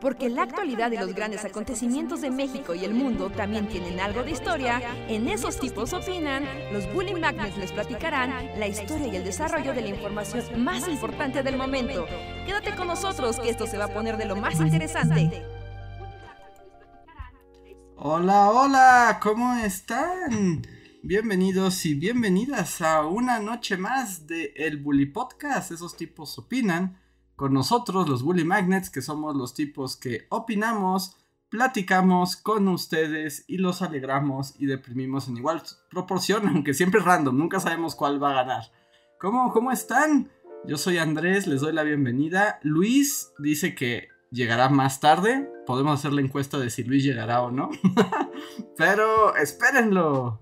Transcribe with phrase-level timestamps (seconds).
[0.00, 4.22] Porque la actualidad y los grandes acontecimientos de México y el mundo también tienen algo
[4.22, 9.24] de historia, en esos tipos opinan, los Bully Magnets les platicarán la historia y el
[9.24, 12.06] desarrollo de la información más importante del momento.
[12.46, 15.44] Quédate con nosotros que esto se va a poner de lo más interesante.
[17.96, 20.62] Hola, hola, ¿cómo están?
[21.02, 25.72] Bienvenidos y bienvenidas a una noche más de El Bully Podcast.
[25.72, 26.98] Esos tipos opinan
[27.40, 31.16] con nosotros, los Bully Magnets, que somos los tipos que opinamos,
[31.48, 37.38] platicamos con ustedes y los alegramos y deprimimos en igual proporción, aunque siempre es random,
[37.38, 38.64] nunca sabemos cuál va a ganar.
[39.18, 40.30] ¿Cómo, cómo están?
[40.66, 42.60] Yo soy Andrés, les doy la bienvenida.
[42.62, 45.50] Luis dice que llegará más tarde.
[45.64, 47.70] Podemos hacer la encuesta de si Luis llegará o no.
[48.76, 50.40] Pero espérenlo.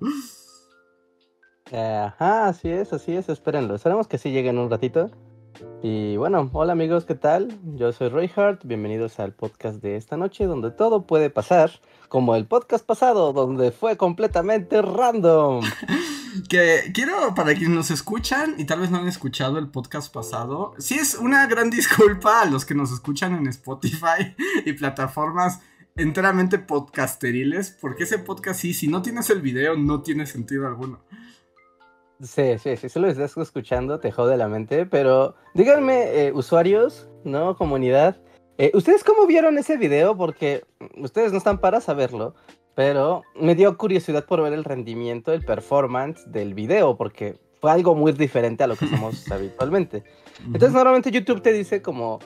[1.67, 3.77] Ajá, así es, así es, espérenlo.
[3.77, 5.13] Esperemos que sí lleguen un ratito.
[5.83, 7.59] Y bueno, hola amigos, ¿qué tal?
[7.77, 8.31] Yo soy Roy
[8.65, 11.71] bienvenidos al podcast de esta noche donde todo puede pasar,
[12.09, 15.65] como el podcast pasado donde fue completamente random.
[16.49, 20.75] que quiero, para quienes nos escuchan y tal vez no han escuchado el podcast pasado,
[20.79, 25.61] sí es una gran disculpa a los que nos escuchan en Spotify y plataformas
[25.97, 31.01] enteramente podcasteriles, porque ese podcast sí, si no tienes el video no tiene sentido alguno.
[32.21, 37.57] Sí, sí, sí, solo estás escuchando, te jode la mente, pero díganme, eh, usuarios, ¿no?
[37.57, 38.17] Comunidad,
[38.59, 40.17] eh, ¿ustedes cómo vieron ese video?
[40.17, 40.65] Porque
[40.97, 42.35] ustedes no están para saberlo,
[42.75, 47.95] pero me dio curiosidad por ver el rendimiento, el performance del video, porque fue algo
[47.95, 50.03] muy diferente a lo que hacemos habitualmente.
[50.45, 52.19] Entonces, normalmente YouTube te dice como,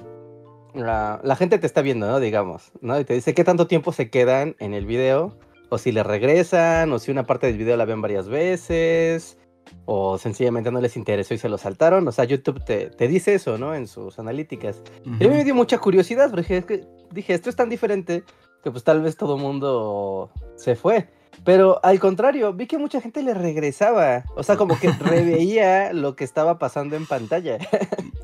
[0.72, 2.18] la, la, gente te está viendo, ¿no?
[2.18, 2.98] Digamos, ¿no?
[2.98, 5.36] Y te dice qué tanto tiempo se quedan en el video,
[5.68, 9.36] o si le regresan, o si una parte del video la ven varias veces,
[9.84, 12.06] o sencillamente no les interesó y se lo saltaron.
[12.06, 13.74] O sea, YouTube te, te dice eso, ¿no?
[13.74, 14.82] En sus analíticas.
[15.04, 18.24] Y a mí me dio mucha curiosidad, porque dije, esto es tan diferente
[18.62, 21.08] que pues tal vez todo mundo se fue.
[21.44, 24.24] Pero al contrario, vi que mucha gente le regresaba.
[24.36, 27.58] O sea, como que reveía lo que estaba pasando en pantalla.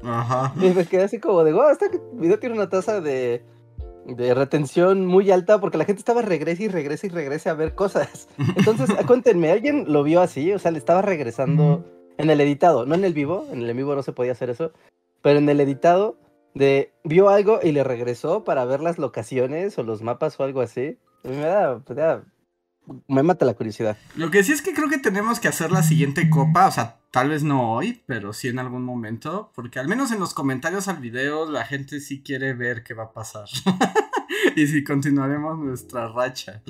[0.02, 0.54] Ajá.
[0.60, 3.42] Y me quedé así como de, wow, este video tiene una tasa de
[4.08, 7.74] de retención muy alta porque la gente estaba regresa y regresa y regresa a ver
[7.74, 8.28] cosas.
[8.56, 10.52] Entonces, cuéntenme, ¿alguien lo vio así?
[10.52, 11.84] O sea, le estaba regresando
[12.16, 14.72] en el editado, no en el vivo, en el vivo no se podía hacer eso,
[15.22, 16.16] pero en el editado
[16.54, 20.60] de vio algo y le regresó para ver las locaciones o los mapas o algo
[20.60, 20.98] así.
[21.22, 21.80] Me da,
[23.06, 23.96] me mata la curiosidad.
[24.16, 26.98] Lo que sí es que creo que tenemos que hacer la siguiente copa, o sea,
[27.10, 30.88] tal vez no hoy, pero sí en algún momento, porque al menos en los comentarios
[30.88, 33.46] al video la gente sí quiere ver qué va a pasar.
[34.56, 36.62] y si continuaremos nuestra racha.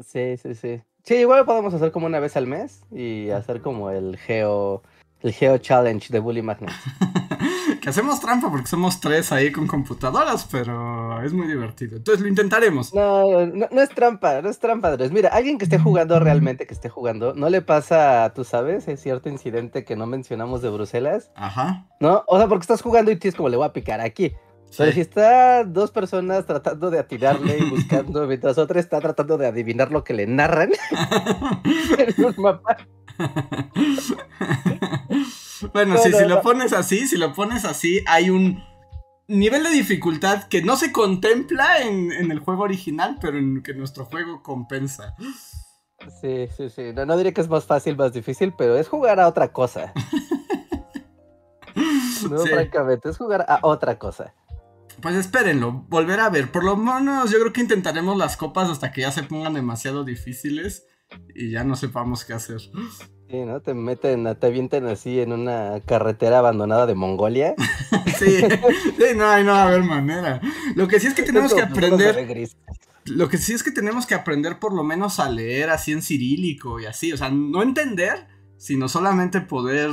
[0.00, 0.82] Sí, sí, sí.
[1.04, 4.82] Sí, igual podemos hacer como una vez al mes y hacer como el geo
[5.22, 6.72] el Geo Challenge de Bully Magnet.
[7.82, 11.96] que hacemos trampa porque somos tres ahí con computadoras, pero es muy divertido.
[11.96, 12.94] Entonces lo intentaremos.
[12.94, 15.10] No, no, es trampa, no es trampa, Andrés.
[15.10, 19.00] Mira, alguien que esté jugando realmente, que esté jugando, ¿no le pasa, tú sabes, es
[19.00, 21.32] cierto incidente que no mencionamos de Bruselas?
[21.34, 21.88] Ajá.
[21.98, 22.22] ¿No?
[22.28, 24.32] O sea, porque estás jugando y tienes como le voy a picar aquí.
[24.78, 29.48] Pero si está dos personas tratando de atirarle y buscando, mientras otra está tratando de
[29.48, 30.70] adivinar lo que le narran
[31.98, 32.76] en un mapa.
[35.72, 38.62] Bueno, si lo pones así, si lo pones así, hay un
[39.28, 44.04] nivel de dificultad que no se contempla en, el juego original, pero en que nuestro
[44.04, 45.14] juego compensa.
[46.20, 46.92] Sí, sí, sí.
[46.94, 49.92] No, no diré que es más fácil, más difícil, pero es jugar a otra cosa.
[52.30, 54.34] no, francamente, es jugar a otra cosa.
[55.00, 56.50] Pues espérenlo, volver a ver.
[56.50, 60.04] Por lo menos yo creo que intentaremos las copas hasta que ya se pongan demasiado
[60.04, 60.86] difíciles
[61.34, 62.60] y ya no sepamos qué hacer.
[63.32, 63.62] Sí, ¿no?
[63.62, 67.54] Te meten, te avienten así en una carretera abandonada de Mongolia.
[68.18, 70.38] sí, sí, no, no va a haber manera.
[70.74, 72.28] Lo que sí es que tenemos que aprender.
[73.06, 76.02] Lo que sí es que tenemos que aprender por lo menos a leer así en
[76.02, 77.10] cirílico y así.
[77.14, 78.26] O sea, no entender,
[78.58, 79.88] sino solamente poder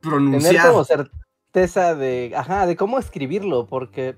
[0.00, 0.54] pronunciar.
[0.54, 4.16] Tener como certeza de, ajá, de cómo escribirlo, porque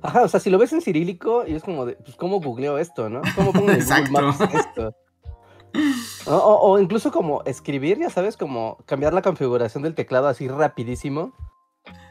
[0.00, 2.78] Ajá, o sea, si lo ves en cirílico y es como de, pues, ¿cómo googleo
[2.78, 3.20] esto, no?
[3.34, 4.94] ¿Cómo pongo en Google Maps esto?
[6.26, 11.32] O, incluso como escribir, ya sabes, como cambiar la configuración del teclado así rapidísimo.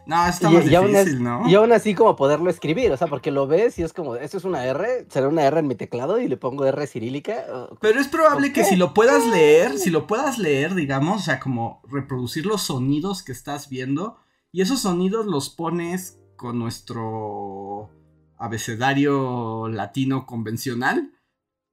[0.05, 1.47] No, está más difícil, ¿no?
[1.47, 4.37] Y aún así como poderlo escribir, o sea, porque lo ves y es como, esto
[4.37, 7.45] es una R, será una R en mi teclado y le pongo R cirílica.
[7.79, 11.39] Pero es probable que si lo puedas leer, si lo puedas leer, digamos, o sea,
[11.39, 14.17] como reproducir los sonidos que estás viendo
[14.51, 17.91] y esos sonidos los pones con nuestro
[18.39, 21.13] abecedario latino convencional,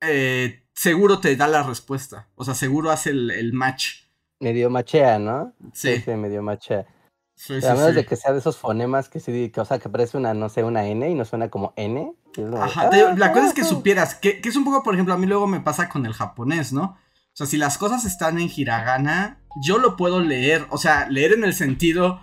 [0.02, 2.28] eh, seguro te da la respuesta.
[2.36, 4.04] O sea, seguro hace el, match.
[4.38, 5.54] Medio machea, ¿no?
[5.72, 6.04] Sí.
[6.06, 6.86] medio machea.
[7.34, 7.94] Sí, a sí, menos sí.
[7.96, 10.48] de que sea de esos fonemas que sí, que, o sea, que parece una, no
[10.48, 12.14] sé, una N y no suena como N.
[12.34, 13.64] como Ajá, te la "Ah, cosa es que ah".
[13.64, 16.14] supieras, que, que es un poco, por ejemplo, a mí luego me pasa con el
[16.14, 16.82] japonés, ¿no?
[16.84, 21.34] O sea, si las cosas están en hiragana, yo lo puedo leer, o sea, leer
[21.34, 22.20] en el sentido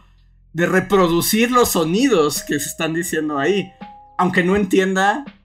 [0.54, 3.72] de reproducir los sonidos que se están diciendo ahí,
[4.18, 5.43] aunque no entienda, Sí,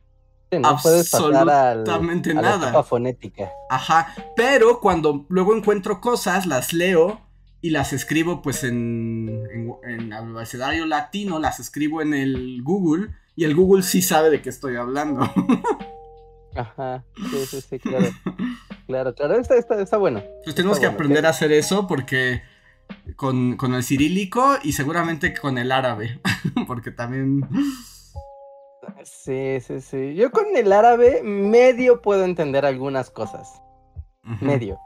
[0.52, 2.82] no pasar al, absolutamente a la nada.
[2.82, 3.50] fonética.
[3.70, 7.20] ajá, pero cuando luego encuentro cosas, las leo
[7.60, 13.44] y las escribo pues en, en, en abecedario latino, las escribo en el Google y
[13.44, 15.20] el Google sí sabe de qué estoy hablando.
[16.54, 18.06] Ajá, sí, sí, sí, claro.
[18.86, 20.22] Claro, claro, está, está, está bueno.
[20.44, 21.26] Pues tenemos Está que bueno, aprender ¿qué?
[21.26, 22.42] a hacer eso porque
[23.16, 26.20] con, con el cirílico y seguramente con el árabe,
[26.66, 27.46] porque también...
[29.08, 30.14] Sí, sí, sí.
[30.14, 33.60] Yo con el árabe medio puedo entender algunas cosas.
[34.40, 34.78] Medio.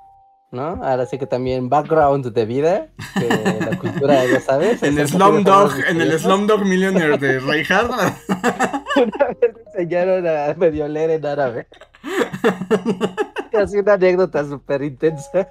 [0.53, 0.85] ¿No?
[0.85, 2.89] Ahora sí que también background de vida,
[3.19, 3.29] que
[3.61, 4.83] la cultura, ya sabes.
[4.83, 6.19] Un Slumdog, en el.
[6.19, 7.91] Slumdog Millionaire de Reinhardt.
[8.97, 11.67] Una vez me enseñaron a medio leer en árabe.
[13.59, 15.49] Así una anécdota súper intensa.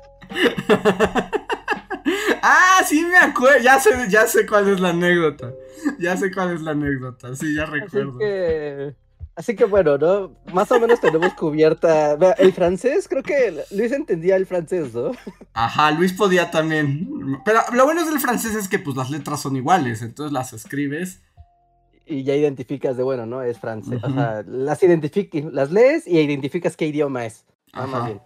[2.41, 5.51] Ah, sí me acuerdo, ya sé, ya sé cuál es la anécdota.
[5.99, 8.19] Ya sé cuál es la anécdota, sí, ya Así recuerdo.
[8.19, 8.93] que,
[9.35, 10.35] así que bueno, ¿no?
[10.53, 12.13] Más o menos tenemos cubierta.
[12.38, 15.11] El francés, creo que Luis entendía el francés, ¿no?
[15.53, 17.41] Ajá, Luis podía también.
[17.45, 21.19] Pero lo bueno del francés es que pues las letras son iguales, entonces las escribes.
[22.05, 23.41] Y ya identificas de, bueno, ¿no?
[23.41, 24.03] Es francés.
[24.03, 27.45] O sea, las, identific- las lees y identificas qué idioma es.
[27.73, 28.21] Ah, más bien.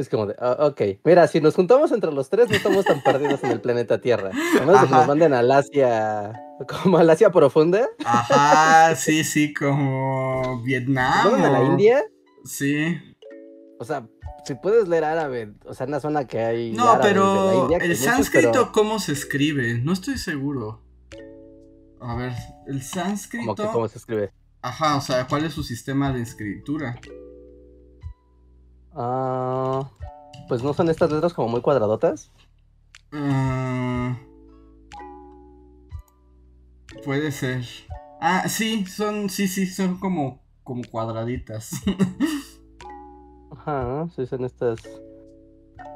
[0.00, 0.80] Es como de, ah, ok.
[1.04, 4.30] Mira, si nos juntamos entre los tres, no estamos tan perdidos en el planeta Tierra.
[4.30, 6.32] A menos que nos manden al Asia,
[6.82, 7.86] como al Asia profunda.
[8.02, 11.24] Ajá, sí, sí, como Vietnam.
[11.24, 12.02] ¿Nos mandan a la India?
[12.46, 12.96] Sí.
[13.78, 14.08] O sea,
[14.46, 16.72] si puedes leer árabe, o sea, en una zona que hay.
[16.72, 19.78] No, árabes de la pero India, el sánscrito, pero ¿cómo se escribe?
[19.82, 20.82] No estoy seguro.
[22.00, 22.32] A ver,
[22.66, 23.54] el sánscrito.
[23.54, 24.32] Que cómo se escribe.
[24.62, 26.98] Ajá, o sea, ¿cuál es su sistema de escritura?
[28.94, 29.88] Ah,
[30.48, 32.30] pues no son estas letras como muy cuadradotas.
[33.12, 34.12] Mm,
[37.04, 37.64] puede ser.
[38.20, 41.70] Ah, sí, son, sí, sí, son como, como cuadraditas.
[43.52, 44.80] Ajá, sí, son estas.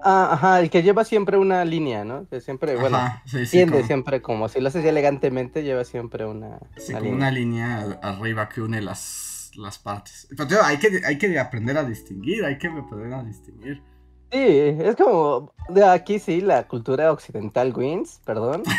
[0.03, 2.29] Ah, ajá, el que lleva siempre una línea, ¿no?
[2.29, 6.27] Que siempre, bueno, sí, sí, tiende como, siempre como si lo haces elegantemente, lleva siempre
[6.27, 7.17] una, sí, una como línea.
[7.17, 9.01] una línea arriba que une las,
[9.57, 10.29] las partes.
[10.37, 13.83] Pero hay que, hay que aprender a distinguir, hay que aprender a distinguir.
[14.33, 18.63] Sí, es como de aquí sí, la cultura occidental wins, perdón.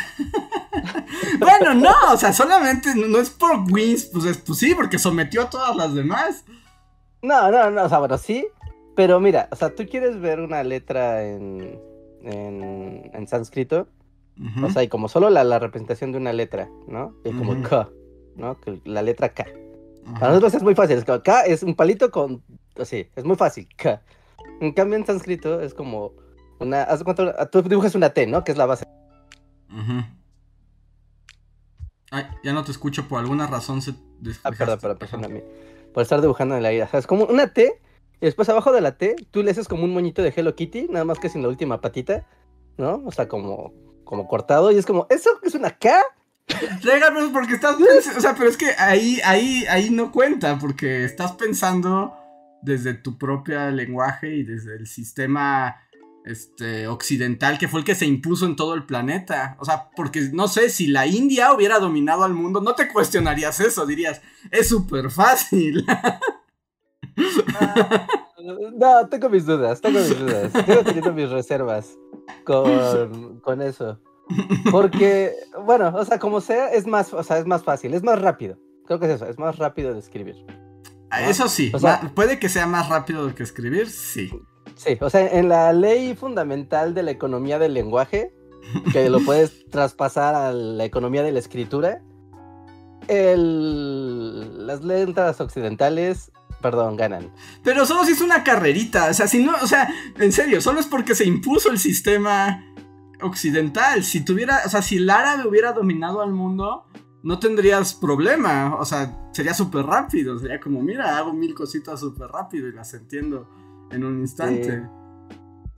[1.39, 5.43] Bueno, no, o sea, solamente no, es por Wins, pues, es, pues sí, porque sometió
[5.43, 6.45] a todas las demás.
[7.21, 8.47] No, no, no, o sea, bueno, sí,
[8.95, 11.79] pero mira, o sea, tú quieres ver una letra en,
[12.23, 13.87] en, en sánscrito,
[14.63, 17.15] o sea, y como solo la, la representación de una letra, ¿no?
[17.23, 17.61] Y como.
[17.63, 17.89] K,
[18.35, 18.57] ¿no?
[18.83, 19.45] La letra K.
[20.05, 20.19] Ajá.
[20.19, 22.43] Para nosotros es muy fácil, es como K es un palito con,
[22.79, 24.01] así, es muy fácil, K.
[24.61, 26.13] En cambio en sánscrito es como
[26.59, 28.43] una, haz de cuenta, tú dibujas una T, ¿no?
[28.43, 28.85] Que es la base.
[32.11, 33.95] Ay, ya no te escucho, por alguna razón se
[34.43, 35.11] Ah, perdón, perdón, Ajá.
[35.11, 35.43] perdóname.
[35.93, 36.85] Por estar dibujando en la ira.
[36.85, 37.81] O sea, es como una T,
[38.21, 40.87] y después abajo de la T, tú le haces como un moñito de Hello Kitty,
[40.89, 42.25] nada más que sin la última patita,
[42.77, 43.03] ¿no?
[43.05, 43.73] O sea, como,
[44.03, 46.01] como cortado, y es como, ¿eso es una K?
[46.83, 47.75] Régame, porque estás
[48.17, 52.13] o sea, pero es que ahí, ahí, ahí no cuenta, porque estás pensando
[52.61, 55.75] desde tu propio lenguaje y desde el sistema
[56.25, 59.55] este, occidental, que fue el que se impuso en todo el planeta.
[59.59, 63.59] O sea, porque no sé, si la India hubiera dominado al mundo, no te cuestionarías
[63.59, 64.21] eso, dirías,
[64.51, 65.85] es súper fácil.
[68.75, 70.51] No, tengo mis dudas, tengo mis dudas.
[70.65, 71.97] Sigo teniendo mis reservas
[72.43, 73.99] con, con eso.
[74.71, 75.33] Porque,
[75.65, 78.57] bueno, o sea, como sea, es más, o sea, es más fácil, es más rápido.
[78.85, 80.35] Creo que es eso, es más rápido de escribir.
[81.27, 84.29] Eso sí, O sea- ma- puede que sea más rápido que escribir, sí.
[84.75, 88.33] Sí, o sea, en la ley fundamental de la economía del lenguaje,
[88.91, 92.01] que lo puedes traspasar a la economía de la escritura,
[93.07, 97.31] el, las letras occidentales, perdón, ganan.
[97.63, 99.87] Pero solo si es una carrerita, o sea, si no, o sea,
[100.19, 102.65] en serio, solo es porque se impuso el sistema
[103.25, 104.03] occidental.
[104.03, 106.85] Si tuviera, o sea, si el árabe hubiera dominado al mundo,
[107.23, 112.27] no tendrías problema, o sea, sería súper rápido, sería como, mira, hago mil cositas súper
[112.27, 113.49] rápido y las entiendo
[113.91, 114.83] en un instante.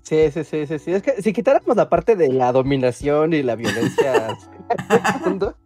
[0.04, 0.92] Sí, sí, sí, sí, sí.
[0.92, 4.38] Es que si quitáramos la parte de la dominación y la violencia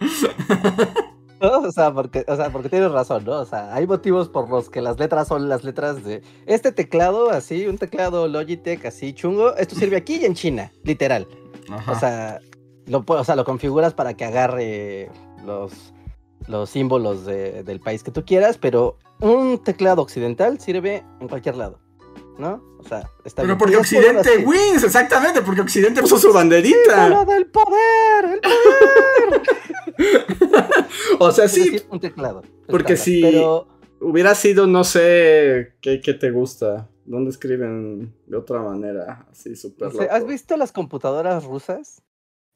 [1.40, 1.58] ¿no?
[1.60, 3.40] O sea, porque, o sea, porque tienes razón, ¿no?
[3.40, 7.30] O sea, hay motivos por los que las letras son las letras de este teclado,
[7.30, 11.26] así, un teclado Logitech así chungo, esto sirve aquí y en China, literal.
[11.70, 11.92] Ajá.
[11.92, 12.40] O sea,
[12.86, 15.10] lo, o sea, lo configuras para que agarre
[15.44, 15.92] los,
[16.46, 21.56] los símbolos de- del país que tú quieras, pero un teclado occidental sirve en cualquier
[21.56, 21.78] lado,
[22.38, 22.62] ¿no?
[22.78, 23.58] O sea, está Pero bien.
[23.58, 27.06] porque Occidente wins, exactamente, porque Occidente puso su banderita.
[27.08, 28.24] ¡Símbolo del poder!
[28.32, 29.42] ¡El poder!
[31.20, 32.42] O sea, sí, decir, un teclado.
[32.68, 33.66] porque si- Pero
[34.00, 36.88] hubiera sido, no sé, ¿qué, qué te gusta?
[37.04, 39.26] ¿Dónde escriben de otra manera?
[39.30, 42.02] Así súper no sé, ¿has visto las computadoras rusas?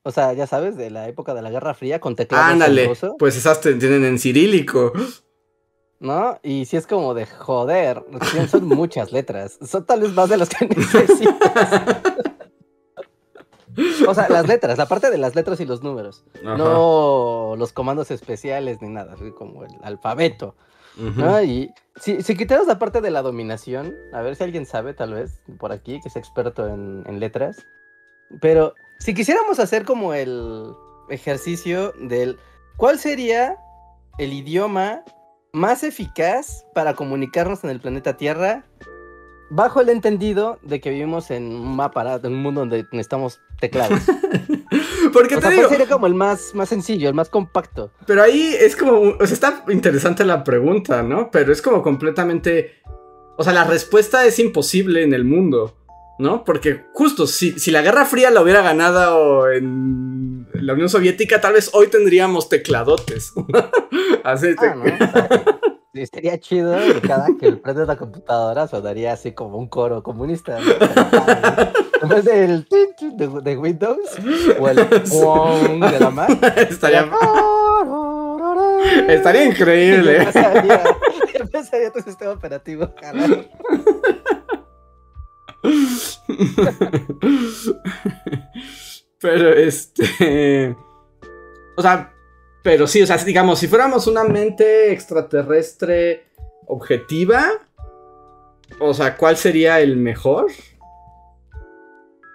[0.05, 2.91] O sea, ya sabes, de la época de la Guerra Fría con teclados en Ándale,
[3.19, 4.93] pues esas te tienen en cirílico.
[6.03, 6.39] ¿No?
[6.43, 8.05] Y si es como de joder,
[8.51, 9.59] son muchas letras.
[9.65, 12.03] Son tal vez más de las que necesitas.
[14.07, 16.25] O sea, las letras, la parte de las letras y los números.
[16.45, 16.57] Ajá.
[16.57, 20.57] No los comandos especiales ni nada, como el alfabeto.
[21.43, 25.15] Y si, si quitamos la parte de la dominación, a ver si alguien sabe, tal
[25.15, 27.65] vez, por aquí, que es experto en, en letras.
[28.41, 30.75] Pero si quisiéramos hacer como el
[31.09, 32.39] ejercicio del
[32.77, 33.57] cuál sería
[34.19, 35.03] el idioma
[35.53, 38.65] más eficaz para comunicarnos en el planeta Tierra,
[39.51, 44.01] bajo el entendido de que vivimos en un mapa, en un mundo donde necesitamos teclados.
[45.13, 47.93] Porque O te sea, digo, ¿cuál sería como el más, más sencillo, el más compacto?
[48.07, 51.31] pero ahí es como, o sea, está interesante la pregunta, ¿no?
[51.31, 52.81] Pero es como completamente,
[53.37, 55.77] o sea, la respuesta es imposible en el mundo,
[56.19, 56.45] ¿no?
[56.45, 61.53] Porque justo, si, si la Guerra Fría la hubiera ganado en la Unión Soviética, tal
[61.53, 63.35] vez hoy tendríamos tecladotes.
[64.25, 64.85] Así Ah, ¿no?
[65.95, 70.59] Estaría chido que cada que prende la computadora sonaría así como un coro comunista.
[70.59, 70.71] ¿no?
[72.03, 73.99] En vez del de, de Windows
[74.59, 75.21] o el Sí.
[75.23, 76.31] pong de la Mac.
[76.71, 77.11] estaría,
[79.09, 80.17] estaría Y increíble.
[80.23, 80.83] empezaría,
[81.35, 83.47] empezaría tu sistema operativo jalar.
[89.21, 90.77] Pero este.
[91.77, 92.13] O sea,
[92.63, 96.27] pero sí, o sea, digamos, si fuéramos una mente extraterrestre
[96.67, 97.45] objetiva,
[98.81, 100.51] o sea, ¿cuál sería el mejor?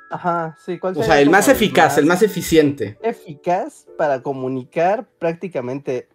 [0.09, 0.79] Ajá, sí.
[0.79, 2.97] ¿cuál O sería sea, el más eficaz, el más eficiente.
[3.01, 6.07] eficaz para comunicar prácticamente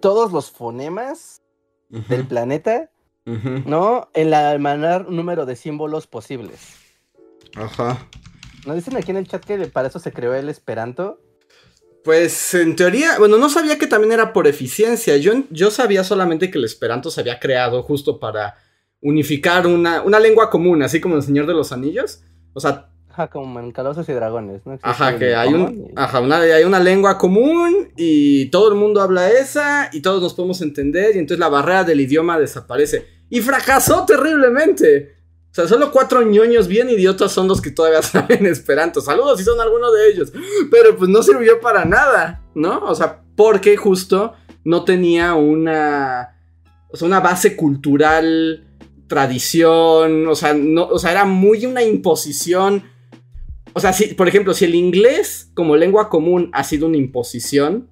[0.00, 1.42] todos los fonemas
[1.88, 2.90] del planeta,
[3.24, 4.08] ¿no?
[4.14, 6.76] En el menor número de símbolos posibles.
[7.54, 8.06] Ajá.
[8.66, 11.20] Nos dicen aquí en el chat que para eso se creó el Esperanto.
[12.06, 15.16] Pues en teoría, bueno, no sabía que también era por eficiencia.
[15.16, 18.54] Yo, yo sabía solamente que el Esperanto se había creado justo para
[19.00, 22.22] unificar una, una lengua común, así como el Señor de los Anillos.
[22.52, 24.74] O sea, Ajá, como en Calabozos y Dragones, ¿no?
[24.74, 28.76] Existe Ajá, que hay, un, y- ajá, una, hay una lengua común y todo el
[28.76, 33.04] mundo habla esa y todos nos podemos entender y entonces la barrera del idioma desaparece.
[33.30, 35.15] Y fracasó terriblemente.
[35.56, 39.00] O sea, solo cuatro ñoños bien idiotas son los que todavía saben esperanto.
[39.00, 40.30] Saludos si son alguno de ellos.
[40.70, 42.80] Pero pues no sirvió para nada, ¿no?
[42.84, 44.34] O sea, porque justo
[44.64, 46.36] no tenía una,
[46.90, 48.66] o sea, una base cultural,
[49.06, 52.84] tradición, o sea, no, o sea, era muy una imposición.
[53.72, 57.88] O sea, si, por ejemplo, si el inglés como lengua común ha sido una imposición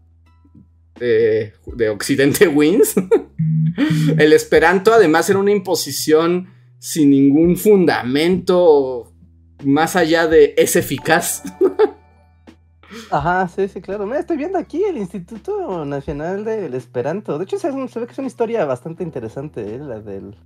[1.01, 2.93] de, de Occidente Wins,
[4.19, 6.53] el Esperanto además era una imposición
[6.85, 9.11] sin ningún fundamento
[9.65, 11.43] más allá de es eficaz.
[13.11, 14.05] Ajá, sí, sí, claro.
[14.05, 17.39] Mira, estoy viendo aquí el Instituto Nacional del Esperanto.
[17.39, 19.79] De hecho, se, se ve que es una historia bastante interesante, ¿eh?
[19.79, 20.37] la del...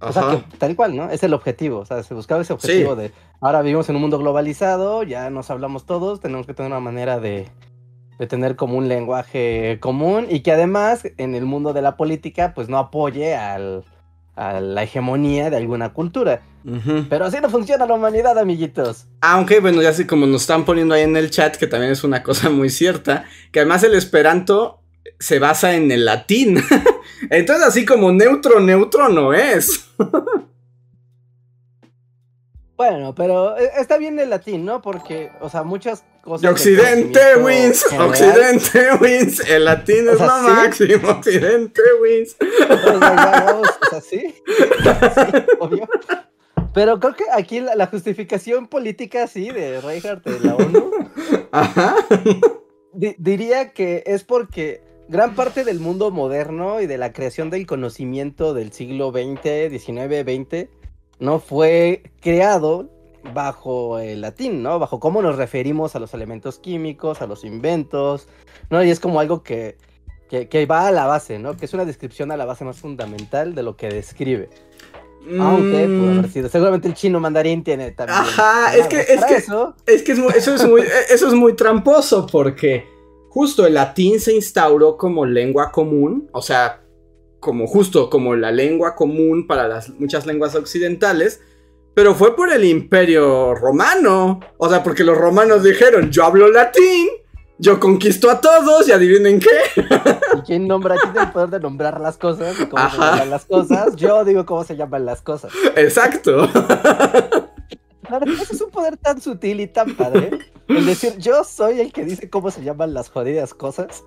[0.00, 1.10] O sea, que tal cual, ¿no?
[1.10, 1.80] Es el objetivo.
[1.80, 5.50] O sea, se buscaba ese objetivo de ahora vivimos en un mundo globalizado, ya nos
[5.50, 7.48] hablamos todos, tenemos que tener una manera de,
[8.16, 12.52] de tener como un lenguaje común y que además en el mundo de la política,
[12.54, 13.84] pues no apoye al,
[14.40, 16.40] a la hegemonía de alguna cultura.
[17.08, 19.06] Pero así no funciona la humanidad, amiguitos.
[19.20, 22.04] Aunque, bueno, ya sé como nos están poniendo ahí en el chat, que también es
[22.04, 24.80] una cosa muy cierta, que además el esperanto
[25.18, 26.62] se basa en el latín.
[27.30, 29.90] Entonces, así como neutro, neutro no es.
[32.76, 34.80] Bueno, pero eh, está bien el latín, ¿no?
[34.80, 36.42] Porque, o sea, muchas cosas.
[36.42, 40.54] De del Occidente wins, general- Occidente wins, el latín O es sea, lo ¿sí?
[40.54, 42.36] máximo, Occidente wins.
[42.40, 44.34] O sea, ya vamos, o sea, sí.
[44.44, 45.88] Sí, obvio.
[46.72, 50.90] Pero creo que aquí la, la justificación política, sí, de Reinhardt de la ONU,
[51.50, 51.96] Ajá.
[52.92, 57.66] di- diría que es porque gran parte del mundo moderno y de la creación del
[57.66, 60.68] conocimiento del siglo XX, XIX, XX,
[61.18, 62.88] no fue creado
[63.34, 64.78] bajo el latín, ¿no?
[64.78, 68.28] Bajo cómo nos referimos a los elementos químicos, a los inventos,
[68.70, 68.82] ¿no?
[68.82, 69.76] Y es como algo que,
[70.28, 71.56] que, que va a la base, ¿no?
[71.56, 74.48] Que es una descripción a la base más fundamental de lo que describe.
[75.38, 76.48] Aunque pudo Mm, haber sido.
[76.48, 78.18] Seguramente el chino mandarín tiene también.
[78.18, 79.74] Ajá, es que- es que- Eso.
[79.86, 82.86] Es que es muy- eso, es muy, eso es muy tramposo porque
[83.28, 86.80] justo el latín se instauró como lengua común, o sea,
[87.38, 91.40] como justo como la lengua común para las muchas lenguas occidentales,
[91.94, 97.08] pero fue por el imperio romano, o sea, porque los romanos dijeron, yo hablo latín,
[97.58, 99.82] yo conquisto a todos y adivinen qué.
[100.38, 100.96] ¿Y quién nombra?
[100.96, 102.58] ¿Quién tiene el poder de nombrar las cosas?
[102.58, 103.10] y cómo se Ajá.
[103.12, 103.96] llaman las cosas?
[103.96, 105.52] Yo digo cómo se llaman las cosas.
[105.76, 106.48] Exacto.
[108.26, 110.30] Ese es un poder tan sutil y tan padre.
[110.68, 114.02] El decir, yo soy el que dice cómo se llaman las jodidas cosas.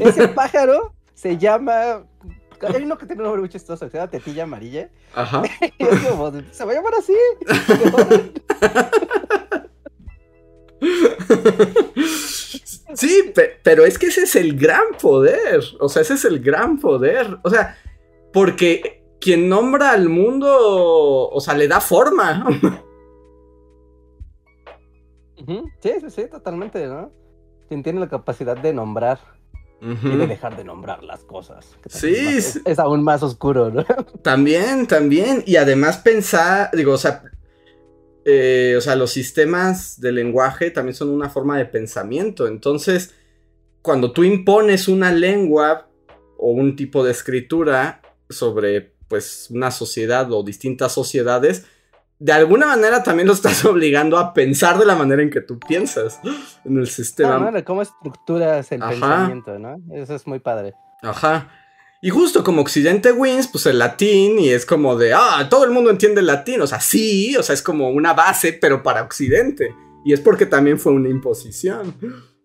[0.00, 2.04] Ese pájaro se llama.
[2.62, 4.88] Hay uno que tiene un nombre muy chistoso, que se llama Tetilla Amarilla.
[5.14, 5.42] Ajá.
[5.78, 7.14] Y es como, se va a llamar así.
[12.94, 15.60] Sí, pe- pero es que ese es el gran poder.
[15.80, 17.38] O sea, ese es el gran poder.
[17.42, 17.76] O sea,
[18.32, 20.48] porque quien nombra al mundo,
[21.30, 22.46] o sea, le da forma.
[25.80, 27.12] Sí, sí, sí, totalmente, ¿no?
[27.68, 29.18] Quien tiene la capacidad de nombrar
[29.80, 31.76] y de dejar de nombrar las cosas.
[31.88, 33.84] Sí, es aún más oscuro, ¿no?
[34.22, 35.42] También, también.
[35.46, 37.22] Y además pensar, digo, o sea,
[38.28, 42.48] eh, o sea, los sistemas de lenguaje también son una forma de pensamiento.
[42.48, 43.14] Entonces,
[43.82, 45.88] cuando tú impones una lengua
[46.36, 51.66] o un tipo de escritura sobre, pues, una sociedad o distintas sociedades,
[52.18, 55.58] de alguna manera también lo estás obligando a pensar de la manera en que tú
[55.58, 56.20] piensas
[56.64, 57.50] en el sistema.
[57.50, 58.90] No, cómo estructuras el Ajá.
[58.90, 59.76] pensamiento, ¿no?
[59.92, 60.74] Eso es muy padre.
[61.02, 61.48] Ajá.
[62.02, 65.70] Y justo como Occidente wins, pues el latín, y es como de, ah, todo el
[65.70, 66.60] mundo entiende el latín.
[66.60, 69.74] O sea, sí, o sea, es como una base, pero para Occidente.
[70.04, 71.96] Y es porque también fue una imposición.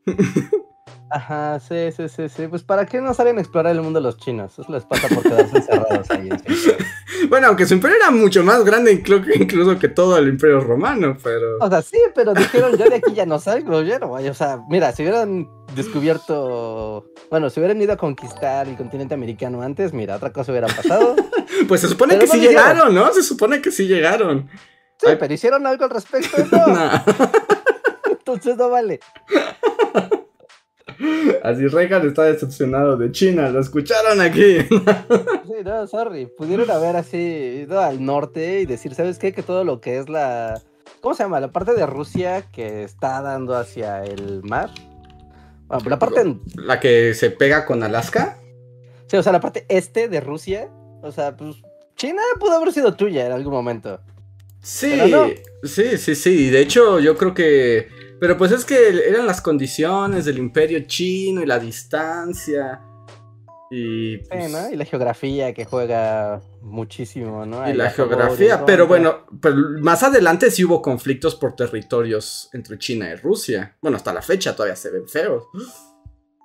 [1.13, 2.47] Ajá, sí, sí, sí, sí.
[2.47, 4.57] Pues ¿para qué no salen a explorar el mundo los chinos?
[4.57, 6.29] Eso les pasa por quedarse encerrados ahí.
[6.29, 6.85] en su imperio.
[7.29, 11.15] Bueno, aunque su imperio era mucho más grande inclu- incluso que todo el imperio romano,
[11.23, 11.57] pero...
[11.59, 14.27] O sea, sí, pero dijeron, yo de aquí ya no salgo, yo no voy.
[14.27, 19.61] O sea, mira, si hubieran descubierto, bueno, si hubieran ido a conquistar el continente americano
[19.61, 21.15] antes, mira, otra cosa hubiera pasado.
[21.67, 22.63] Pues se supone Pero que no sí hicieron.
[22.65, 23.13] llegaron, ¿no?
[23.13, 24.49] Se supone que sí llegaron.
[24.97, 25.17] Sí, Ay.
[25.19, 26.67] pero hicieron algo al respecto, no.
[26.67, 27.03] Nah.
[28.09, 28.99] Entonces no vale.
[31.43, 34.57] Así Reagan está decepcionado de China, lo escucharon aquí.
[35.51, 36.27] Sí, no, sorry.
[36.27, 39.33] Pudieron haber así ido al norte y decir, ¿sabes qué?
[39.33, 40.61] Que todo lo que es la.
[41.01, 41.41] ¿Cómo se llama?
[41.41, 44.69] La parte de Rusia que está dando hacia el mar.
[45.67, 46.37] Bueno, la parte.
[46.55, 48.37] La que se pega con Alaska.
[49.07, 50.69] Sí, o sea, la parte este de Rusia.
[51.01, 51.57] O sea, pues.
[51.97, 53.99] China pudo haber sido tuya en algún momento.
[54.61, 55.27] Sí, no.
[55.63, 56.49] sí, sí, sí.
[56.49, 57.89] De hecho, yo creo que.
[58.21, 62.79] Pero pues es que eran las condiciones del imperio chino y la distancia.
[63.71, 64.17] Y.
[64.17, 64.69] Sí, pues, ¿no?
[64.69, 67.67] Y la geografía que juega muchísimo, ¿no?
[67.67, 68.63] y la favor geografía.
[68.63, 73.75] Pero bueno, pero más adelante sí hubo conflictos por territorios entre China y Rusia.
[73.81, 75.45] Bueno, hasta la fecha todavía se ven feos.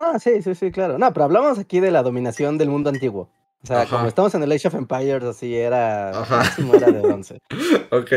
[0.00, 0.96] Ah, sí, sí, sí, claro.
[0.96, 3.28] No, pero hablamos aquí de la dominación del mundo antiguo.
[3.66, 3.96] O sea, Ajá.
[3.96, 6.10] como estamos en el Age of Empires, así era.
[6.72, 7.40] Era de bronce.
[7.90, 8.10] Ok.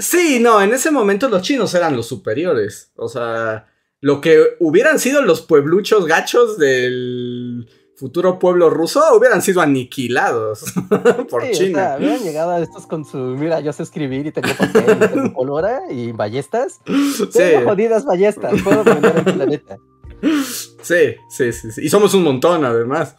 [0.00, 2.90] sí, no, en ese momento los chinos eran los superiores.
[2.96, 3.66] O sea,
[4.00, 10.64] lo que hubieran sido los puebluchos gachos del futuro pueblo ruso hubieran sido aniquilados
[11.30, 11.92] por Sí, o sea, China.
[11.94, 13.18] habían llegado a estos con su.
[13.18, 16.80] Mira, yo sé escribir y tengo papel, y tengo pólvora y ballestas.
[16.86, 19.76] Sí, Tengo jodidas ballestas, puedo dominar el planeta.
[20.82, 21.82] sí, sí, sí, sí.
[21.84, 23.16] Y somos un montón, además.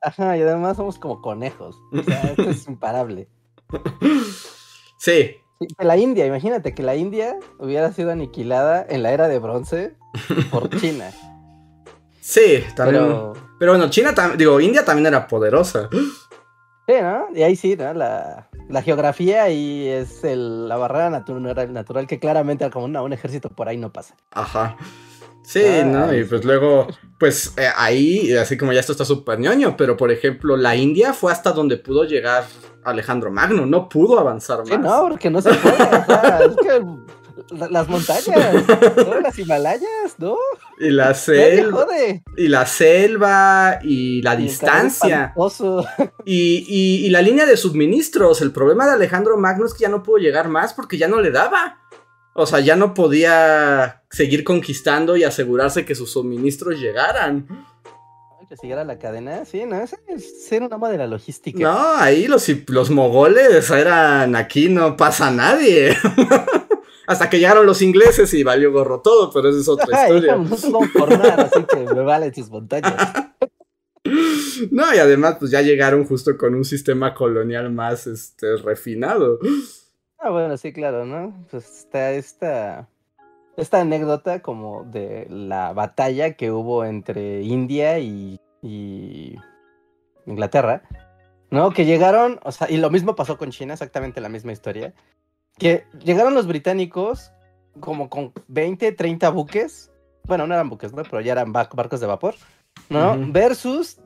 [0.00, 1.76] Ajá, y además somos como conejos.
[1.92, 3.28] O sea, esto es imparable.
[4.98, 9.26] Sí, Sí, que la India, imagínate que la India hubiera sido aniquilada en la era
[9.26, 9.96] de bronce
[10.52, 11.10] por China.
[12.20, 13.02] sí, también.
[13.04, 13.72] Pero, Pero.
[13.72, 15.88] bueno, China, digo, India también era poderosa.
[16.86, 17.26] Sí, ¿no?
[17.34, 17.92] Y ahí sí, ¿no?
[17.92, 23.48] La, la geografía ahí es el- la barrera natural, natural que claramente como un ejército
[23.50, 24.14] por ahí no pasa.
[24.30, 24.76] Ajá.
[25.50, 26.14] Sí, Ah, ¿no?
[26.14, 30.10] Y pues luego, pues eh, ahí, así como ya esto está súper ñoño, pero por
[30.10, 32.44] ejemplo, la India fue hasta donde pudo llegar
[32.84, 34.68] Alejandro Magno, no pudo avanzar más.
[34.68, 35.74] Sí, no, porque no se puede.
[35.74, 36.84] o sea, es que
[37.56, 38.26] la- las montañas,
[39.06, 39.20] ¿no?
[39.20, 40.36] las Himalayas, ¿no?
[40.80, 41.86] Y la selva,
[42.36, 45.32] y la selva, y la Y distancia,
[46.26, 48.42] y, y- y la línea de suministros.
[48.42, 51.22] El problema de Alejandro Magno es que ya no pudo llegar más porque ya no
[51.22, 51.78] le daba.
[52.34, 57.48] O sea, ya no podía seguir conquistando y asegurarse que sus suministros llegaran.
[58.48, 59.76] Que siguiera la cadena, sí, ¿no?
[59.76, 61.58] Es ser una ama de la logística.
[61.58, 65.94] No, ahí los, los mogoles eran aquí no pasa nadie.
[67.06, 70.28] Hasta que llegaron los ingleses y valió gorro todo, pero esa es otra historia.
[70.28, 72.94] hija, nosotros vamos por nada, así que me valen sus montañas.
[74.70, 79.38] No, y además, pues ya llegaron justo con un sistema colonial más este, refinado.
[80.18, 81.32] Ah, bueno, sí, claro, ¿no?
[81.50, 82.88] Pues está esta,
[83.56, 89.36] esta anécdota como de la batalla que hubo entre India y, y
[90.26, 90.82] Inglaterra,
[91.50, 91.70] ¿no?
[91.70, 94.92] Que llegaron, o sea, y lo mismo pasó con China, exactamente la misma historia,
[95.56, 97.32] que llegaron los británicos
[97.80, 99.92] como con 20, 30 buques,
[100.24, 101.02] bueno, no eran buques, ¿no?
[101.04, 102.34] Pero ya eran ba- barcos de vapor,
[102.90, 103.16] ¿no?
[103.32, 104.00] Versus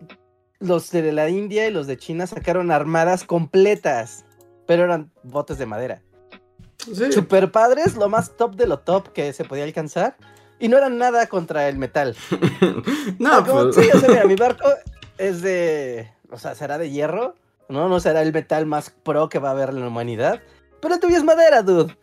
[0.60, 4.24] los de la India y los de China sacaron armadas completas,
[4.66, 6.02] pero eran botes de madera.
[6.78, 7.12] Sí.
[7.12, 10.16] Super padres, lo más top de lo top que se podía alcanzar.
[10.58, 12.16] Y no eran nada contra el metal.
[13.18, 13.76] No, Ah, como- pues.
[13.76, 14.68] Sí, o sea, mira, mi barco
[15.18, 16.10] es de.
[16.30, 17.34] O sea, será de hierro.
[17.68, 20.40] No, no será el metal más pro que va a haber en la humanidad.
[20.80, 21.96] Pero tuyo es madera, dude.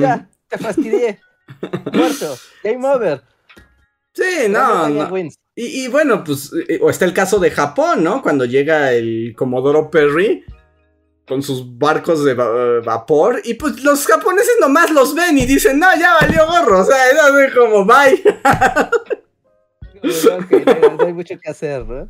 [0.00, 1.20] Ya, te fastidié.
[1.92, 2.34] Muerto.
[2.64, 3.22] Game over.
[4.12, 5.16] Sí, no, no.
[5.18, 8.22] Y, y bueno, pues, eh, o está el caso de Japón, ¿no?
[8.22, 10.44] Cuando llega el Comodoro Perry
[11.26, 15.46] con sus barcos de va- eh, vapor y pues los japoneses nomás los ven y
[15.46, 18.22] dicen, no, ya valió gorro, o sea, es así como, bye.
[20.02, 20.50] Ok,
[20.82, 22.08] no, no hay mucho que hacer, ¿no?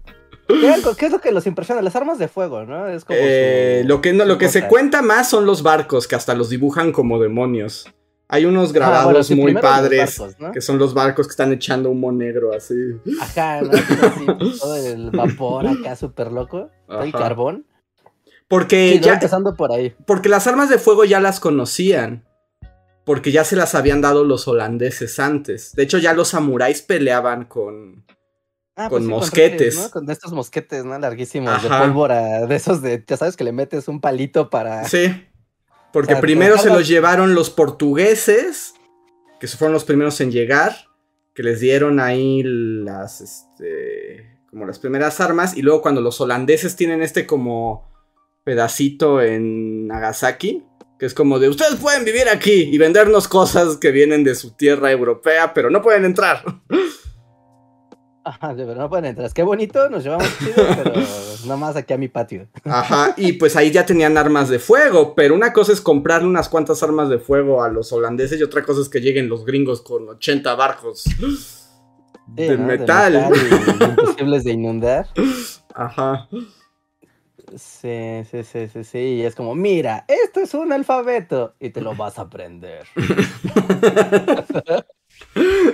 [0.48, 1.82] ¿Qué, es lo que los impresiona?
[1.82, 2.86] Las armas de fuego, ¿no?
[2.88, 3.18] Es como.
[3.20, 6.34] Eh, su- lo que, no, lo que se cuenta más son los barcos, que hasta
[6.34, 7.92] los dibujan como demonios.
[8.28, 10.52] Hay unos Ah, grabados bueno, sí, muy padres, barcos, ¿no?
[10.52, 12.74] que son los barcos que están echando humo negro así.
[13.20, 13.70] Ajá, ¿no?
[13.72, 14.26] Así,
[14.60, 16.68] todo el vapor acá súper loco.
[16.86, 17.66] Todo el carbón.
[18.48, 19.06] Porque Sí, ¿no?
[19.06, 19.94] ya, empezando por ahí.
[20.06, 22.24] Porque las armas de fuego ya las conocían.
[23.04, 25.72] Porque ya se las habían dado los holandeses antes.
[25.74, 28.04] De hecho, ya los samuráis peleaban con.
[28.74, 29.88] Ah, Con sí, mosquetes.
[29.88, 30.98] Con estos mosquetes, ¿no?
[30.98, 34.84] Larguísimos, de pólvora, de esos de, ya sabes que le metes un palito para...
[34.84, 35.26] Sí.
[35.94, 38.74] Porque O sea, primero se los llevaron los portugueses.
[39.40, 40.74] Que fueron los primeros en llegar.
[41.34, 43.22] Que les dieron ahí las.
[43.22, 44.40] Este.
[44.50, 45.56] Como las primeras armas.
[45.56, 47.88] Y luego cuando los holandeses tienen este como.
[48.46, 50.62] Pedacito en Nagasaki.
[51.00, 54.52] Que es como de ustedes pueden vivir aquí y vendernos cosas que vienen de su
[54.52, 56.42] tierra europea, pero no pueden entrar.
[58.24, 59.30] Ajá, verdad, no pueden entrar.
[59.32, 60.54] Qué bonito, nos llevamos chido,
[60.84, 60.92] pero
[61.44, 62.48] nomás aquí a mi patio.
[62.64, 66.48] Ajá, y pues ahí ya tenían armas de fuego, pero una cosa es comprarle unas
[66.48, 69.82] cuantas armas de fuego a los holandeses y otra cosa es que lleguen los gringos
[69.82, 71.14] con 80 barcos Sí,
[72.34, 72.66] de ¿no?
[72.66, 73.30] metal.
[73.80, 75.08] imposibles de inundar.
[75.74, 76.28] Ajá.
[77.56, 78.98] Sí, sí, sí, sí, sí.
[78.98, 82.86] Y es como, mira, esto es un alfabeto y te lo vas a aprender.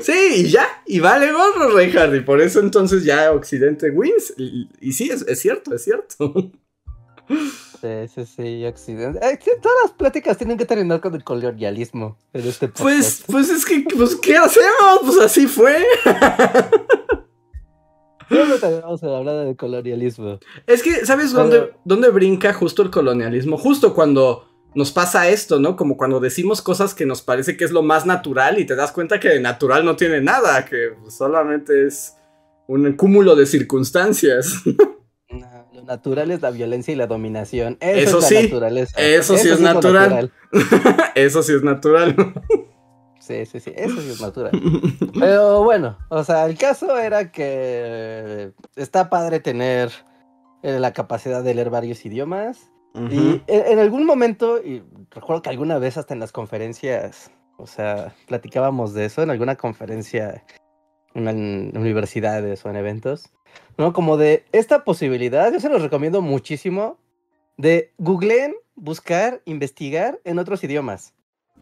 [0.00, 4.32] Sí, y ya, y vale gorro, Reinhardt, y por eso entonces ya Occidente wins.
[4.36, 6.52] Y, y sí, es, es cierto, es cierto.
[7.80, 8.96] Sí, sí, sí, sí,
[9.60, 12.68] todas las pláticas tienen que terminar con el colonialismo en este.
[12.68, 15.00] Pues, pues es que, pues, ¿qué hacemos?
[15.04, 15.84] Pues así fue.
[18.28, 20.38] Siempre tenemos a hablar del colonialismo.
[20.66, 23.58] Es que, ¿sabes Pero- dónde, dónde brinca justo el colonialismo?
[23.58, 25.76] Justo cuando nos pasa esto, ¿no?
[25.76, 28.92] Como cuando decimos cosas que nos parece que es lo más natural y te das
[28.92, 32.16] cuenta que de natural no tiene nada, que solamente es
[32.68, 34.54] un cúmulo de circunstancias.
[35.30, 37.78] No, lo natural es la violencia y la dominación.
[37.80, 38.94] Eso, Eso es sí, la naturaleza.
[39.00, 40.30] eso sí es natural.
[41.14, 42.14] Eso sí es natural.
[43.22, 44.50] Sí, sí, sí, eso sí es natural.
[45.18, 49.92] Pero bueno, o sea, el caso era que está padre tener
[50.64, 52.72] eh, la capacidad de leer varios idiomas.
[52.94, 54.82] Y en, algún momento, y
[55.12, 59.54] recuerdo que alguna vez hasta en las conferencias, o sea, platicábamos de eso en alguna
[59.54, 60.44] conferencia
[61.14, 63.32] en, en universidades o en eventos,
[63.78, 63.92] ¿no?
[63.92, 66.98] Como de esta posibilidad, yo se los recomiendo muchísimo,
[67.56, 71.14] de googleen, buscar, investigar en otros idiomas.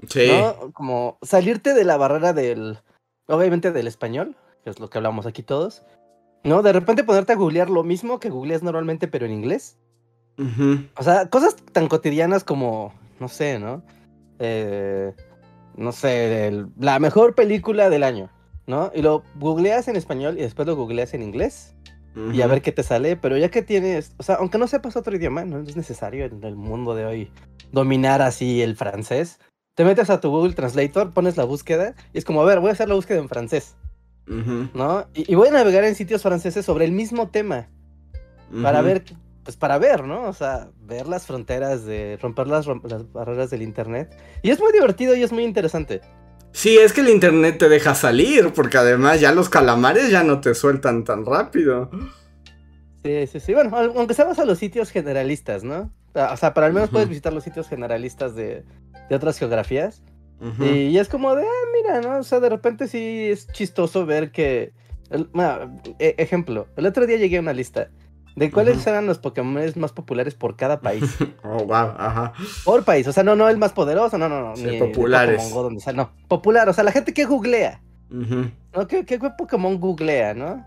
[0.08, 0.28] Sí.
[0.30, 0.72] ¿no?
[0.72, 2.78] Como salirte de la barrera del,
[3.26, 5.82] obviamente del español, que es lo que hablamos aquí todos,
[6.44, 6.62] ¿no?
[6.62, 9.78] De repente ponerte a googlear lo mismo que googleas normalmente, pero en inglés.
[10.96, 13.82] O sea, cosas tan cotidianas como, no sé, ¿no?
[14.38, 15.12] Eh,
[15.76, 18.30] no sé, el- la mejor película del año,
[18.66, 18.90] ¿no?
[18.94, 21.74] Y lo googleas en español y después lo googleas en inglés
[22.32, 24.96] y a ver qué te sale, pero ya que tienes, o sea, aunque no sepas
[24.96, 27.30] otro idioma, no es necesario en el mundo de hoy
[27.70, 29.38] dominar así el francés.
[29.74, 32.70] Te metes a tu Google Translator, pones la búsqueda y es como, a ver, voy
[32.70, 33.76] a hacer la búsqueda en francés.
[34.74, 35.06] ¿no?
[35.14, 37.68] Y, y voy a navegar en sitios franceses sobre el mismo tema
[38.62, 39.04] para ver,
[39.44, 40.24] pues para ver, ¿no?
[40.24, 44.16] O sea, ver las fronteras de romper las, rom- las barreras del internet.
[44.42, 46.00] Y es muy divertido y es muy interesante.
[46.52, 50.40] Sí, es que el internet te deja salir, porque además ya los calamares ya no
[50.40, 51.90] te sueltan tan rápido.
[53.04, 53.54] Sí, sí, sí.
[53.54, 55.92] Bueno, aunque vas a los sitios generalistas, ¿no?
[56.12, 58.64] O sea, para al menos puedes visitar los sitios generalistas de,
[59.10, 60.02] de otras geografías.
[60.40, 60.64] Ujú.
[60.64, 62.20] Y es como de, ah, mira, ¿no?
[62.20, 64.72] O sea, de repente sí es chistoso ver que
[65.10, 67.90] el- bueno, e- ejemplo, el otro día llegué a una lista
[68.36, 68.90] de cuáles Ujú.
[68.90, 71.02] eran los Pokémon más populares por cada país.
[71.42, 72.32] Oh, wow, ajá.
[72.64, 74.56] Por país, o sea, no, no el más poderoso, no, no, no.
[74.56, 75.36] Sí, ni populares.
[75.36, 78.86] Pokémon Go, donde sale, no, popular, o sea, la gente que googlea, Ujú, ¿no?
[78.86, 80.64] ¿Qué, qué Pokémon googlea, no?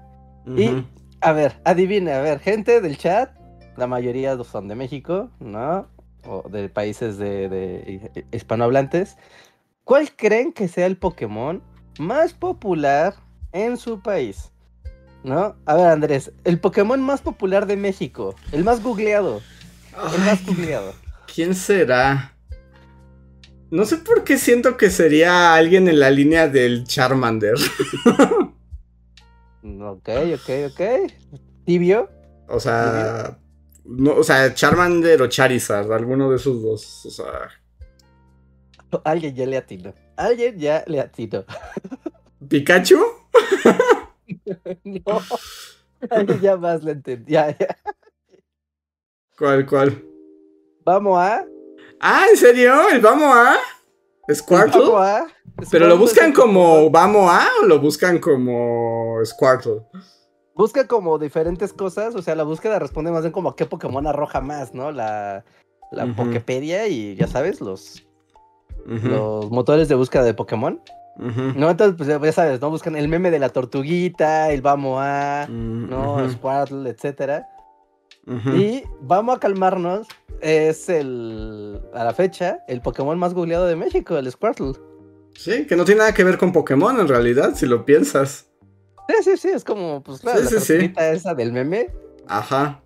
[0.58, 0.84] Y-.
[1.22, 3.32] A ver, adivine, a ver, gente del chat,
[3.78, 5.88] la mayoría son de México, ¿no?
[6.26, 9.18] O de países de, de hispanohablantes.
[9.84, 11.62] ¿Cuál creen que sea el Pokémon
[12.00, 13.16] más popular
[13.52, 14.52] en su país?
[15.24, 15.56] ¿No?
[15.66, 19.42] A ver, Andrés, el Pokémon más popular de México, el más googleado,
[20.14, 20.94] el más googleado.
[21.34, 22.34] ¿Quién será?
[23.72, 27.56] No sé por qué siento que sería alguien en la línea del Charmander.
[29.64, 30.82] Ok, ok, ok.
[31.66, 32.10] Tibio.
[32.50, 33.40] O sea,
[33.86, 37.06] no, o sea, Charmander o Charizard, alguno de esos dos.
[37.06, 37.50] O sea,
[39.04, 39.94] Alguien ya le atinó.
[40.16, 41.46] Alguien ya le atinó.
[42.48, 43.00] ¿Pikachu?
[44.84, 45.22] no.
[46.10, 47.02] Alguien ya más le.
[47.26, 47.78] Ya, ya.
[49.38, 50.04] ¿Cuál, cuál?
[50.86, 51.46] Vamos a.
[52.00, 52.90] Ah, ¿en serio?
[52.90, 53.58] ¿El vamos a?
[54.32, 54.82] ¿Squirtle?
[54.82, 55.28] Vamos a.
[55.72, 59.82] ¿Pero lo buscan como vamos a o lo buscan como Squirtle?
[60.56, 62.16] Busca como diferentes cosas.
[62.16, 64.92] O sea, la búsqueda responde más bien como a qué Pokémon arroja más, ¿no?
[64.92, 65.44] La,
[65.92, 66.06] la.
[66.16, 68.06] Poképedia y ya sabes, los,
[68.86, 70.80] los motores de búsqueda de Pokémon.
[71.16, 72.70] No, entonces, pues ya sabes, ¿no?
[72.72, 75.48] Buscan el meme de la tortuguita, el vamos a.
[75.50, 77.48] mm, No, Squirtle, etcétera.
[78.56, 80.08] Y vamos a calmarnos.
[80.42, 81.80] Es el.
[81.94, 84.74] A la fecha, el Pokémon más googleado de México, el Squirtle.
[85.36, 88.50] Sí, que no tiene nada que ver con Pokémon en realidad, si lo piensas.
[89.10, 91.90] Sí, sí, sí, es como, pues claro, Sí, la sí, esa del meme.
[92.28, 92.80] Ajá.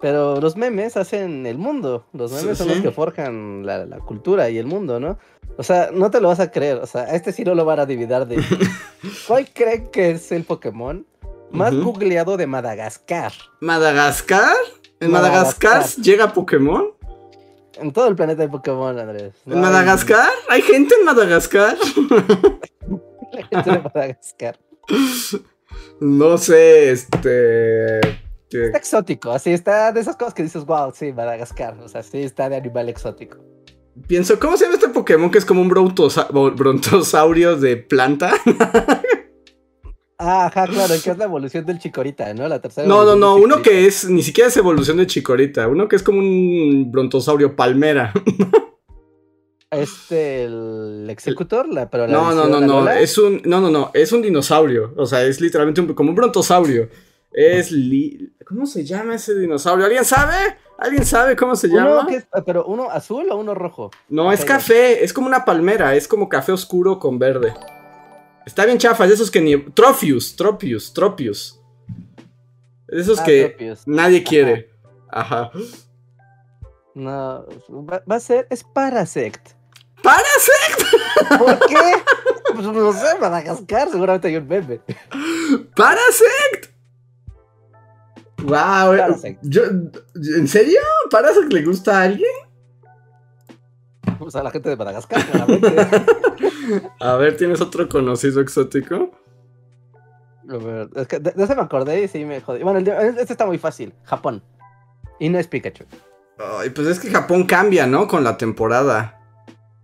[0.00, 2.04] Pero los memes hacen el mundo.
[2.12, 5.18] Los memes son los que forjan la, la cultura y el mundo, ¿no?
[5.56, 6.78] O sea, no te lo vas a creer.
[6.78, 8.42] O sea, a este sí no lo van a dividir de.
[9.26, 11.06] ¿Cuál creen que es el Pokémon
[11.50, 13.32] más googleado de Madagascar?
[13.60, 14.54] ¿Madagascar?
[15.00, 16.02] ¿En Madagascar, Madagascar.
[16.02, 16.90] llega Pokémon?
[17.80, 19.34] En todo el planeta de Pokémon, Andrés.
[19.46, 20.30] ¿En Madagascar?
[20.48, 21.76] ¿Hay gente en Madagascar?
[23.32, 24.58] La gente de Madagascar.
[26.00, 27.98] No sé, este.
[28.50, 31.76] Está exótico, así está de esas cosas que dices, wow, sí, Madagascar.
[31.80, 33.38] O sea, sí está de animal exótico.
[34.06, 38.32] Pienso, ¿cómo se llama este Pokémon que es como un brontosa- brontosaurio de planta?
[40.18, 42.46] Ah, ajá, claro, que es la evolución del Chikorita, ¿no?
[42.48, 42.86] La tercera.
[42.86, 46.02] No, no, no, uno que es, ni siquiera es evolución de Chikorita, uno que es
[46.04, 48.12] como un brontosaurio palmera.
[49.76, 53.90] Este, el Executor, la, pero la No, no, no, no, es un, no, no, no,
[53.94, 56.88] es un dinosaurio, o sea, es literalmente un- como un brontosaurio.
[57.32, 59.86] Es li- ¿Cómo se llama ese dinosaurio?
[59.86, 60.36] ¿Alguien sabe?
[60.78, 62.06] ¿Alguien sabe cómo se llama?
[62.10, 63.90] es- pero uno azul o uno rojo.
[64.08, 67.52] No, es café, es como una palmera, es como café oscuro con verde.
[68.46, 69.56] Está bien chafa, es de esos que ni...
[69.56, 71.58] Trophius, Tropius, Tropius.
[72.86, 73.88] Es de esos Ah, que Tropius.
[73.88, 74.70] nadie quiere.
[75.08, 75.50] Ajá.
[76.94, 79.53] No, va, va a ser, es Parasect.
[80.04, 81.38] ¡Parasect!
[81.38, 81.76] ¿Por qué?
[82.54, 84.80] pues no sé, Madagascar, seguramente hay un meme.
[85.74, 86.72] ¡Parasect!
[88.42, 88.50] ¡Wow!
[88.96, 89.38] Parasect.
[89.42, 90.78] Yo, ¿En serio?
[91.10, 92.30] ¿Parasect le gusta a alguien?
[94.20, 95.74] O sea, la gente de Madagascar, claramente.
[97.00, 99.10] A ver, ¿tienes otro conocido exótico?
[100.48, 102.62] A ver, es que de, de ese me acordé y sí me jodí.
[102.62, 103.94] Bueno, de- este está muy fácil.
[104.04, 104.42] Japón.
[105.18, 105.84] Y no es Pikachu.
[106.38, 108.06] Ay, pues es que Japón cambia, ¿no?
[108.08, 109.20] Con la temporada.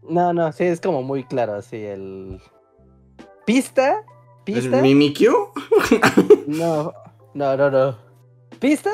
[0.03, 2.41] No, no, sí, es como muy claro, así el...
[3.47, 3.97] ¿Pista?
[4.47, 4.81] ¿Es ¿Pista?
[4.81, 5.33] Mimikyu?
[6.47, 6.93] No,
[7.35, 7.97] no, no, no.
[8.59, 8.91] ¿Pista?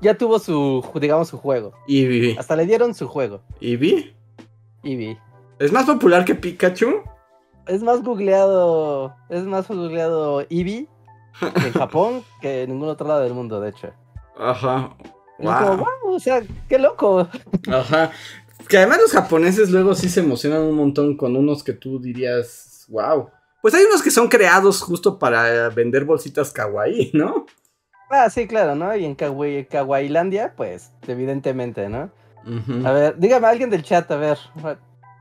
[0.00, 1.72] Ya tuvo su, digamos, su juego.
[1.88, 2.36] Eevee.
[2.38, 3.40] Hasta le dieron su juego.
[3.60, 4.14] ¿Eevee?
[4.82, 5.18] Eevee.
[5.58, 7.02] ¿Es más popular que Pikachu?
[7.66, 10.88] Es más googleado, es más googleado Eevee
[11.40, 13.88] en Japón que en ningún otro lado del mundo, de hecho.
[14.38, 14.94] Ajá.
[15.38, 15.76] Es como, Wow.
[15.78, 17.26] wow, o sea, qué loco.
[17.72, 18.10] Ajá.
[18.68, 22.84] Que además los japoneses luego sí se emocionan un montón con unos que tú dirías,
[22.88, 23.28] wow.
[23.62, 27.46] Pues hay unos que son creados justo para vender bolsitas kawaii, ¿no?
[28.10, 28.94] Ah, sí, claro, ¿no?
[28.94, 32.10] Y en Kawaii, Kawailandia, pues, evidentemente, ¿no?
[32.84, 34.38] A ver, dígame alguien del chat, a ver,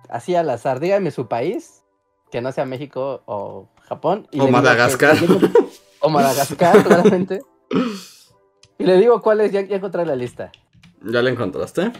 [0.09, 1.81] así al azar, dígame su país,
[2.31, 4.27] que no sea México o Japón.
[4.31, 5.17] y O Madagascar.
[5.17, 5.27] que-
[6.01, 7.41] o Madagascar, claramente.
[8.77, 10.51] Y le digo cuál es, ya, ya encontré la lista.
[11.01, 11.91] ¿Ya la encontraste?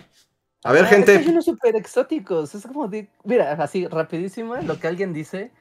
[0.64, 1.18] A ver, Ah, gente.
[1.18, 5.52] Hay unos súper exóticos, es como de, mira, así rapidísimo, lo que alguien dice.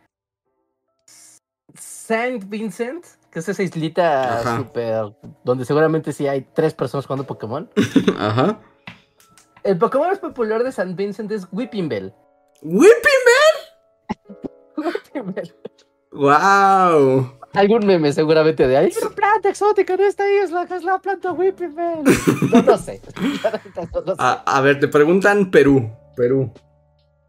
[1.74, 4.56] Saint Vincent, que es esa islita Ajá.
[4.58, 7.68] súper, donde seguramente sí hay tres personas jugando Pokémon.
[8.18, 8.60] Ajá.
[9.62, 12.12] El Pokémon más popular de Saint Vincent es Whipping Bell.
[12.62, 12.92] ¡Whipping!
[14.76, 15.54] Whipping Bell.
[16.12, 17.38] ¡Wow!
[17.54, 18.86] Algún meme seguramente de ahí.
[18.86, 22.04] Hay una planta exótica en esta isla que es la planta Whipping Man.
[22.52, 23.00] No, no sé.
[23.92, 24.16] No, no sé.
[24.18, 25.90] A, a ver, te preguntan Perú.
[26.16, 26.50] Perú.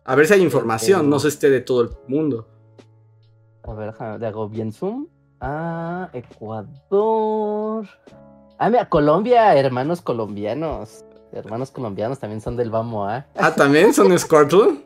[0.05, 2.47] A ver si hay información, no sé esté de todo el mundo.
[3.63, 5.07] A ver, le hago bien zoom.
[5.39, 7.87] Ah, Ecuador.
[8.57, 11.05] Ah, mira, Colombia, hermanos colombianos.
[11.31, 13.25] Hermanos colombianos también son del Vamos a.
[13.35, 14.85] Ah, también son Squirtle.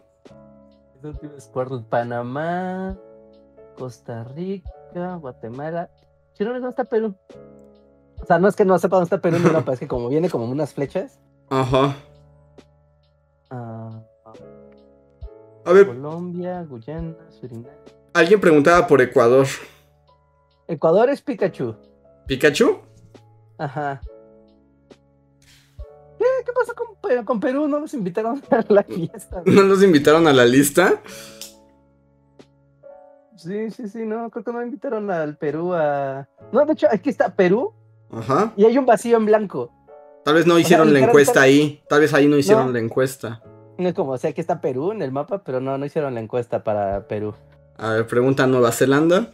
[1.39, 2.95] Squirtle, Panamá,
[3.77, 4.69] Costa Rica,
[5.15, 5.89] Guatemala.
[6.33, 7.15] Chile, ¿dónde está Perú?
[8.21, 10.29] O sea, no es que no sepa dónde está Perú en es que como viene
[10.29, 11.19] como unas flechas.
[11.49, 11.95] Ajá.
[13.49, 14.03] ah,
[15.65, 17.71] A ver, Colombia, Guyana, Surinam.
[18.13, 19.47] alguien preguntaba por Ecuador.
[20.67, 21.75] Ecuador es Pikachu.
[22.27, 22.79] ¿Pikachu?
[23.57, 24.01] Ajá.
[26.17, 26.25] ¿Qué?
[26.45, 27.67] ¿Qué pasa con, con Perú?
[27.67, 29.41] No nos invitaron a la fiesta.
[29.45, 31.01] ¿No los invitaron a la lista?
[33.37, 36.27] Sí, sí, sí, no, creo que no invitaron al Perú a...
[36.51, 37.71] No, de hecho, aquí está Perú
[38.11, 38.51] Ajá.
[38.57, 39.71] y hay un vacío en blanco.
[40.25, 41.81] Tal vez no sea, hicieron la encuesta ahí.
[41.87, 42.71] Tal vez ahí no hicieron No.
[42.73, 43.41] la encuesta.
[43.77, 46.15] No es como, o sea, aquí está Perú en el mapa, pero no, no hicieron
[46.15, 47.33] la encuesta para Perú.
[47.77, 49.31] A ver, pregunta Nueva Zelanda.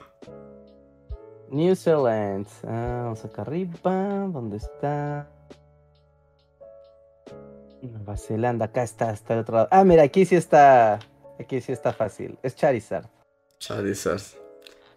[1.50, 2.46] New Zealand.
[2.68, 4.28] Ah, vamos acá arriba.
[4.32, 5.30] ¿Dónde está?
[7.82, 9.68] Nueva Zelanda, acá está, está al otro lado.
[9.72, 11.00] Ah, mira, aquí sí está.
[11.40, 12.38] Aquí sí está fácil.
[12.44, 13.06] Es Charizard.
[13.68, 14.22] Charizard.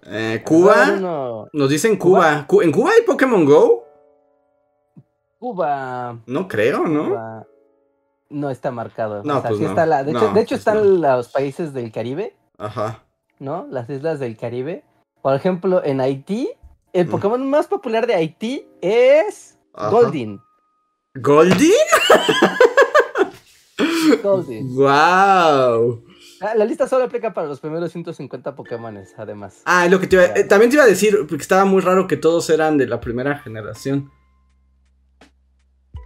[0.06, 0.86] Eh, Cuba.
[0.86, 1.48] No, no, no.
[1.52, 2.44] Nos dicen Cuba.
[2.46, 3.84] Cu- ¿En Cuba hay Pokémon Go?
[5.38, 6.18] Cuba.
[6.26, 7.08] No creo, ¿no?
[7.08, 7.46] Cuba.
[8.28, 9.22] No está marcado.
[9.22, 9.70] No, o sea, pues sí no.
[9.70, 10.02] está la.
[10.02, 13.04] De hecho, No, de hecho pues están los países del Caribe, Ajá.
[13.38, 13.66] ¿no?
[13.70, 14.82] Las islas del Caribe.
[15.22, 16.50] Por ejemplo, en Haití,
[16.92, 17.10] el Mm.
[17.10, 19.90] Pokémon más popular de Haití es Ajá.
[19.90, 20.40] Goldin.
[21.14, 21.72] ¿Goldie?
[24.22, 24.74] Goldin.
[24.76, 26.02] ¡Wow!
[26.40, 29.62] Ah, la lista solo aplica para los primeros 150 Pokémones, además.
[29.64, 32.06] Ah, lo que te iba, eh, también te iba a decir, porque estaba muy raro
[32.06, 34.10] que todos eran de la primera generación.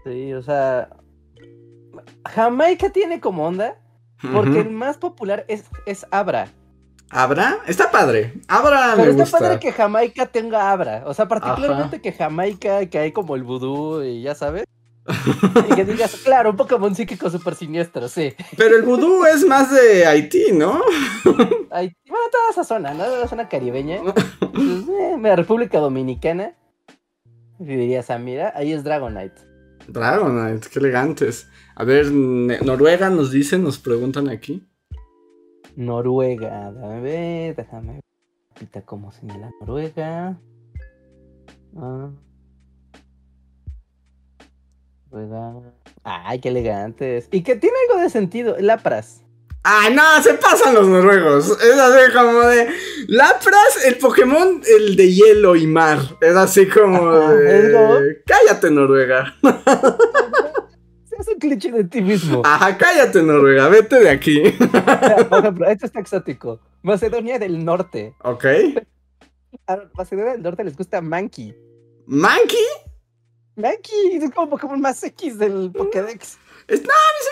[0.05, 0.91] Sí, o sea.
[2.29, 3.77] Jamaica tiene como onda,
[4.33, 6.49] porque el más popular es, es Abra.
[7.11, 7.59] ¿Abra?
[7.67, 8.35] Está padre.
[8.47, 9.39] Abra Pero me está gusta.
[9.41, 11.03] padre que Jamaica tenga Abra.
[11.07, 14.65] O sea, particularmente que Jamaica, que hay como el vudú y ya sabes.
[15.71, 18.35] Y que digas, claro, un Pokémon psíquico súper siniestro, sí.
[18.57, 20.81] Pero el vudú es más de Haití, ¿no?
[21.71, 23.07] Hay, bueno, toda esa zona, ¿no?
[23.17, 24.01] La zona caribeña.
[24.03, 26.55] Pues, eh, República Dominicana.
[27.59, 29.43] Y dirías, ah, mira, ahí es Dragonite.
[29.89, 31.49] Dragonite, qué elegantes.
[31.75, 34.67] A ver, Noruega nos dicen, nos preguntan aquí.
[35.77, 38.03] Noruega, déjame ver, déjame ver.
[38.55, 40.39] Ahorita cómo señala Noruega.
[41.77, 42.11] Ah.
[46.05, 47.29] Ay, qué elegantes.
[47.31, 48.57] Y que tiene algo de sentido.
[48.59, 49.23] Lapras.
[49.63, 50.03] ¡Ay, no!
[50.23, 51.51] Se pasan los noruegos.
[51.63, 52.69] Es así como de.
[53.09, 55.99] Lapras, el Pokémon, el de hielo y mar.
[56.21, 58.23] Es así como de.
[58.27, 59.37] Cállate, Noruega.
[61.21, 62.41] Es un cliché de ti mismo.
[62.47, 63.69] Ajá, cállate, Noruega.
[63.69, 64.41] Vete de aquí.
[65.29, 66.61] Por ejemplo, esto está exótico.
[66.81, 68.15] Macedonia del Norte.
[68.23, 68.47] ¿Ok?
[69.67, 71.55] A Macedonia del Norte les gusta Mankey.
[72.07, 72.65] ¿Mankey?
[73.57, 76.39] Mankey es como Pokémon más X del Pokédex.
[76.69, 76.83] Sí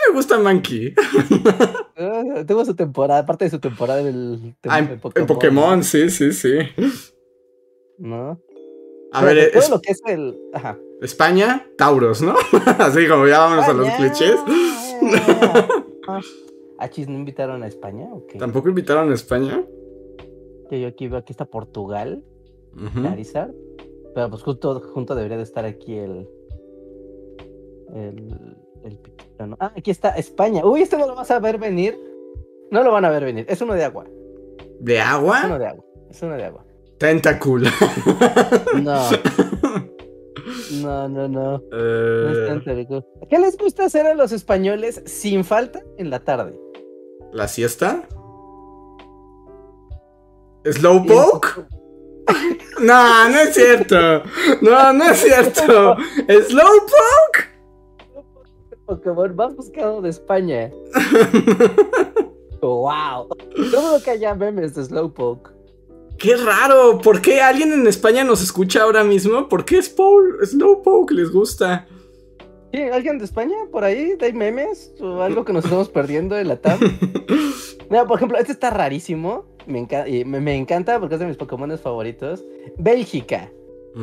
[0.08, 0.94] me gusta Mankey.
[2.00, 6.08] Ah, Tuvo su temporada, parte de su temporada en el, Ah, en, en Pokémon, sí,
[6.10, 6.58] sí, sí.
[7.98, 8.40] ¿No?
[9.12, 10.38] A Pero ver, es- lo que es el.
[10.54, 10.78] Ajá.
[11.02, 12.36] España, Tauros, ¿no?
[12.78, 14.36] Así como ya vámonos a los clichés.
[16.80, 18.06] Ah, chis, ¿no invitaron a España?
[18.12, 18.38] ¿O qué?
[18.38, 19.64] ¿Tampoco invitaron a España?
[20.70, 22.22] Que yo aquí veo, aquí está Portugal.
[23.02, 23.50] Charizard.
[24.18, 26.28] Pero pues justo junto debería de estar aquí el.
[27.94, 28.56] El.
[28.82, 29.56] El ¿no?
[29.60, 30.64] Ah, aquí está España.
[30.64, 31.96] Uy, este no lo vas a ver venir.
[32.72, 33.46] No lo van a ver venir.
[33.48, 34.06] Es uno de agua.
[34.80, 35.58] ¿De Es uno agua?
[35.60, 35.84] de agua.
[36.10, 36.64] Es uno de agua.
[36.98, 37.62] Tentacool.
[38.82, 39.02] No.
[40.82, 41.58] No, no, no.
[41.70, 43.04] No es Eh, tan terrible.
[43.30, 46.58] ¿Qué les gusta hacer a los españoles sin falta en la tarde?
[47.32, 48.02] ¿La siesta?
[50.64, 51.66] ¿Slowpoke?
[52.80, 54.22] No, no es cierto.
[54.62, 55.96] No, no es cierto.
[56.48, 57.48] ¿Slowpoke?
[58.86, 60.70] Pokémon más buscado de España.
[62.62, 63.28] wow.
[63.70, 65.50] Todo lo que haya memes de Slowpoke.
[66.18, 66.98] Qué raro.
[67.00, 69.48] ¿Por qué alguien en España nos escucha ahora mismo?
[69.48, 71.86] ¿Por qué Spawn- Slowpoke les gusta?
[72.72, 72.80] ¿Sí?
[72.82, 74.16] ¿Alguien de España por ahí?
[74.20, 74.92] ¿Hay memes?
[75.00, 76.78] ¿O algo que nos estamos perdiendo de la tab?
[77.90, 79.46] Mira, por ejemplo, este está rarísimo.
[79.68, 82.44] Me, enca- y me, me encanta porque es de mis Pokémon favoritos.
[82.78, 83.52] Bélgica.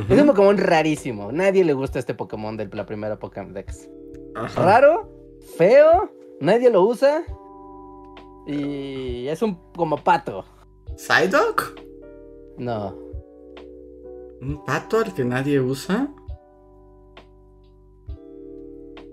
[0.09, 1.31] Es un Pokémon rarísimo.
[1.31, 3.89] Nadie le gusta este Pokémon de la primera Pokédex.
[4.35, 4.63] Ajá.
[4.63, 5.09] Raro,
[5.57, 6.09] feo,
[6.39, 7.23] nadie lo usa.
[8.45, 10.45] Y es un como pato.
[10.97, 11.79] ¿Psyduck?
[12.57, 12.95] No.
[14.41, 16.09] ¿Un pato al que nadie usa?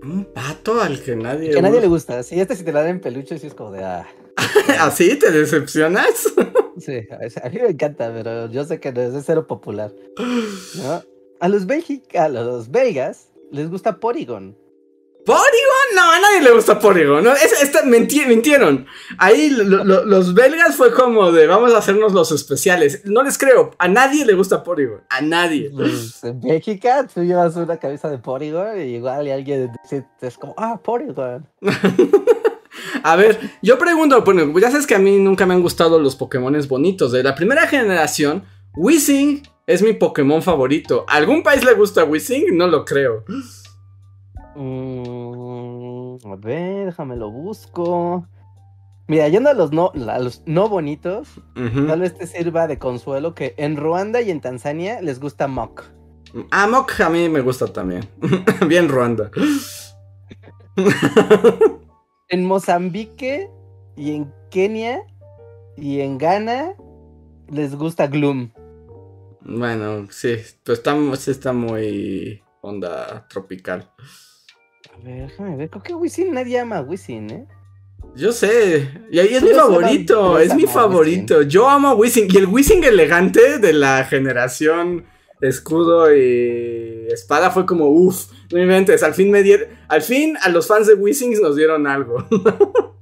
[0.03, 2.21] Un pato al que nadie Que nadie le gusta.
[2.23, 4.05] Si este si te la dan en peluche, sí es como de ah.
[4.79, 6.33] ¿Así te decepcionas?
[6.79, 7.01] Sí,
[7.43, 9.91] a mí me encanta, pero yo sé que no es de cero popular.
[10.17, 11.03] ¿no?
[11.39, 11.67] A los
[12.17, 14.57] a los belgas les gusta Porygon.
[15.23, 15.95] ¿Porygon?
[15.95, 17.23] No, a nadie le gusta Porygon.
[17.23, 18.87] No, es- esta- menti- mintieron.
[19.19, 23.03] Ahí lo- lo- los belgas fue como de vamos a hacernos los especiales.
[23.05, 23.69] No les creo.
[23.77, 25.03] A nadie le gusta Porygon.
[25.11, 25.69] A nadie.
[25.69, 30.37] Pues, en Bélgica tú llevas una cabeza de Porygon y igual y alguien dice, es
[30.39, 31.47] como, ah, Porygon.
[33.03, 36.15] A ver, yo pregunto, bueno, ya sabes que a mí nunca me han gustado los
[36.15, 37.11] Pokémones bonitos.
[37.11, 38.43] De la primera generación,
[38.75, 41.05] Weezing es mi Pokémon favorito.
[41.09, 42.57] ¿A algún país le gusta Weezing?
[42.57, 43.25] No lo creo.
[44.55, 48.25] Mm, a ver, déjame lo busco.
[49.07, 53.35] Mira, yendo a los no, a los no bonitos, tal vez te sirva de consuelo
[53.35, 55.83] que en Ruanda y en Tanzania les gusta Mock.
[56.51, 58.07] Amok a mí me gusta también.
[58.67, 59.29] Bien Ruanda.
[62.33, 63.47] En Mozambique
[63.95, 65.03] y en Kenia
[65.77, 66.73] y en Ghana
[67.47, 68.51] les gusta Gloom.
[69.41, 73.87] Bueno, sí, pues está, sí está muy onda tropical.
[74.95, 75.69] A ver, déjame ver.
[75.69, 77.47] Creo que Wisin nadie ama a Wisin, ¿eh?
[78.15, 81.43] Yo sé, y ahí es mi favorito, es mi favorito.
[81.43, 85.05] Yo amo a Wisin y el Wisin elegante de la generación
[85.39, 90.49] escudo y espada fue como uff, no inventes, al fin me dieron, al fin a
[90.49, 92.23] los fans de Wisin nos dieron algo.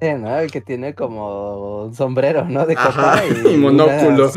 [0.00, 0.36] Sí, ¿no?
[0.36, 2.66] El que tiene como un sombrero, ¿no?
[2.66, 4.32] De Ajá, copa y monóculo.
[4.32, 4.36] unas-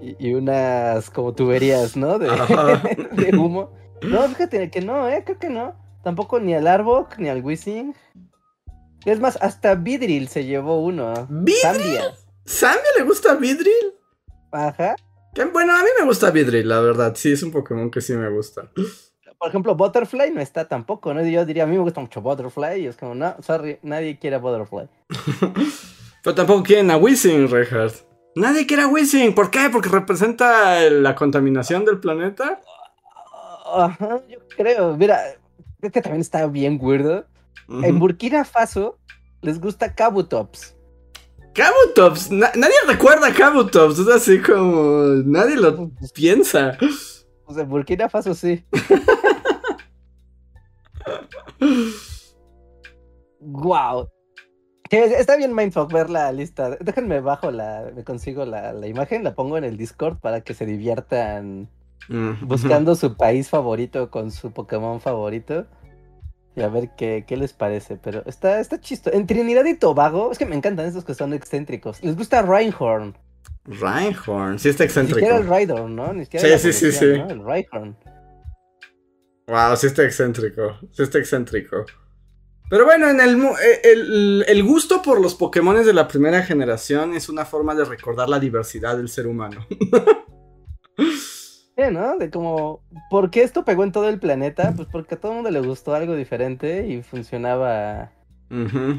[0.00, 2.16] y, y unas como tuberías, ¿no?
[2.20, 2.28] De,
[3.36, 3.72] humo.
[4.02, 5.24] No, fíjate que no, ¿eh?
[5.26, 5.74] Creo que no.
[6.04, 7.96] Tampoco ni al Arbok ni al Wisin.
[9.04, 11.12] Es más, hasta Vidril se llevó uno.
[11.28, 11.56] ¿Vidril?
[11.60, 12.04] Zambia.
[12.44, 13.94] ¿Sammy le gusta Vidril?
[14.52, 14.94] Ajá.
[15.52, 18.28] Bueno, a mí me gusta Vidril, la verdad, sí, es un Pokémon que sí me
[18.28, 18.70] gusta.
[19.38, 21.24] Por ejemplo, Butterfly no está tampoco, ¿no?
[21.24, 24.36] Yo diría, a mí me gusta mucho Butterfly y es como, no, sorry, nadie quiere
[24.36, 24.88] a Butterfly.
[26.22, 27.96] Pero tampoco quieren a Wisin, Reinhardt.
[28.36, 29.68] Nadie quiere a Wisin, ¿por qué?
[29.70, 32.60] Porque representa la contaminación del planeta.
[33.74, 34.96] Ajá, yo creo.
[34.96, 35.20] Mira,
[35.80, 37.26] es que también está bien weirdo.
[37.68, 37.98] En.
[37.98, 38.98] Burkina Faso
[39.40, 40.76] les gusta Kabutops.
[41.54, 46.76] Kabutops, na- nadie recuerda a Kabutops, es así como nadie lo piensa.
[47.44, 48.64] Pues en Burkina Faso sí.
[53.40, 54.08] wow.
[54.90, 56.76] Está bien Mindfuck ver la lista.
[56.80, 60.54] Déjenme bajo la, me consigo la, la imagen, la pongo en el Discord para que
[60.54, 61.68] se diviertan
[62.08, 65.66] Mm, buscando su país favorito con su Pokémon favorito.
[66.54, 67.96] Y a ver qué, qué les parece.
[67.96, 69.12] Pero está, está chisto.
[69.12, 72.02] En Trinidad y Tobago, es que me encantan estos que son excéntricos.
[72.02, 73.16] Les gusta Reinhorn.
[73.64, 75.54] Reinhorn, sí está Ni siquiera el excéntrico.
[75.54, 76.12] Rhydon, ¿no?
[76.12, 77.18] Ni siquiera Sí, sí, sí, sí.
[77.18, 77.28] ¿no?
[77.28, 77.96] El Reinhorn.
[79.46, 81.84] Wow, sí está excéntrico, sí está excéntrico.
[82.70, 87.14] Pero bueno, en el, eh, el, el gusto por los Pokémones de la primera generación
[87.14, 89.66] es una forma de recordar la diversidad del ser humano.
[91.88, 92.16] Sí, ¿no?
[92.18, 92.80] De como,
[93.10, 94.72] ¿por qué esto pegó en todo el planeta?
[94.76, 98.12] Pues porque a todo el mundo le gustó algo diferente y funcionaba,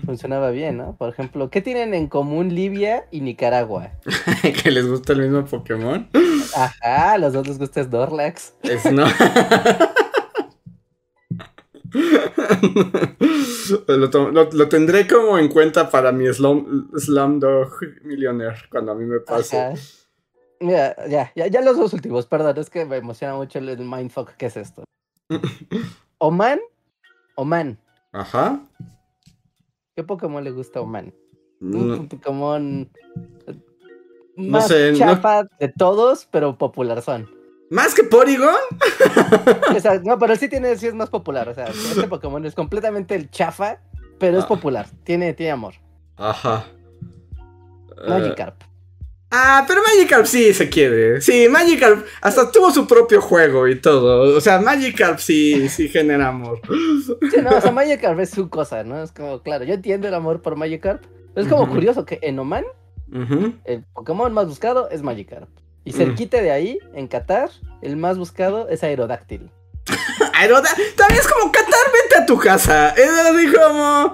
[0.05, 0.95] funcionaba bien, ¿no?
[0.97, 3.91] Por ejemplo, ¿qué tienen en común Libia y Nicaragua?
[4.63, 6.09] que les gusta el mismo Pokémon.
[6.55, 8.53] Ajá, a los dos les gusta Snorlax.
[8.63, 9.05] Es no.
[13.87, 17.69] lo- lo tendré como en cuenta para mi Slum, Slumdog
[18.03, 19.59] Millionaire cuando a mí me pase.
[19.59, 19.73] Ajá.
[20.63, 24.31] Mira, ya, ya, ya los dos últimos, perdón, es que me emociona mucho el, mindfuck
[24.37, 24.83] que es esto.
[26.19, 26.59] Oman,
[27.35, 27.77] Oman.
[28.13, 28.59] Ajá.
[29.95, 31.13] ¿Qué Pokémon le gusta a Oman?
[31.59, 32.89] No- Un Pokémon
[33.47, 33.53] eh,
[34.37, 37.29] No más sé, no- chafa de todos, pero popular son.
[37.69, 38.53] ¿Más que Porygon?
[39.75, 41.49] O sea, no, pero sí tiene, sí es más popular.
[41.49, 43.79] O sea, este Pokémon es completamente el chafa,
[44.19, 44.47] pero es Ah.
[44.47, 44.87] popular.
[45.03, 45.73] Tiene, tiene amor.
[46.17, 46.65] Ajá.
[48.07, 48.61] Magikarp.
[49.33, 51.19] Ah, pero Magikarp sí se quiere.
[51.21, 54.35] Sí, Magikarp hasta tuvo su propio juego y todo.
[54.37, 56.61] O sea, Magikarp sí, sí genera amor.
[57.31, 59.03] Sí, no, o sea, Magikarp es su cosa, ¿no?
[59.03, 61.03] Es como, claro, yo entiendo el amor por Magikarp.
[61.33, 62.63] Pero es como curioso que en Oman,
[63.65, 65.49] el Pokémon más buscado es Magikarp.
[65.85, 65.93] Y Mm.
[65.97, 67.49] cerquita de ahí, en Qatar,
[67.81, 69.49] el más buscado es Aerodáctil.
[70.33, 72.89] Aeroda, también es como Qatar, vete a tu casa.
[72.91, 74.13] Es así como.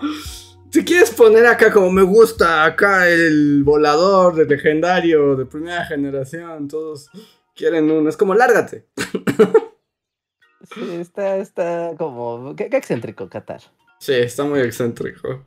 [0.71, 6.67] Si quieres poner acá como me gusta, acá el volador de legendario de primera generación,
[6.67, 7.09] todos
[7.55, 8.09] quieren uno.
[8.09, 8.87] Es como lárgate.
[10.73, 12.55] Sí, está, está como.
[12.55, 13.61] Qué, qué excéntrico Qatar.
[13.99, 15.43] Sí, está muy excéntrico.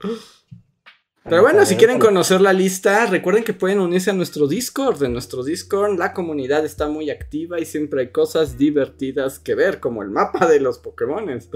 [1.25, 5.03] Pero bueno, si quieren conocer la lista, recuerden que pueden unirse a nuestro Discord.
[5.05, 9.79] En nuestro Discord la comunidad está muy activa y siempre hay cosas divertidas que ver,
[9.79, 11.49] como el mapa de los Pokémones.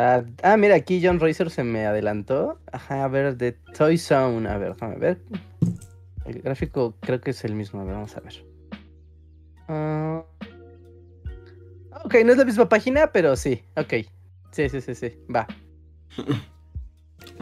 [0.00, 2.60] Ah, ah, mira, aquí John Racer se me adelantó.
[2.70, 4.48] Ajá, a ver, de Toy Zone.
[4.48, 5.18] A ver, déjame ver.
[6.24, 7.80] El gráfico creo que es el mismo.
[7.80, 8.44] A ver, vamos a ver.
[9.66, 10.24] Ah,
[12.04, 13.60] ok, no es la misma página, pero sí.
[13.76, 13.94] Ok.
[14.52, 15.12] Sí, sí, sí, sí.
[15.34, 15.48] Va.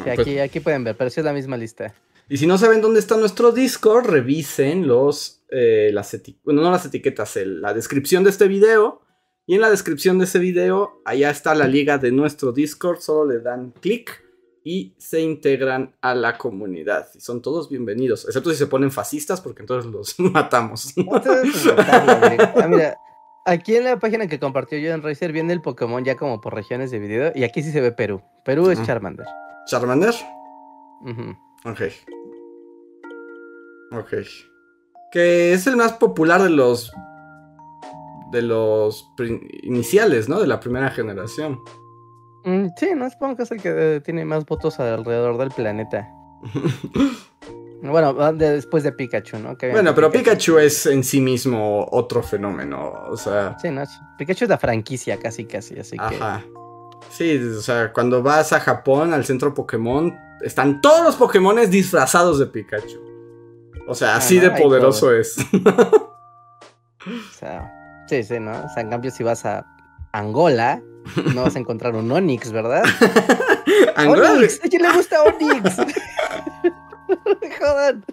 [0.03, 1.93] Sí, aquí, aquí pueden ver, pero sí es la misma lista.
[2.29, 6.71] Y si no saben dónde está nuestro Discord, revisen los, eh, las eti- bueno, no
[6.71, 9.03] las etiquetas, el- la descripción de este video.
[9.49, 12.99] Y en la descripción de ese video, allá está la liga de nuestro Discord.
[12.99, 14.25] Solo le dan clic
[14.65, 17.07] y se integran a la comunidad.
[17.15, 20.93] Y son todos bienvenidos, excepto si se ponen fascistas, porque entonces los matamos.
[20.97, 21.73] Entonces.
[21.79, 22.99] Ah, mira,
[23.45, 26.91] aquí en la página que compartió John Racer viene el Pokémon ya como por regiones
[26.91, 27.31] de video.
[27.37, 28.21] Y aquí sí se ve Perú.
[28.45, 28.83] Perú es.
[28.83, 29.27] Charmander.
[29.67, 30.15] Charmander.
[31.65, 31.83] Ok.
[33.93, 34.15] Ok.
[35.13, 36.91] Que es el más popular de los.
[38.33, 39.13] De los
[39.63, 40.41] iniciales, ¿no?
[40.41, 41.61] De la primera generación.
[42.45, 46.09] Mm, sí, no supongo que es el que eh, tiene más votos alrededor del planeta.
[47.83, 49.57] Bueno, de- después de Pikachu, ¿no?
[49.57, 52.91] Que bueno, pero Pikachu es en sí mismo otro fenómeno.
[53.11, 53.57] O sea.
[53.61, 53.85] Sí, no,
[54.19, 56.17] Pikachu es la franquicia casi, casi, así que...
[56.17, 56.43] Ajá.
[57.11, 62.39] Sí, o sea, cuando vas a Japón, al centro Pokémon, están todos los Pokémones disfrazados
[62.39, 62.99] de Pikachu.
[63.87, 65.37] O sea, así Ah, de poderoso es.
[67.07, 67.73] O sea,
[68.09, 68.53] sí, sí, ¿no?
[68.53, 69.67] O sea, en cambio si vas a
[70.13, 70.83] Angola,
[71.35, 72.85] no vas a encontrar un Onix, ¿verdad?
[73.97, 74.61] Angola, ¡Onix!
[74.65, 75.77] ¿A quién le gusta Onix?
[77.61, 78.05] Jodan.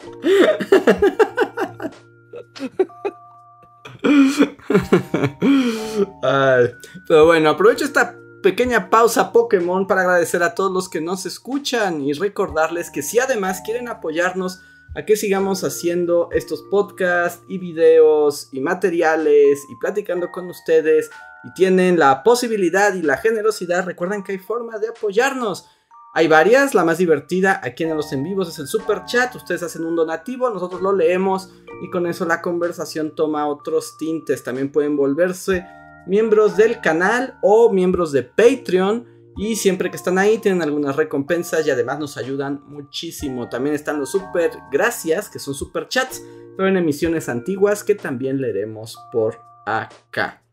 [6.22, 6.76] Ay,
[7.08, 12.02] pero bueno, aprovecho esta pequeña pausa Pokémon para agradecer a todos los que nos escuchan
[12.02, 14.62] y recordarles que si además quieren apoyarnos
[14.96, 21.10] a que sigamos haciendo estos podcasts y videos y materiales y platicando con ustedes
[21.44, 25.68] y tienen la posibilidad y la generosidad, recuerden que hay forma de apoyarnos.
[26.16, 29.64] Hay varias, la más divertida aquí en los en vivos es el super chat, ustedes
[29.64, 31.50] hacen un donativo, nosotros lo leemos
[31.82, 34.44] y con eso la conversación toma otros tintes.
[34.44, 35.66] También pueden volverse
[36.06, 39.08] miembros del canal o miembros de Patreon.
[39.36, 43.50] Y siempre que están ahí tienen algunas recompensas y además nos ayudan muchísimo.
[43.50, 46.24] También están los super gracias, que son super chats,
[46.56, 50.44] pero en emisiones antiguas que también leeremos por acá.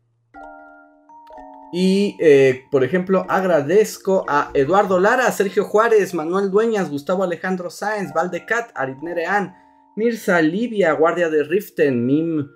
[1.73, 8.13] Y, eh, por ejemplo, agradezco a Eduardo Lara, Sergio Juárez, Manuel Dueñas, Gustavo Alejandro Sáenz,
[8.13, 9.55] Valdecat, Aritnerean,
[9.95, 12.49] Mirza Livia, Guardia de Riften, Mim,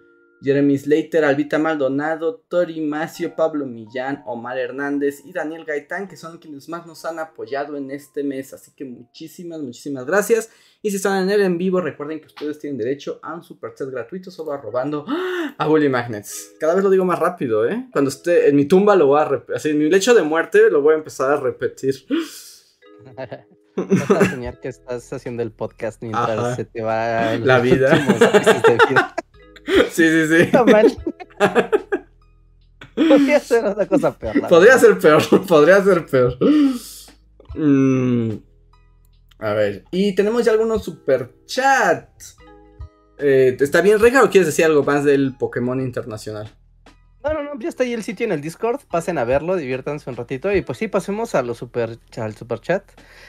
[0.46, 6.38] Jeremy Slater, Albita Maldonado, Tori Macio, Pablo Millán, Omar Hernández y Daniel Gaitán, que son
[6.38, 8.54] quienes más nos han apoyado en este mes.
[8.54, 10.52] Así que muchísimas, muchísimas gracias.
[10.84, 13.74] Y si están en el en vivo, recuerden que ustedes tienen derecho a un super
[13.74, 15.04] chat gratuito solo arrobando
[15.58, 16.54] a Bully Magnets.
[16.60, 17.88] Cada vez lo digo más rápido, ¿eh?
[17.92, 19.56] Cuando esté en mi tumba lo voy a repetir.
[19.56, 21.96] Así, en mi lecho de muerte lo voy a empezar a repetir.
[23.76, 26.56] Vas a enseñar que estás haciendo el podcast mientras Ajá.
[26.56, 29.16] se te va La de vida.
[29.66, 30.36] Sí, sí, sí.
[30.44, 30.96] Está mal.
[32.96, 34.48] Podría ser otra cosa peor.
[34.48, 36.38] Podría ser peor, podría ser peor.
[37.56, 38.32] Mm,
[39.40, 42.38] a ver, y tenemos ya algunos super chats.
[43.18, 46.50] Eh, ¿Está bien, Reja, o quieres decir algo más del Pokémon internacional?
[47.60, 48.82] Ya está ahí el sitio en el Discord.
[48.90, 50.54] Pasen a verlo, diviértanse un ratito.
[50.54, 52.84] Y pues sí, pasemos a los super, al super chat.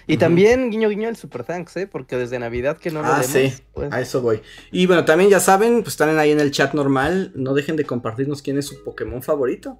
[0.06, 1.86] Y también, guiño, guiño, el super thanks, ¿eh?
[1.86, 3.62] Porque desde Navidad que no lo Ah, leemos, sí.
[3.74, 4.40] pues, A eso voy.
[4.70, 7.32] Y bueno, también ya saben, pues están ahí en el chat normal.
[7.34, 9.78] No dejen de compartirnos quién es su Pokémon favorito.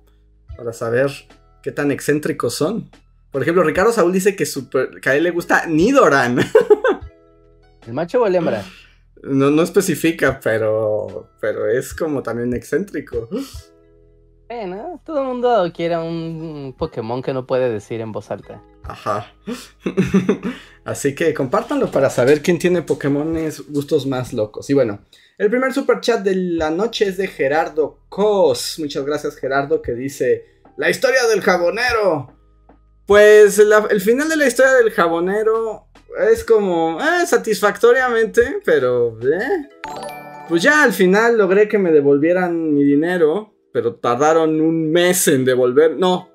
[0.57, 1.11] Para saber
[1.63, 2.91] qué tan excéntricos son.
[3.31, 6.39] Por ejemplo, Ricardo Saúl dice que, super- que a él le gusta Nidoran.
[7.87, 8.65] ¿El macho o el hembra?
[9.23, 13.29] No, no especifica, pero, pero es como también excéntrico.
[14.49, 18.63] Bueno, todo el mundo quiere un Pokémon que no puede decir en voz alta.
[18.85, 19.33] Ajá.
[20.85, 24.71] Así que compártanlo para saber quién tiene Pokémones gustos más locos.
[24.71, 25.01] Y bueno,
[25.37, 28.79] el primer super chat de la noche es de Gerardo Cos.
[28.79, 30.45] Muchas gracias, Gerardo, que dice:
[30.77, 32.33] La historia del jabonero.
[33.05, 35.89] Pues el final de la historia del jabonero
[36.31, 39.69] es como eh, satisfactoriamente, pero eh.
[40.49, 45.45] pues ya al final logré que me devolvieran mi dinero, pero tardaron un mes en
[45.45, 46.31] devolver, no,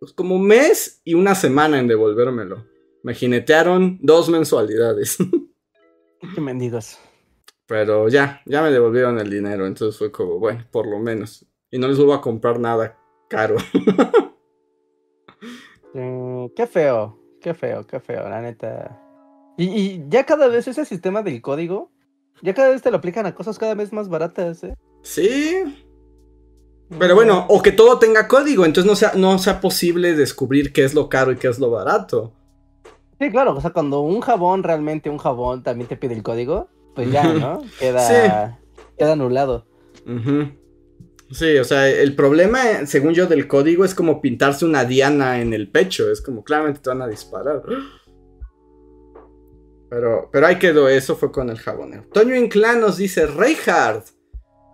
[0.00, 2.66] pues como un mes y una semana en devolvérmelo.
[3.04, 5.16] Me jinetearon dos mensualidades,
[6.34, 6.98] Qué mendigos.
[7.66, 11.46] pero ya, ya me devolvieron el dinero, entonces fue como, bueno, por lo menos.
[11.70, 13.54] Y no les vuelvo a comprar nada caro.
[15.94, 17.18] Eh, qué feo.
[17.40, 18.98] qué feo, qué feo, la neta.
[19.58, 21.92] Y, y ya cada vez ese sistema del código,
[22.40, 24.74] ya cada vez te lo aplican a cosas cada vez más baratas, ¿eh?
[25.02, 25.81] Sí.
[26.98, 30.84] Pero bueno, o que todo tenga código, entonces no sea, no sea posible descubrir qué
[30.84, 32.32] es lo caro y qué es lo barato.
[33.20, 36.68] Sí, claro, o sea, cuando un jabón, realmente un jabón también te pide el código,
[36.94, 37.62] pues ya, ¿no?
[37.78, 38.64] Queda, Sí.
[38.98, 39.66] queda anulado.
[41.30, 45.54] Sí, o sea, el problema, según yo, del código es como pintarse una diana en
[45.54, 46.10] el pecho.
[46.10, 47.62] Es como claramente te van a disparar.
[49.88, 52.04] Pero, pero ahí quedó, eso fue con el jabonero.
[52.12, 54.08] Toño Inclán nos dice, Reinhardt,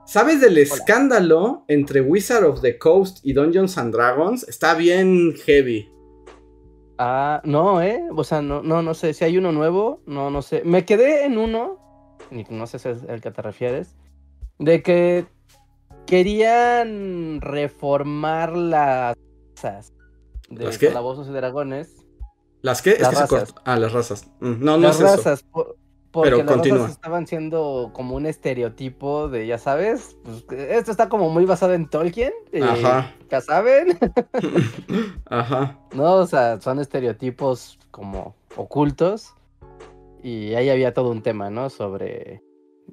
[0.09, 4.49] ¿sabes del escándalo entre Wizard of the Coast y Dungeons and Dragons?
[4.49, 5.89] Está bien heavy.
[6.99, 8.03] Ah, no, ¿eh?
[8.17, 10.63] O sea, no, no, no sé si hay uno nuevo, no, no sé.
[10.65, 12.19] Me quedé en uno,
[12.51, 13.95] no sé si es el que te refieres,
[14.59, 15.27] de que
[16.07, 19.15] querían reformar las
[19.57, 19.93] razas
[20.49, 20.89] de ¿Las qué?
[20.89, 21.95] calabozos y dragones.
[22.63, 22.93] ¿Las qué?
[22.93, 23.53] Es Las se razas.
[23.53, 23.63] cortó.
[23.65, 24.27] Ah, las razas.
[24.41, 25.17] Mm, No, no las es eso.
[25.17, 25.77] razas, por-
[26.21, 26.79] porque Pero las continúa.
[26.79, 31.75] razas estaban siendo como un estereotipo de, ya sabes, pues, esto está como muy basado
[31.75, 33.13] en Tolkien, eh, Ajá.
[33.31, 33.99] ya saben,
[35.27, 35.79] Ajá.
[35.95, 36.15] ¿no?
[36.17, 39.35] O sea, son estereotipos como ocultos.
[40.23, 41.71] Y ahí había todo un tema, ¿no?
[41.71, 42.43] Sobre.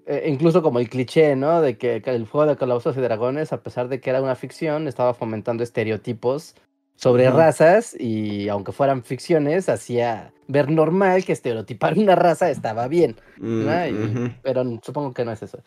[0.06, 1.62] eh, incluso como el cliché, ¿no?
[1.62, 4.36] De que que el juego de calabozos y dragones, a pesar de que era una
[4.36, 6.56] ficción, estaba fomentando estereotipos
[6.96, 7.96] sobre razas.
[8.00, 13.16] Y aunque fueran ficciones, hacía ver normal que estereotipar una raza estaba bien.
[13.38, 13.88] Mm, ¿no?
[13.88, 14.36] Y-.
[14.44, 15.60] Pero supongo que no es eso.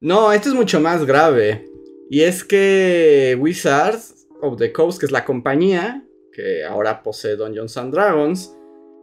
[0.00, 1.64] No, esto es mucho más grave.
[2.10, 7.76] Y es que Wizards of the Coast, que es la compañía que ahora posee Dungeons
[7.78, 8.54] and Dragons,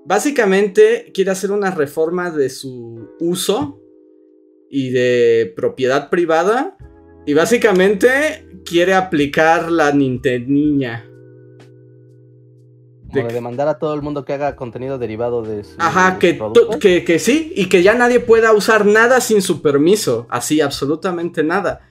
[0.06, 3.82] básicamente quiere hacer una reforma de su uso
[4.70, 6.78] y de propiedad privada.
[7.26, 11.10] Y básicamente quiere aplicar la Nintendinha.
[13.14, 16.18] Como De- de demandar a todo el mundo que haga contenido derivado de su Ajá,
[16.20, 16.40] que,
[16.80, 21.44] que, que sí, y que ya nadie pueda usar nada sin su permiso, así, absolutamente
[21.44, 21.82] nada.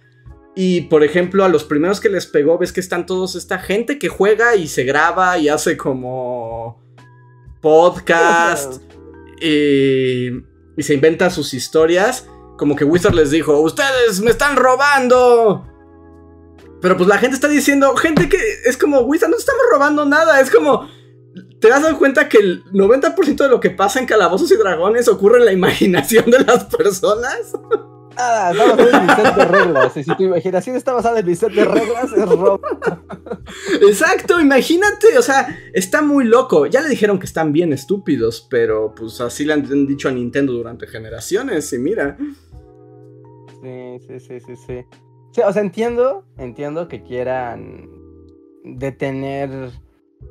[0.55, 3.99] Y por ejemplo, a los primeros que les pegó, ves que están todos esta gente
[3.99, 6.83] que juega y se graba y hace como
[7.63, 8.83] podcast
[9.41, 10.27] y,
[10.77, 12.29] y se inventa sus historias.
[12.59, 15.67] Como que Wizard les dijo, ustedes me están robando.
[16.83, 20.41] Pero pues la gente está diciendo, gente que es como, Wizard, no estamos robando nada,
[20.41, 20.89] es como...
[21.61, 25.39] ¿Te das cuenta que el 90% de lo que pasa en Calabozos y Dragones ocurre
[25.39, 27.53] en la imaginación de las personas?
[28.17, 29.97] Ah, está basado en mi set de reglas.
[29.97, 32.61] Y si tu imaginación está basada en mi set de reglas, es robo.
[33.81, 36.67] Exacto, imagínate, o sea, está muy loco.
[36.67, 40.53] Ya le dijeron que están bien estúpidos, pero pues así le han dicho a Nintendo
[40.53, 42.17] durante generaciones y mira.
[43.63, 44.85] Sí, sí, sí, sí, sí.
[45.33, 47.89] Sí, o sea, entiendo, entiendo que quieran
[48.65, 49.71] detener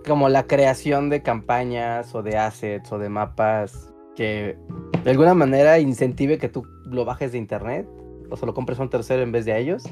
[0.05, 4.57] como la creación de campañas o de assets o de mapas que
[5.03, 7.87] de alguna manera incentive que tú lo bajes de internet
[8.29, 9.83] o se lo compres a un tercero en vez de a ellos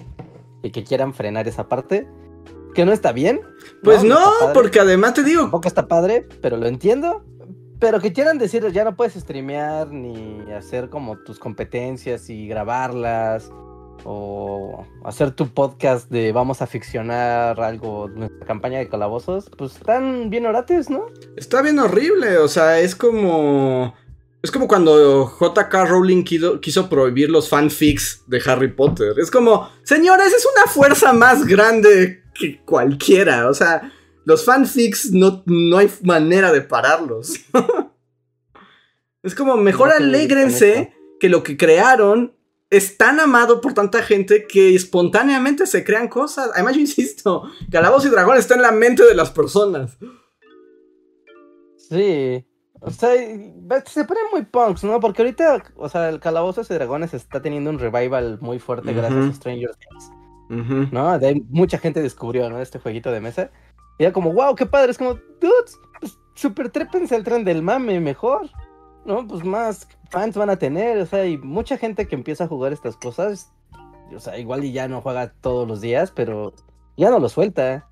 [0.63, 2.07] y que quieran frenar esa parte.
[2.73, 3.41] Que no está bien.
[3.83, 4.53] Pues no, padre.
[4.53, 7.23] porque además te digo, Tampoco está padre, pero lo entiendo.
[7.79, 13.51] Pero que quieran decir, ya no puedes streamear ni hacer como tus competencias y grabarlas.
[14.03, 19.49] O hacer tu podcast de vamos a ficcionar algo, nuestra campaña de calabozos.
[19.57, 21.07] Pues están bien orates, ¿no?
[21.35, 23.93] está bien horrible, o sea, es como...
[24.41, 29.19] Es como cuando JK Rowling quiso, quiso prohibir los fanfics de Harry Potter.
[29.19, 33.49] Es como, señores, es una fuerza más grande que cualquiera.
[33.49, 33.91] O sea,
[34.23, 37.33] los fanfics no, no hay manera de pararlos.
[39.23, 40.17] es como, mejor No
[41.19, 42.38] que lo que crearon
[42.69, 46.51] es tan amado por tanta gente que espontáneamente se crean cosas.
[46.53, 49.97] Además, yo insisto, Calabozos y Dragón está en la mente de las personas.
[51.77, 52.45] Sí.
[52.81, 53.11] O sea,
[53.85, 54.99] se ponen muy punks, ¿no?
[54.99, 59.25] Porque ahorita, o sea, el Calabozos y Dragones está teniendo un revival muy fuerte gracias
[59.25, 60.11] a Stranger Things.
[60.91, 61.19] ¿no?
[61.19, 62.59] De ahí mucha gente descubrió, ¿no?
[62.59, 63.51] Este jueguito de mesa.
[63.97, 64.91] Y era como, wow, qué padre.
[64.91, 68.49] Es como, dudes, pues super trépense al tren del mame mejor.
[69.05, 69.25] ¿No?
[69.27, 70.97] Pues más fans van a tener.
[70.99, 73.51] O sea, y mucha gente que empieza a jugar estas cosas.
[74.15, 76.53] O sea, igual y ya no juega todos los días, pero
[76.97, 77.87] ya no lo suelta.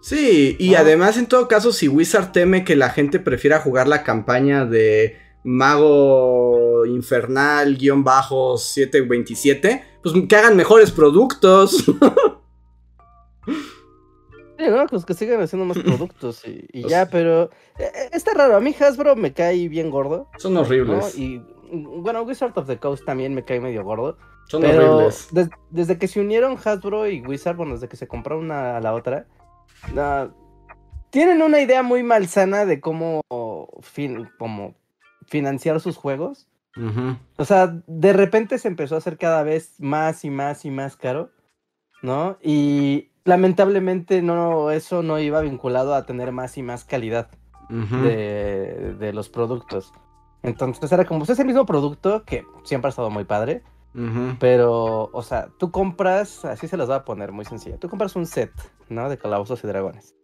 [0.00, 0.80] Sí, y Ah.
[0.80, 5.16] además en todo caso, si Wizard teme que la gente prefiera jugar la campaña de
[5.44, 11.84] Mago Infernal guion bajo 727, pues que hagan mejores productos.
[14.58, 14.86] ¿no?
[14.86, 17.44] Pues que sigan haciendo más productos y, y ya, pero
[17.78, 18.56] eh, eh, está raro.
[18.56, 20.28] A mí Hasbro me cae bien gordo.
[20.38, 20.60] Son ¿no?
[20.62, 21.16] horribles.
[21.18, 21.38] Y
[21.70, 24.16] mm, bueno, Wizard of the Coast también me cae medio gordo.
[24.48, 25.28] Son Pero horribles.
[25.32, 28.80] des- desde que se unieron Hasbro y Wizard, bueno, desde que se compraron una a
[28.80, 29.26] la otra,
[31.10, 33.22] tienen una idea muy malsana de cómo,
[33.80, 34.74] fin, cómo
[35.26, 36.46] financiar sus juegos.
[37.36, 40.96] O sea, de repente se empezó a hacer cada vez más y más y más
[40.96, 41.30] caro,
[42.02, 42.38] ¿no?
[42.40, 47.28] Y lamentablemente no, eso no iba vinculado a tener más y más calidad
[47.68, 49.92] de, de los productos.
[50.42, 53.62] Entonces era como, pues es el mismo producto que siempre ha estado muy padre,
[54.38, 58.16] pero, o sea, tú compras, así se los voy a poner muy sencillo, tú compras
[58.16, 58.52] un set,
[58.88, 59.10] ¿no?
[59.10, 60.14] De calabozos y dragones,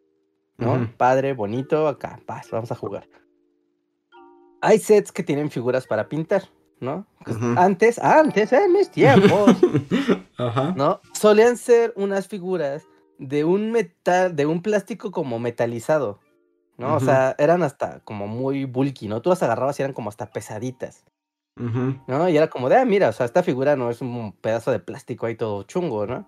[0.57, 0.89] ¿no?
[0.97, 3.07] Padre, bonito, acá, paz, vamos a jugar.
[4.63, 6.45] Hay sets que tienen figuras para pintar,
[6.81, 7.07] ¿no?
[7.25, 7.37] Pues.
[7.57, 9.57] Antes, antes, en mis tiempos.
[10.77, 11.01] ¿no?
[11.13, 12.87] Solían ser unas figuras
[13.19, 16.21] de un metal, de un plástico como metalizado,
[16.77, 16.95] ¿no?
[16.97, 19.23] O sea, eran hasta como muy bulky, ¿no?
[19.23, 21.05] Tú las agarrabas y eran como hasta pesaditas.
[21.57, 22.29] ¿no?
[22.29, 24.81] Y era como de, ah, mira, o sea, esta figura no es un pedazo de
[24.81, 26.27] plástico ahí todo chungo, ¿no?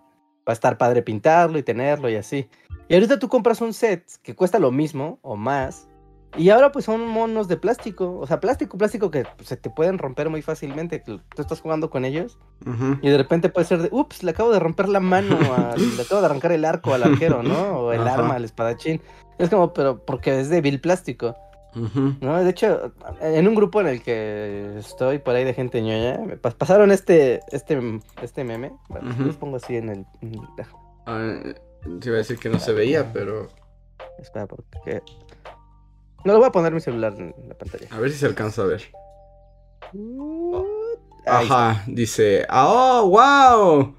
[0.49, 2.49] Va a estar padre pintarlo y tenerlo y así.
[2.89, 5.89] Y ahorita tú compras un set que cuesta lo mismo o más.
[6.37, 9.70] Y ahora pues son monos de plástico, o sea, plástico, plástico que pues, se te
[9.70, 10.99] pueden romper muy fácilmente.
[11.01, 12.99] Tú estás jugando con ellos Ujú.
[13.03, 16.03] y de repente puede ser de, ups, le acabo de romper la mano, a- le
[16.03, 17.78] acabo de arrancar el arco al arquero, ¿no?
[17.78, 19.01] O el arma al espadachín.
[19.39, 21.34] Es como, pero porque es de vil plástico.
[22.22, 22.43] ¿no?
[22.43, 26.41] De hecho, en un grupo en el que estoy por ahí de gente ñoña, me
[26.41, 27.78] pas- pasaron este, este,
[28.22, 28.72] este meme.
[28.89, 30.07] Bueno, los pongo así en el...
[31.07, 31.34] Ah,
[32.01, 33.49] te iba a decir que no se veía, pero
[34.18, 35.03] Espera, porque...
[36.27, 37.87] No lo voy a poner mi celular en la pantalla.
[37.91, 38.83] a ver si se alcanza a ver.
[41.27, 43.95] Ajá, dice, "Ah, ¡Oh, wow!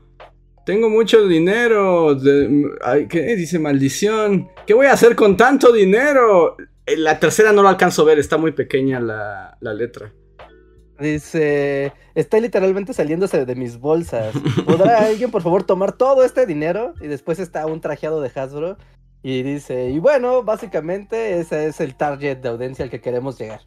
[0.65, 2.15] Tengo mucho dinero.
[2.15, 3.35] de- ay, ¿Qué?
[3.35, 4.49] Dice, maldición.
[4.65, 6.57] ¿Qué voy a hacer con tanto dinero?
[6.85, 10.13] Eh, La tercera no lo alcanzo a ver, está muy pequeña la, la letra.
[10.99, 14.33] Dice, está literalmente saliéndose de mis bolsas.
[14.65, 16.93] ¿Podrá alguien, por favor, tomar todo este dinero?
[17.01, 18.77] Y después está un trajeado de Hasbro.
[19.23, 23.61] Y dice, y bueno, básicamente ese es el target de audiencia al que queremos llegar.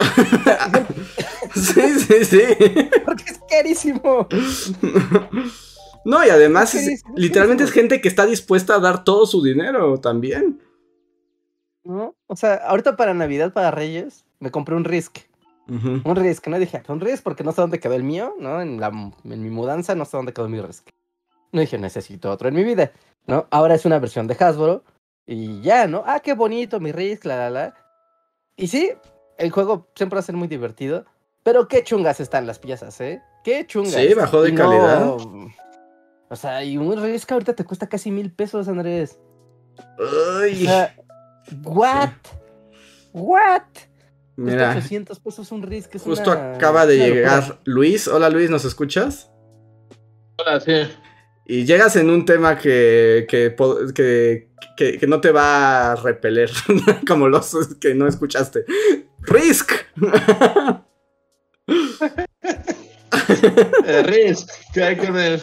[1.54, 2.40] sí, sí, sí.
[3.04, 4.26] Porque es carísimo.
[6.04, 9.42] No, y además, Es es- literalmente es gente que está dispuesta a dar todo su
[9.42, 10.60] dinero también.
[11.84, 12.14] ¿No?
[12.26, 15.18] O sea, ahorita para Navidad, para Reyes, me compré un Risk.
[15.68, 16.60] Un Risk, ¿no?
[16.60, 18.60] Dije, un Risk porque no sé dónde quedó el mío, ¿no?
[18.62, 20.88] En, la, en mi mudanza no sé dónde quedó mi Risk.
[21.50, 22.92] No dije, necesito otro en mi vida,
[23.26, 23.46] ¿no?
[23.50, 24.84] Ahora es una versión de Hasbro
[25.26, 26.02] y ya, ¿no?
[26.06, 27.74] Ah, qué bonito mi Risk, la, la, la.
[28.56, 28.90] Y sí,
[29.38, 31.04] el juego siempre va a ser muy divertido,
[31.42, 33.20] pero qué chungas están las piezas, ¿eh?
[33.44, 33.92] Qué chungas.
[33.94, 35.16] Sí, bajó de calidad.
[36.28, 39.18] O sea, y un Risk ahorita te cuesta casi mil pesos, Andrés.
[39.98, 40.94] O sea,
[41.62, 42.10] ¿what?
[43.12, 43.62] ¿What?
[44.36, 45.94] Mira, 800 pesos un Risk.
[45.94, 47.14] es justo una- acaba de una locura.
[47.40, 48.08] llegar Luis.
[48.08, 49.30] Hola Luis, ¿nos escuchas?
[50.38, 50.72] Hola, sí.
[51.48, 53.54] Y llegas en un tema que, que,
[53.94, 56.50] que, que- que no te va a repeler,
[57.06, 58.64] como los que no escuchaste.
[59.22, 59.72] Risk.
[63.86, 64.34] Eh,
[64.72, 65.42] ¿qué hay con él?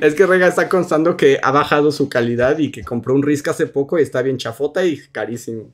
[0.00, 3.48] es que Rega está constando que ha bajado su calidad y que compró un Risk
[3.48, 5.72] hace poco y está bien chafota y carísimo.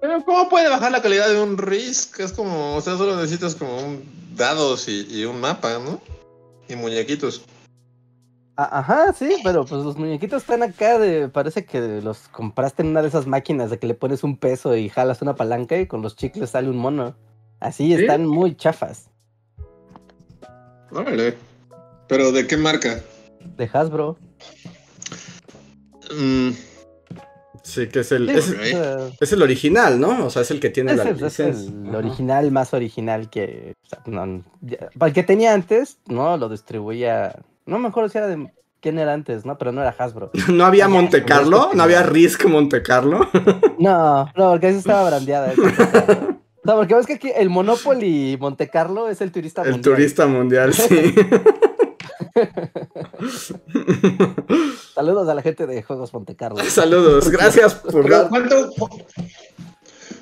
[0.00, 2.20] Pero ¿cómo puede bajar la calidad de un Risk?
[2.20, 4.02] Es como, o sea, solo necesitas como un
[4.36, 6.00] dados y, y un mapa, ¿no?
[6.68, 7.42] Y muñequitos.
[8.56, 11.28] A- Ajá, sí, pero pues los muñequitos están acá de.
[11.28, 14.76] Parece que los compraste en una de esas máquinas de que le pones un peso
[14.76, 17.14] y jalas una palanca y con los chicles sale un mono.
[17.60, 17.94] Así ¿Sí?
[18.02, 19.08] están muy chafas.
[20.90, 21.34] Órale.
[22.08, 23.00] ¿Pero de qué marca?
[23.56, 24.18] De Hasbro.
[26.14, 26.50] Mm,
[27.62, 28.72] Sí, que es el, Sí,
[29.20, 30.26] es, el original, ¿no?
[30.26, 31.88] O sea, es el que tiene es la el, es el licencia.
[31.88, 31.98] Ajá.
[31.98, 33.74] original más original que.
[33.84, 37.36] o sea, no, ya- para el que tenía antes, no, lo distribuía.
[37.66, 38.52] No me acuerdo si era de.
[38.80, 39.56] ¿Quién era antes, no?
[39.58, 40.30] Pero no era Hasbro.
[40.48, 41.70] ¿No había Monte Carlo?
[41.74, 42.02] ¿No había.
[42.04, 43.28] Risk Monte Carlo?
[43.78, 45.52] No, no, porque eso estaba brandeada.
[45.52, 46.38] esa cosa.
[46.64, 49.94] O sea, porque ves que aquí el Monopoly Monte Carlo es el turista El mundial.
[49.96, 51.14] turista mundial, sí.
[54.94, 56.62] Saludos a la gente de Juegos Monte Carlo.
[56.64, 58.08] Saludos, gracias por.
[58.28, 58.70] ¿cuánto,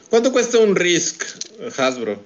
[0.08, 1.22] ¿Cuánto cuesta un Risk
[1.78, 2.18] Hasbro?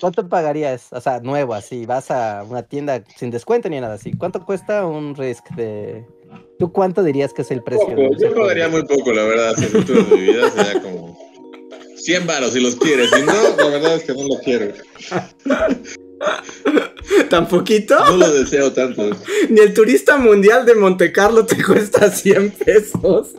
[0.00, 0.88] ¿Cuánto pagarías?
[0.92, 1.86] O sea, nuevo, así.
[1.86, 4.12] Vas a una tienda sin descuento ni nada así.
[4.12, 6.04] ¿Cuánto cuesta un Risk de.
[6.58, 7.88] ¿Tú cuánto dirías que es el precio?
[7.88, 9.54] Poco, yo pagaría muy poco, la verdad.
[9.56, 11.18] Si el futuro de mi vida sería como
[11.96, 13.10] 100 varos si los quieres.
[13.10, 14.72] Si no, la verdad es que no lo quiero.
[17.28, 17.98] ¿Tan poquito?
[18.04, 19.10] No lo deseo tanto.
[19.48, 23.34] Ni el turista mundial de Monte Carlo te cuesta 100 pesos.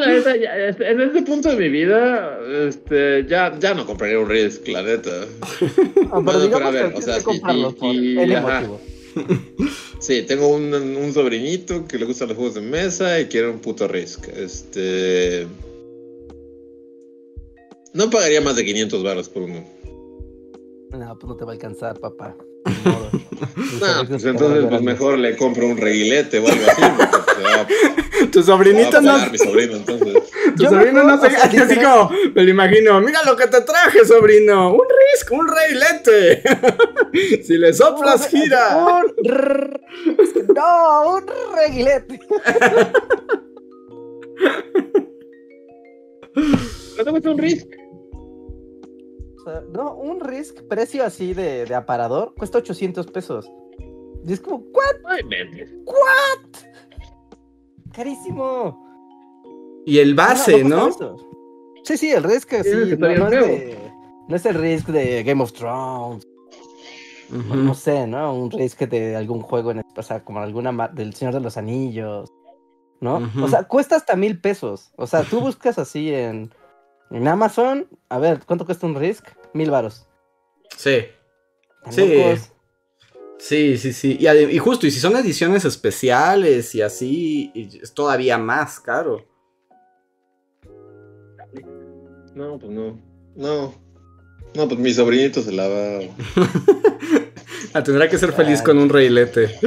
[0.00, 2.38] La neta, ya, este, en este punto de mi vida,
[2.68, 5.10] este, ya, ya no compraría un Risk, la neta.
[5.10, 5.26] No,
[5.60, 7.18] pero Bueno, digamos pero a ver, o sea,
[7.92, 8.36] y- el.
[9.98, 13.58] Sí, tengo un, un sobrinito que le gustan los juegos de mesa y quiere un
[13.60, 14.28] puto Risk.
[14.28, 15.46] Este.
[17.94, 19.64] No pagaría más de 500 baros por uno.
[20.90, 22.36] No, pues no te va a alcanzar, papá.
[22.66, 26.82] No, pues entonces pues mejor le compro un reguilete o algo así.
[27.10, 29.12] porque, Tu sobrinito no.
[29.12, 30.14] pagar mi sobrino, entonces.
[30.56, 33.60] Tu Yo sobrino no se así literal- como, me lo imagino, mira lo que te
[33.60, 34.80] traje, sobrino, un
[35.12, 36.42] risk, un reilete.
[37.44, 38.76] si le soplas, gira.
[38.76, 39.80] Un rrr-
[40.54, 41.24] No, un
[41.56, 42.20] reguilete.
[46.98, 47.66] ¿No te gusta un Risk?
[49.46, 53.48] Sea, no, un Risk, precio así de, de aparador, cuesta 800 pesos.
[54.26, 54.96] Y es como, ¿what?
[55.04, 55.22] Ay.
[57.92, 58.84] Carísimo.
[59.86, 60.90] Y el base, ¿no?
[61.84, 63.78] Sí, sí, el Risk Sí, no, es de,
[64.26, 66.26] no es el Risk de Game of Thrones,
[67.30, 68.34] no sé, ¿no?
[68.34, 72.32] Un Risk de algún juego, en, o sea, como alguna del Señor de los Anillos,
[73.00, 73.30] ¿no?
[73.40, 74.90] O sea, cuesta hasta mil pesos.
[74.96, 76.50] O sea, tú buscas así en,
[77.10, 79.24] en Amazon, a ver, ¿cuánto cuesta un Risk?
[79.52, 80.06] Mil varos.
[80.76, 81.06] Sí,
[81.90, 82.06] Sí.
[82.14, 82.52] locos.
[83.38, 84.18] sí, sí, sí.
[84.20, 89.24] Y, justo, y si son ediciones especiales y así, y es todavía más caro.
[92.34, 92.98] No, pues no.
[93.34, 93.74] No.
[94.54, 96.00] No, pues mi sobrinito se la va.
[97.74, 99.58] Ah, tendrá que ser feliz con un reilete.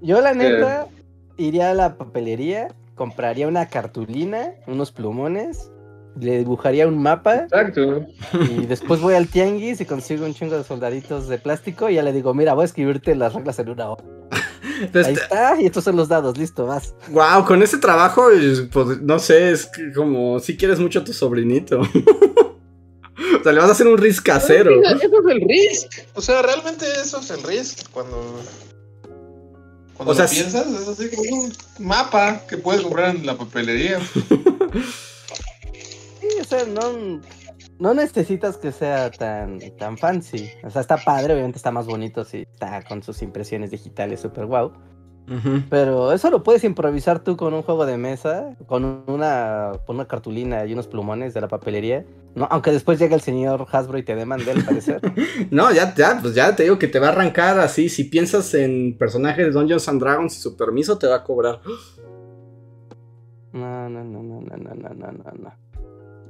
[0.00, 0.88] Yo la neta
[1.36, 5.70] iría a la papelería, compraría una cartulina, unos plumones,
[6.18, 8.06] le dibujaría un mapa Exacto.
[8.32, 12.02] y después voy al tianguis y consigo un chingo de soldaditos de plástico y ya
[12.02, 14.04] le digo, mira, voy a escribirte las reglas en una hora.
[14.94, 16.94] Ahí está, y estos son los dados, listo, vas.
[17.10, 21.04] Wow, con ese trabajo, es, pues, no sé, es que como si quieres mucho a
[21.04, 21.80] tu sobrinito.
[23.40, 24.80] o sea, le vas a hacer un risk casero.
[24.82, 25.92] Eso es el Risk.
[26.14, 27.88] O sea, realmente eso es el Risk.
[27.90, 28.40] Cuando.
[29.94, 33.26] Cuando O sea, lo sí- piensas, es así como un mapa que puedes comprar en
[33.26, 33.98] la papelería.
[36.40, 37.20] Sí, o sea, no,
[37.78, 40.48] no necesitas que sea tan, tan fancy.
[40.64, 44.46] O sea, está padre, obviamente está más bonito si está con sus impresiones digitales super
[44.46, 44.72] guau.
[45.68, 50.08] Pero eso lo puedes improvisar tú con un juego de mesa, con una, con una
[50.08, 52.04] cartulina y unos plumones de la papelería.
[52.34, 55.00] No, aunque después llegue el señor Hasbro y te demande, al parecer.
[55.52, 57.88] No, ya, ya, pues ya te digo que te va a arrancar así.
[57.88, 61.60] Si piensas en personajes de Dungeons and Dragons y su permiso te va a cobrar.
[63.52, 65.69] No, no, no, no, no, no, no, no, no.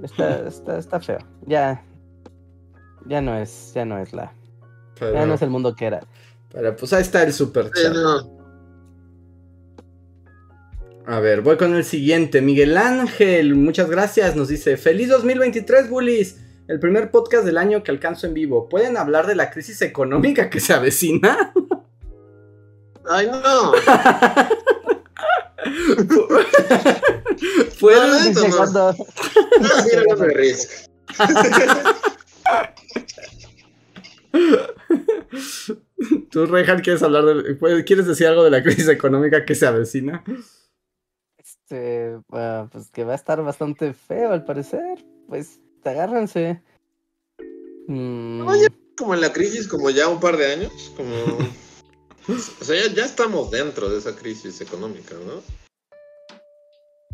[0.02, 1.18] Está, está, está feo.
[1.46, 1.84] Ya.
[3.06, 4.32] Ya no es, ya no es la.
[5.00, 6.00] Ya no es el mundo que era.
[6.52, 7.94] pero, pues ahí está el super chat.
[11.06, 12.42] A ver, voy con el siguiente.
[12.42, 14.36] Miguel Ángel, muchas gracias.
[14.36, 16.38] Nos dice: Feliz 2023, Bullies.
[16.68, 18.68] El primer podcast del año que alcanzo en vivo.
[18.68, 21.52] ¿Pueden hablar de la crisis económica que se avecina?
[23.08, 23.72] Ay, no.
[27.80, 28.92] ¿Pueden, No, no.
[30.16, 30.70] No, Risk.
[36.30, 39.66] Tú, Rejan, ¿quieres hablar de, puedes- ¿quieres decir algo de la crisis económica que se
[39.66, 40.24] avecina?
[41.36, 45.04] Este, ah, pues que va a estar bastante feo al parecer.
[45.28, 46.62] Pues agárrense.
[47.86, 48.68] Mm, Oye.
[48.96, 50.92] Como en la crisis, como ya un par de años.
[50.96, 51.14] Como.
[52.28, 55.42] O sea, ya, ya estamos dentro de esa crisis económica, ¿no?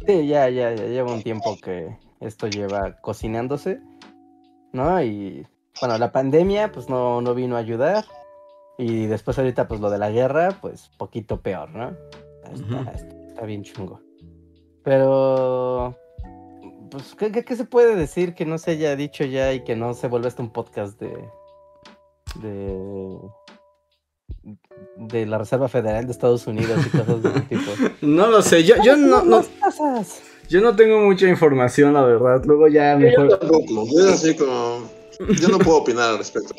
[0.05, 3.80] Sí, ya, ya, ya lleva un tiempo que esto lleva cocinándose,
[4.72, 5.01] ¿no?
[5.03, 5.47] Y
[5.80, 8.05] bueno, la pandemia pues no, no vino a ayudar.
[8.78, 11.97] Y después ahorita pues lo de la guerra, pues poquito peor, ¿no?
[12.44, 12.90] Está, Ujú.
[12.90, 14.01] está- está bien chungo.
[14.84, 15.97] Pero,
[16.90, 19.74] pues, ¿qué, qué, qué se puede decir que no se haya dicho ya y que
[19.76, 21.09] no se vuelva esto un podcast de,
[22.42, 23.18] de,
[24.97, 27.70] de la Reserva Federal de Estados Unidos y cosas de ese tipo?
[28.03, 29.42] No lo sé, yo, yo no, no,
[30.49, 32.42] yo no tengo mucha información, la verdad.
[32.44, 33.38] Luego ya Yo mejor.
[33.38, 33.86] tampoco.
[33.92, 34.88] Yo así como.
[35.40, 36.55] Yo no puedo opinar al respecto.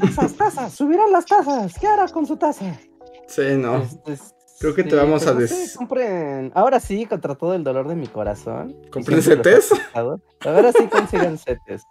[0.00, 1.74] Tasas, tasas, subirán las tasas.
[1.78, 2.78] ¿Qué hará con su tasa?
[3.28, 3.82] Sí, no.
[4.06, 4.18] Este,
[4.60, 6.52] Creo que te vamos pero a no des- sé, compren.
[6.54, 8.76] Ahora sí, contra todo el dolor de mi corazón.
[8.92, 9.70] ¿Compren setes?
[9.92, 11.82] Ahora sí consigan setes.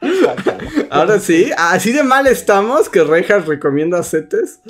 [0.90, 4.60] Ahora sí, así de mal estamos que Rejas recomienda setes.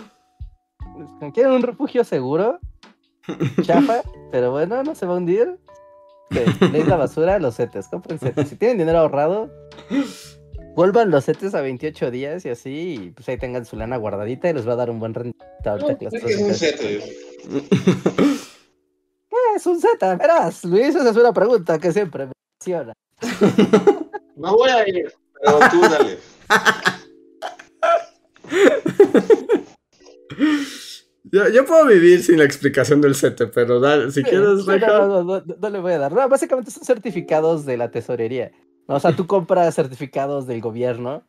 [1.35, 2.59] ¿Quieren un refugio seguro?
[3.63, 5.59] Chafa, pero bueno, no se va a hundir.
[6.31, 6.41] Sí,
[6.73, 8.49] lees la basura, los setes, compren setes.
[8.49, 9.51] Si tienen dinero ahorrado,
[10.75, 14.49] vuelvan los setes a 28 días y así, y pues ahí tengan su lana guardadita
[14.51, 16.81] y les va a dar un buen que las Es un están- set.
[19.29, 20.17] ¿Qué es un Z?
[20.17, 22.93] Verás, Luis, esa es una pregunta que siempre me emociona.
[24.37, 25.13] No voy a ir.
[25.43, 26.19] Pero tú dale.
[31.33, 35.09] Yo, yo puedo vivir sin la explicación del CETE, pero dale, si quieres, Sí, no,
[35.09, 36.13] no, no, no, no le voy a dar.
[36.13, 38.53] No, básicamente son certificados de la tesorería.
[38.87, 38.95] ¿no?
[38.95, 41.25] O sea, tú compras certificados del gobierno,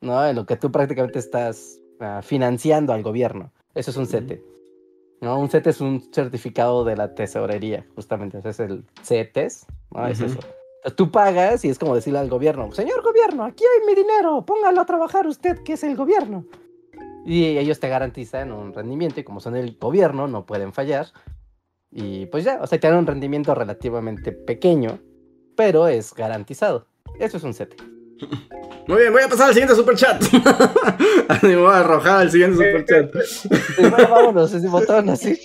[0.00, 0.24] ¿no?
[0.24, 3.52] En lo que tú prácticamente estás ah, financiando al gobierno.
[3.74, 4.06] Eso es un.
[4.06, 4.44] CETE.
[5.20, 5.38] ¿no?
[5.40, 8.38] Un CETE es un certificado de la tesorería, justamente.
[8.38, 10.06] Ese es el CETES, ¿no?
[10.06, 10.38] Es eso.
[10.96, 14.80] Tú pagas y es como decirle al gobierno, señor gobierno, aquí hay mi dinero, póngalo
[14.80, 16.44] a trabajar usted, que es el gobierno.
[17.24, 21.06] Y ellos te garantizan un rendimiento y como son el gobierno, no pueden fallar.
[21.92, 24.98] Y pues ya, o sea, te dan un rendimiento relativamente pequeño,
[25.56, 26.86] pero es garantizado.
[27.20, 27.76] Eso es un CETE.
[28.88, 30.20] Muy bien, voy a pasar al siguiente superchat.
[31.42, 33.12] Me voy a arrojar al siguiente superchat.
[33.22, 35.38] Sí, bueno, vámonos, ese botón así.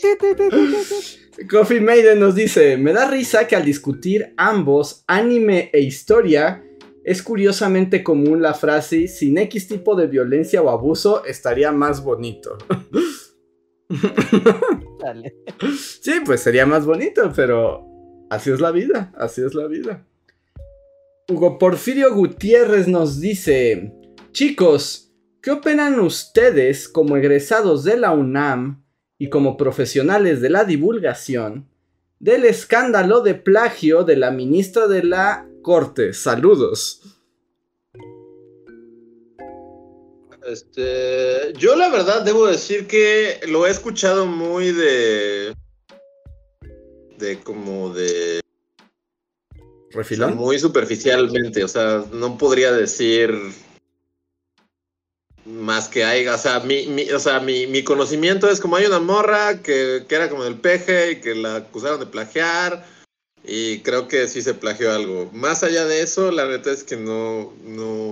[1.49, 6.63] Coffee Maiden nos dice: Me da risa que al discutir ambos, anime e historia,
[7.03, 12.57] es curiosamente común la frase: sin X tipo de violencia o abuso estaría más bonito.
[14.99, 15.35] Dale.
[16.01, 17.85] Sí, pues sería más bonito, pero
[18.29, 20.05] así es la vida, así es la vida.
[21.29, 23.93] Hugo Porfirio Gutiérrez nos dice,
[24.31, 28.86] chicos, ¿qué opinan ustedes como egresados de la UNAM
[29.19, 31.67] y como profesionales de la divulgación
[32.19, 36.13] del escándalo de plagio de la ministra de la Corte?
[36.13, 37.01] Saludos.
[40.47, 45.53] Este, yo la verdad debo decir que lo he escuchado muy de,
[47.17, 48.39] de como de
[49.91, 50.37] ¿Refilón?
[50.37, 53.33] muy superficialmente, o sea, no podría decir
[55.47, 58.85] más que hay, o sea, mi, mi- o sea, mi, mi conocimiento es como hay
[58.85, 62.85] una morra que, que era como del peje y que la acusaron de plagiar
[63.45, 65.29] y creo que sí se plagió algo.
[65.33, 68.11] Más allá de eso, la neta es que no, no,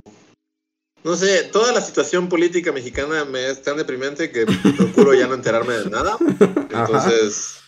[1.04, 5.34] no sé, toda la situación política mexicana me es tan deprimente que procuro ya no
[5.34, 6.16] enterarme de nada,
[6.70, 7.60] entonces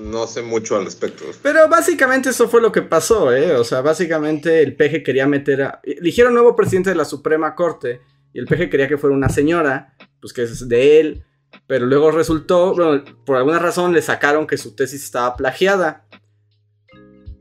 [0.00, 1.24] no sé mucho al respecto.
[1.42, 3.54] Pero básicamente eso fue lo que pasó, ¿eh?
[3.54, 5.80] O sea, básicamente el PG quería meter a...
[5.84, 8.00] Eligieron nuevo presidente de la Suprema Corte
[8.34, 11.24] y el PG quería que fuera una señora, pues que es de él,
[11.66, 16.04] pero luego resultó, bueno, por alguna razón le sacaron que su tesis estaba plagiada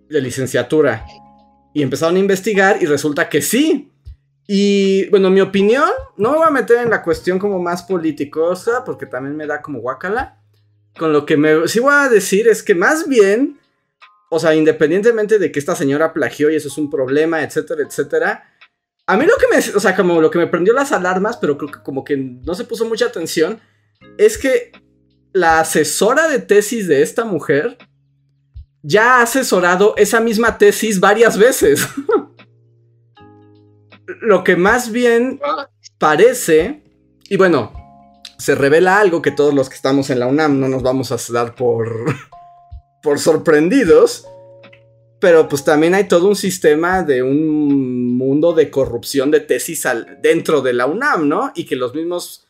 [0.08, 1.04] de licenciatura
[1.74, 3.91] y empezaron a investigar y resulta que sí.
[4.48, 8.84] Y bueno, mi opinión, no me voy a meter en la cuestión como más politicosa,
[8.86, 10.41] porque también me da como guacala.
[10.98, 13.60] Con lo que me sí voy a decir es que más bien,
[14.30, 18.53] o sea, independientemente de que esta señora plagió y eso es un problema, etcétera, etcétera.
[19.06, 21.58] A mí lo que me, o sea, como lo que me prendió las alarmas, pero
[21.58, 23.60] creo que como que no se puso mucha atención,
[24.18, 24.72] es que
[25.34, 27.78] la asesora de tesis de esta mujer
[28.82, 31.88] ya ha asesorado esa misma tesis varias veces.
[34.22, 35.39] lo que más bien
[35.97, 36.84] parece,
[37.30, 37.74] y bueno,
[38.38, 41.34] se revela algo que todos los que estamos en la UNAM no nos vamos a
[41.34, 41.88] dar por,
[43.04, 44.28] por sorprendidos.
[45.24, 49.88] Pero pues también hay todo un sistema de un mundo de corrupción de tesis
[50.22, 51.54] dentro de la UNAM, ¿no?
[51.56, 52.46] Y que los mismos...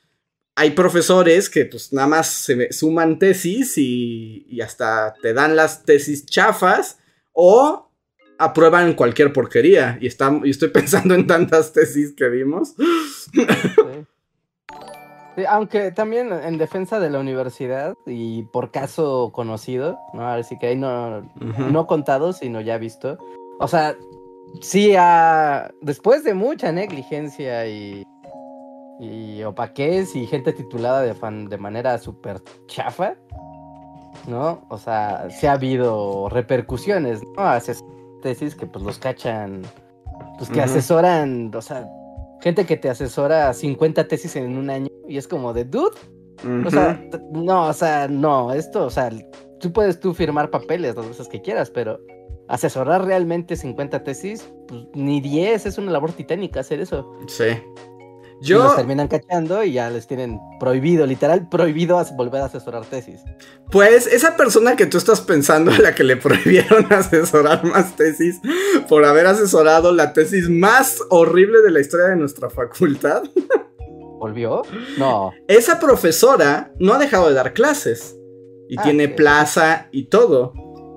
[0.56, 5.86] Hay profesores que pues nada más se suman tesis y, y hasta te dan las
[5.86, 6.98] tesis chafas
[7.32, 7.92] o
[8.40, 10.00] aprueban cualquier porquería.
[10.02, 12.74] Y, está, y estoy pensando en tantas tesis que vimos.
[13.32, 13.46] Sí.
[15.36, 20.28] Sí, aunque también en defensa de la universidad y por caso conocido, ¿no?
[20.28, 21.22] Así que ahí no,
[21.72, 23.18] no contado, sino ya visto.
[23.60, 23.96] O sea,
[24.62, 28.04] sí, ha- después de mucha negligencia y,
[29.00, 33.16] y opaquez y gente titulada de, fan, de manera súper chafa,
[34.28, 34.62] ¿no?
[34.70, 37.44] O sea, sí ha habido repercusiones, ¿no?
[37.44, 37.74] Hacia
[38.22, 39.64] tesis que pues los cachan,
[40.38, 41.90] pues que asesoran, o sea,
[42.44, 45.96] gente que te asesora 50 tesis en un año y es como de, dude,
[46.66, 49.10] o sea, no, o sea, no, esto, o sea,
[49.62, 52.02] tú puedes tú firmar papeles las veces que quieras, pero
[52.50, 57.10] asesorar realmente 50 tesis, pues ni 10, es una labor titánica hacer eso.
[57.28, 57.46] Sí.
[58.44, 62.84] Y Yo, los terminan cachando y ya les tienen prohibido, literal prohibido volver a asesorar
[62.86, 63.22] tesis.
[63.72, 68.42] pues, esa persona que tú estás pensando a la que le prohibieron asesorar más tesis
[68.90, 73.24] por haber asesorado la tesis más horrible de la historia de nuestra facultad,
[74.20, 74.64] ¿Volvió?
[74.98, 75.32] No.
[75.48, 78.18] esa profesora no ha dejado de dar clases
[78.70, 80.54] y Ah, tiene plaza y todo.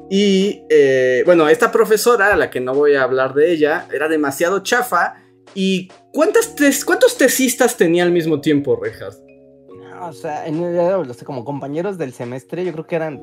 [0.08, 4.08] Y eh, bueno, esta profesora, a la que no voy a hablar de ella, era
[4.08, 5.16] demasiado chafa.
[5.54, 9.22] ¿Y cuántas tes- cuántos tesistas tenía al mismo tiempo, Rejas?
[9.68, 13.22] No, O sea, en, o sea, como compañeros del semestre, yo creo que eran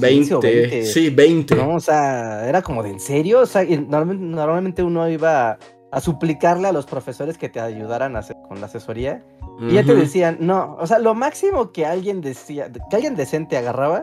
[0.00, 0.34] 20.
[0.36, 0.84] o 20.
[0.86, 1.54] Sí, 20.
[1.56, 3.40] No, o sea, era como de en serio.
[3.40, 5.58] O sea, normalmente, normalmente uno iba
[5.90, 9.24] a suplicarle a los profesores que te ayudaran a hacer, con la asesoría.
[9.60, 13.56] Y ya te decían, no, o sea, lo máximo que alguien decía, que alguien decente
[13.56, 14.02] agarraba,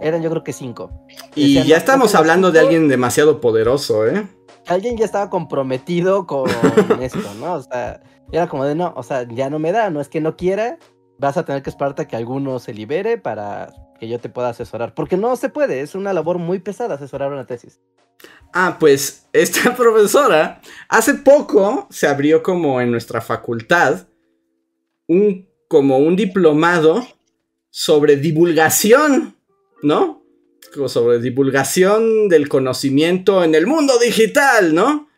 [0.00, 0.90] eran yo creo que cinco.
[1.34, 2.66] Y Decían, ya "No, estamos ponte hablando de cinco".
[2.68, 4.26] alguien demasiado poderoso, ¿eh?
[4.66, 6.48] Alguien ya estaba comprometido con
[7.00, 7.54] esto, ¿no?
[7.54, 8.00] O sea,
[8.32, 10.78] era como de no, o sea, ya no me da, no es que no quiera,
[11.18, 14.50] vas a tener que esperarte a que alguno se libere para que yo te pueda
[14.50, 14.94] asesorar.
[14.94, 17.80] Porque no se puede, es una labor muy pesada asesorar una tesis.
[18.52, 24.06] Ah, pues esta profesora hace poco se abrió como en nuestra facultad
[25.06, 27.04] un como un diplomado
[27.70, 29.36] sobre divulgación,
[29.82, 30.22] ¿no?
[30.88, 35.08] Sobre divulgación del conocimiento en el mundo digital, ¿no?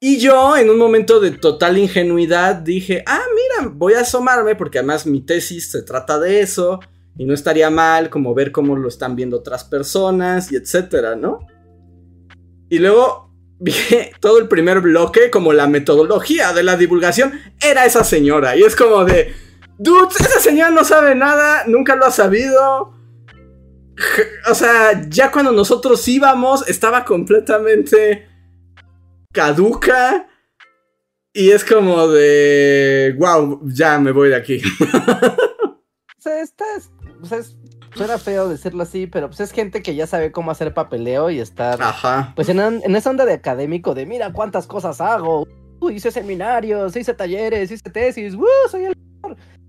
[0.00, 4.78] Y yo, en un momento de total ingenuidad, dije, ah, mira, voy a asomarme porque
[4.78, 6.80] además mi tesis se trata de eso
[7.16, 11.40] y no estaría mal como ver cómo lo están viendo otras personas y etcétera, ¿no?
[12.68, 13.72] Y luego vi
[14.20, 17.32] todo el primer bloque como la metodología de la divulgación
[17.62, 19.32] era esa señora y es como de,
[19.78, 22.95] dude, esa señora no sabe nada, nunca lo ha sabido.
[24.50, 28.26] O sea, ya cuando nosotros íbamos estaba completamente
[29.32, 30.28] caduca.
[31.32, 33.14] Y es como de.
[33.18, 34.62] Wow, ya me voy de aquí.
[36.18, 36.64] O sea, está,
[37.22, 37.56] o sea, es-
[37.94, 41.38] suena feo decirlo así, pero pues es gente que ya sabe cómo hacer papeleo y
[41.38, 42.32] estar Ajá.
[42.34, 45.46] pues en, en esa onda de académico de mira cuántas cosas hago.
[45.78, 48.94] Uh, hice seminarios, hice talleres, hice tesis, uh, soy el.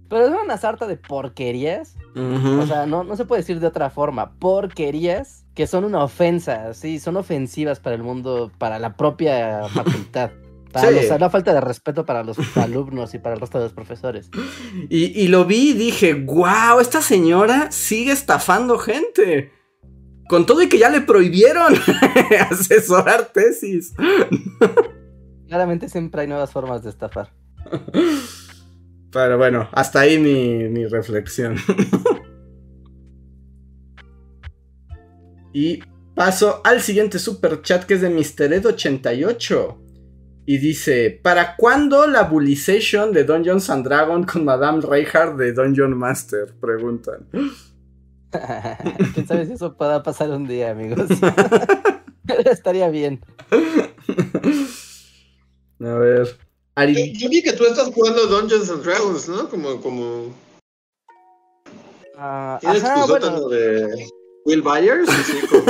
[0.10, 1.96] Pero es una sarta de porquerías.
[2.16, 4.32] O sea, no, no se puede decir de otra forma.
[4.40, 10.32] Porquerías que son una ofensa, sí, son ofensivas para el mundo, para la propia facultad.
[10.72, 10.96] Para Sí.
[11.10, 14.30] los- la falta de respeto para los alumnos y para el resto de los profesores.
[14.90, 19.52] y, y lo vi y dije, wow, esta señora sigue estafando gente.
[20.30, 21.74] Con todo y que ya le prohibieron
[22.52, 23.94] asesorar tesis.
[25.48, 27.32] Claramente siempre hay nuevas formas de estafar.
[29.12, 31.56] Pero bueno, hasta ahí mi, mi reflexión.
[35.54, 35.80] y
[36.16, 38.52] paso al siguiente super chat que es de Mr.
[38.62, 39.78] Ed88.
[40.50, 45.98] Y dice: ¿Para cuándo la bullyzation de Dungeons and Dragon con Madame Reinhardt de Dungeon
[45.98, 46.54] Master?
[46.60, 47.28] Preguntan.
[49.14, 51.10] ¿Quién sabe si eso pueda pasar un día, amigos?
[52.46, 53.22] Estaría bien.
[55.80, 56.47] A ver.
[56.78, 59.50] Yo, Ari- yo vi que tú estás jugando Dungeons and Dragons, ¿no?
[59.50, 60.26] Como, como.
[62.16, 64.06] Ah, ¿Tienes ajá, tu bueno, sótano de
[64.46, 65.10] Will Byers?
[65.50, 65.64] Como-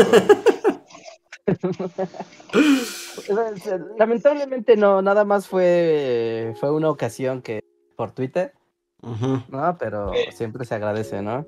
[3.98, 7.62] lamentablemente no, nada más fue, fue una ocasión que
[7.96, 8.54] por Twitter.
[9.02, 9.78] ¿no?
[9.80, 11.46] Pero siempre se agradece, ¿no?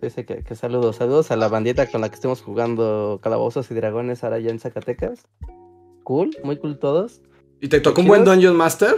[0.00, 3.74] Dice que, que saludos, saludos a la bandita con la que estemos jugando Calabozos y
[3.74, 5.26] Dragones ahora ya en Zacatecas.
[6.04, 7.20] Cool, muy cool todos.
[7.60, 8.24] ¿Y te tocó un buen.
[8.24, 8.96] Dungeon Master?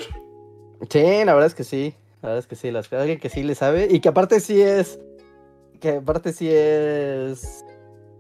[0.89, 1.95] Sí, la verdad es que sí.
[2.23, 4.61] La verdad es que sí, las, alguien que sí le sabe y que aparte sí
[4.61, 4.99] es.
[5.81, 7.65] Que aparte sí es.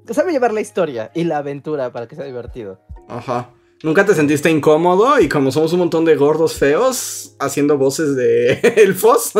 [0.06, 2.80] Que sabe llevar la historia y la aventura para que sea divertido.
[3.08, 3.50] Ajá.
[3.84, 5.20] ¿Nunca te sentiste incómodo?
[5.20, 9.32] Y como somos un montón de gordos feos, haciendo voces de elfos.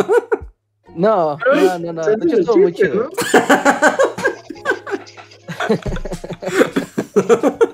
[0.95, 2.05] No, no, no, no.
[2.05, 2.95] De hecho estuvo muy chido.
[2.95, 3.09] ¿no?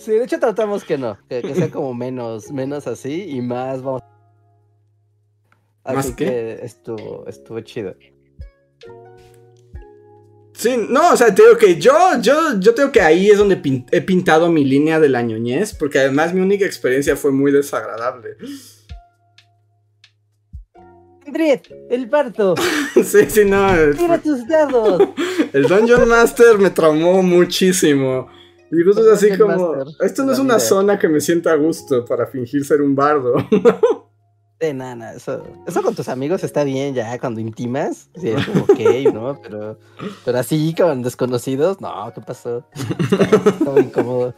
[0.00, 3.82] Sí, de hecho tratamos que no, que, que sea como menos, menos así y más
[3.82, 4.02] vamos.
[5.84, 6.24] ¿Más qué?
[6.24, 7.94] que estuvo, estuvo chido.
[10.54, 13.60] Sí, no, o sea, te digo que yo, yo, yo tengo que ahí es donde
[13.60, 17.50] pin- he pintado mi línea de la ñoñez, porque además mi única experiencia fue muy
[17.52, 18.36] desagradable.
[21.26, 22.54] Andrés, el parto,
[23.04, 23.68] sí, sí, no.
[23.98, 25.08] mira tus dados.
[25.52, 28.28] El Dungeon Master me traumó muchísimo.
[28.72, 32.04] Y justo es así como, esto no es una zona que me sienta a gusto
[32.04, 33.34] para fingir ser un bardo.
[34.60, 38.64] De nada, eso, eso con tus amigos está bien ya cuando intimas, sí, es como
[38.64, 38.78] ok,
[39.14, 39.40] ¿no?
[39.42, 39.78] Pero,
[40.22, 42.66] pero así con desconocidos, no, ¿qué pasó?
[42.74, 44.34] Está muy incómodo.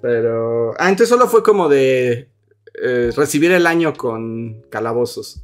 [0.00, 0.72] Pero...
[0.78, 2.30] Ah, entonces solo fue como de
[2.80, 5.42] eh, recibir el año con calabozos.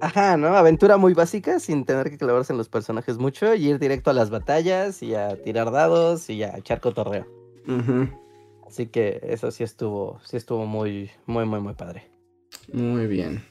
[0.00, 0.48] Ajá, ¿no?
[0.48, 4.14] Aventura muy básica, sin tener que clavarse en los personajes mucho, y ir directo a
[4.14, 7.26] las batallas, y a tirar dados, y a echar cotorreo.
[8.66, 12.10] Así que eso sí estuvo, sí estuvo muy, muy, muy, muy padre.
[12.72, 13.44] Muy bien.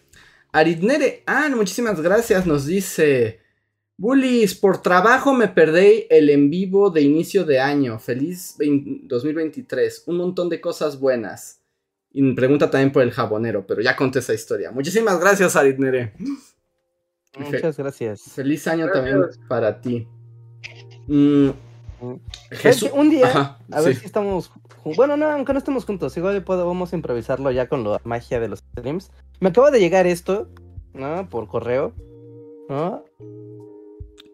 [0.51, 3.39] Aritnere, ah, muchísimas gracias, nos dice...
[4.01, 7.99] Bullies, por trabajo me perdí el en vivo de inicio de año.
[7.99, 10.03] Feliz vein- 2023.
[10.07, 11.58] Un montón de cosas buenas.
[12.11, 14.71] Y me pregunta también por el jabonero, pero ya conté esa historia.
[14.71, 16.13] Muchísimas gracias, Aritnere.
[17.37, 18.21] Muchas gracias.
[18.33, 19.05] Feliz año Gracias.
[19.05, 20.07] también para ti.
[21.07, 21.49] Mm,
[22.51, 22.89] Jesús...
[22.93, 24.51] Un día, a ver si estamos.
[24.95, 28.59] Bueno, no, aunque no estemos juntos, igual podemos improvisarlo ya con la magia de los
[28.59, 29.11] streams.
[29.39, 30.49] Me acaba de llegar esto,
[30.93, 31.27] ¿no?
[31.29, 31.93] Por correo,
[32.69, 33.03] ¿no?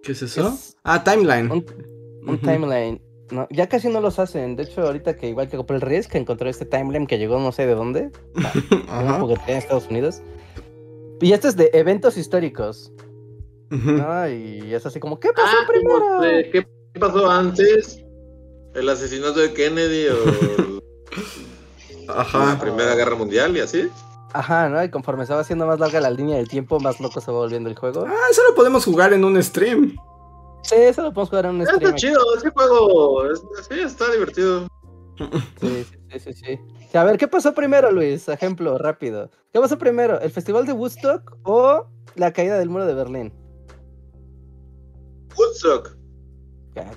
[0.04, 0.58] ¿Qué es eso?
[0.84, 1.52] ah, timeline.
[1.52, 3.02] Un, timeline.
[3.32, 4.56] No, ya casi no los hacen.
[4.56, 7.40] De hecho, ahorita que igual que compré el Risk, que encontré este timeline que llegó
[7.40, 8.12] no sé de dónde.
[9.20, 10.22] porque en Estados Unidos.
[11.22, 12.92] Y esto es de eventos históricos.
[13.72, 16.52] Y es así como, ¿qué pasó ah, primero?
[16.52, 18.04] ¿Qué pasó antes?
[18.74, 20.82] ¿El asesinato de Kennedy o
[22.14, 22.54] Ajá.
[22.54, 23.90] la Primera Guerra Mundial y así?
[24.34, 24.84] Ajá, ¿no?
[24.84, 27.38] Y conforme se va haciendo más larga la línea del tiempo, más loco se va
[27.38, 28.06] volviendo el juego.
[28.08, 29.96] Ah, eso lo podemos jugar en un stream.
[30.66, 31.84] Sí, eso lo podemos jugar en un stream.
[31.84, 33.24] Está chido, ese juego.
[33.70, 34.68] Sí, está divertido.
[35.62, 36.60] Sí, sí, sí, sí.
[36.98, 38.28] A ver, ¿qué pasó primero, Luis?
[38.30, 39.30] Ejemplo, rápido.
[39.54, 40.20] ¿Qué pasó primero?
[40.20, 43.34] ¿El Festival de Woodstock o la caída del muro de Berlín?
[45.38, 45.96] Woodstock.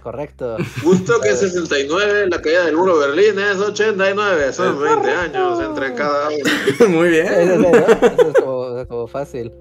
[0.03, 0.57] correcto.
[0.85, 5.95] Woodstock es 69, la caída del muro de Berlín es 89, son 20 años entre
[5.95, 6.89] cada uno.
[6.89, 7.27] Muy bien.
[7.27, 9.53] Eso, es, como, fácil.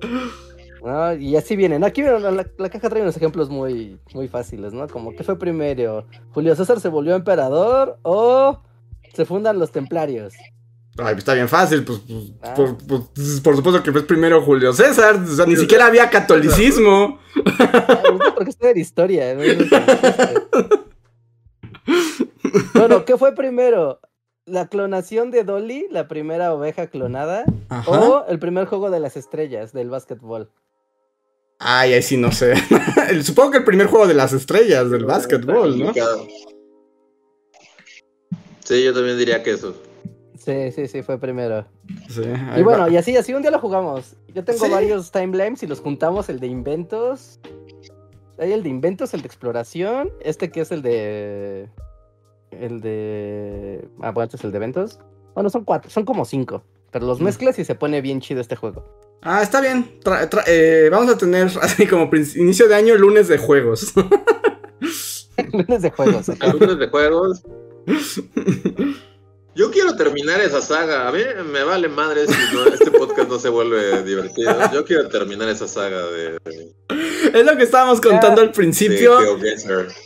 [1.19, 1.84] Y así vienen.
[1.84, 4.88] Aquí la, la, caja trae unos ejemplos muy, muy fáciles, ¿no?
[4.88, 6.05] Como que fue primero.
[6.31, 8.61] ¿Julio César se volvió emperador o
[9.14, 10.34] se fundan los templarios?
[10.99, 12.53] Ay, pues está bien fácil, pues, pues, ah.
[12.55, 12.72] pues,
[13.41, 17.19] por, supuesto que fue primero Julio César, o sea, ni siquiera había catolicismo.
[18.35, 19.38] porque está en historia.
[22.73, 23.99] bueno, ¿qué fue primero?
[24.45, 27.45] ¿La clonación de Dolly, la primera oveja clonada?
[27.85, 30.49] ¿O el primer juego de las estrellas del básquetbol?
[31.59, 32.53] Ay, ahí sí no sé.
[33.23, 35.93] Supongo que el primer juego de las estrellas del básquetbol, ¿no?
[38.63, 39.75] Sí, yo también diría que eso.
[40.38, 41.65] Sí, sí, sí, fue primero.
[42.55, 44.15] y bueno, y así, así un día lo jugamos.
[44.34, 47.39] Yo tengo varios timelines y los juntamos, el de inventos.
[48.38, 51.69] Hay el de inventos, el de exploración, este que es el de...
[52.51, 53.88] El de...
[54.01, 54.99] Ah, bueno, este es el de eventos.
[55.34, 56.63] Bueno, son cuatro, son como cinco.
[56.91, 57.23] Pero los mm.
[57.23, 58.85] mezclas y se pone bien chido este juego.
[59.22, 59.99] Ah, está bien.
[60.45, 63.93] Eh, vamos a tener así como inicio de año lunes de juegos.
[65.53, 66.27] lunes de juegos.
[66.27, 67.43] lunes de juegos.
[69.55, 71.07] Yo quiero terminar esa saga.
[71.07, 71.19] A mí
[71.51, 72.34] me vale madre si
[72.73, 74.53] este podcast no se vuelve divertido.
[74.72, 76.38] Yo quiero terminar esa saga de.
[77.34, 79.18] Es lo que estábamos contando al principio.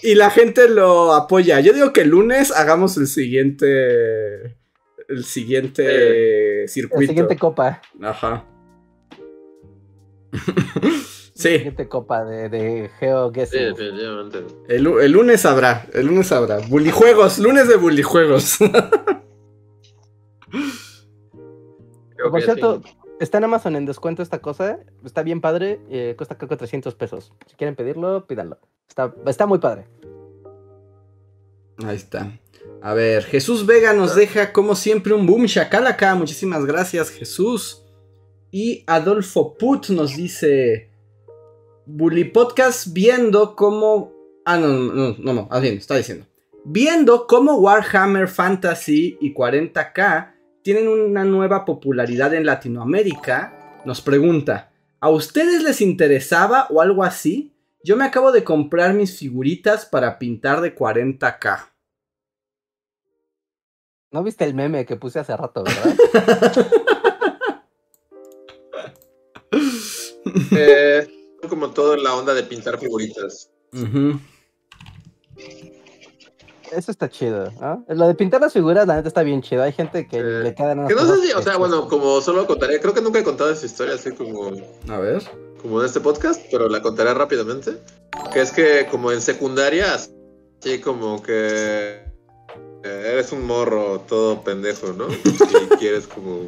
[0.04, 1.60] Y la gente lo apoya.
[1.60, 4.61] Yo digo que el lunes hagamos el siguiente.
[5.12, 7.02] El siguiente circuito.
[7.02, 7.82] El siguiente copa.
[8.02, 8.46] Ajá.
[11.34, 11.50] sí.
[11.50, 13.58] La siguiente copa de, de GeoGuessr.
[13.58, 14.46] Sí, definitivamente.
[14.70, 15.86] El, el, lunes habrá.
[15.94, 16.60] El lunes habrá.
[16.60, 17.40] Bulijuegos.
[17.40, 18.58] Lunes de bulijuegos.
[22.30, 22.82] Por cierto,
[23.20, 24.80] está en Amazon en descuento esta cosa.
[25.04, 25.82] Está bien padre.
[25.90, 27.34] Eh, cuesta creo que 300 pesos.
[27.48, 28.60] Si quieren pedirlo, pídanlo.
[28.88, 29.88] Está, está muy padre.
[31.86, 32.32] Ahí está.
[32.82, 36.16] A ver, Jesús Vega nos deja como siempre un boom acá.
[36.16, 37.84] Muchísimas gracias, Jesús.
[38.52, 40.90] Y Adolfo Put nos dice:
[41.86, 44.14] Bully Podcast viendo cómo.
[44.46, 46.26] Ah, no, no, no, no, más bien, está diciendo.
[46.64, 55.10] Viendo cómo Warhammer Fantasy y 40k tienen una nueva popularidad en Latinoamérica, nos pregunta, ¿a
[55.10, 57.54] ustedes les interesaba o algo así?
[57.84, 61.71] Yo me acabo de comprar mis figuritas para pintar de 40k.
[64.12, 65.96] ¿No viste el meme que puse hace rato, verdad?
[70.52, 71.08] eh,
[71.50, 73.50] como todo en la onda de pintar figuritas.
[76.72, 77.86] Eso está chido, ¿no?
[77.88, 79.64] Lo de pintar las figuras, la neta está bien chido.
[79.64, 82.46] Hay gente que le eh, quedan Que no sé si, o sea, bueno, como solo
[82.48, 84.52] contaré, creo que nunca he contado esa historia así como.
[84.90, 85.24] A ver.
[85.62, 87.78] Como en este podcast, pero la contaré rápidamente.
[88.34, 92.01] Que es que, como en secundaria, así como que.
[92.84, 95.08] Eres un morro todo pendejo, ¿no?
[95.24, 96.48] Y quieres como,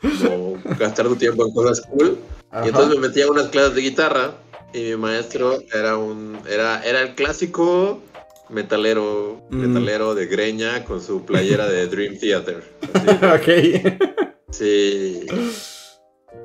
[0.00, 2.18] como gastar tu tiempo en cosas cool.
[2.64, 4.34] Y entonces me metí a unas clases de guitarra
[4.74, 8.00] y mi maestro era un era era el clásico
[8.52, 9.56] metalero, mm.
[9.56, 12.62] metalero de greña con su playera de Dream Theater.
[13.34, 14.10] ok.
[14.50, 15.26] Sí.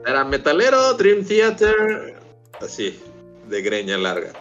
[0.06, 2.16] Era metalero, Dream Theater,
[2.62, 2.98] así,
[3.50, 4.32] de greña larga.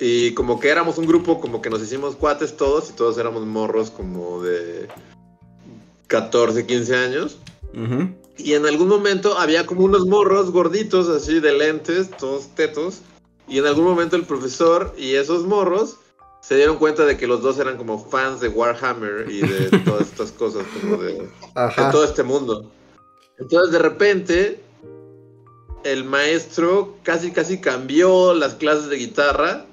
[0.00, 3.44] Y como que éramos un grupo, como que nos hicimos cuates todos y todos éramos
[3.44, 4.88] morros como de
[6.06, 7.38] 14, 15 años.
[8.38, 13.02] Y en algún momento había como unos morros gorditos así de lentes, todos tetos.
[13.46, 15.96] Y en algún momento el profesor y esos morros
[16.40, 20.08] se dieron cuenta de que los dos eran como fans de Warhammer y de todas
[20.08, 21.28] estas cosas, como de,
[21.92, 22.70] todo este mundo.
[23.38, 24.60] Entonces de repente
[25.84, 29.66] el maestro casi casi cambió las clases de guitarra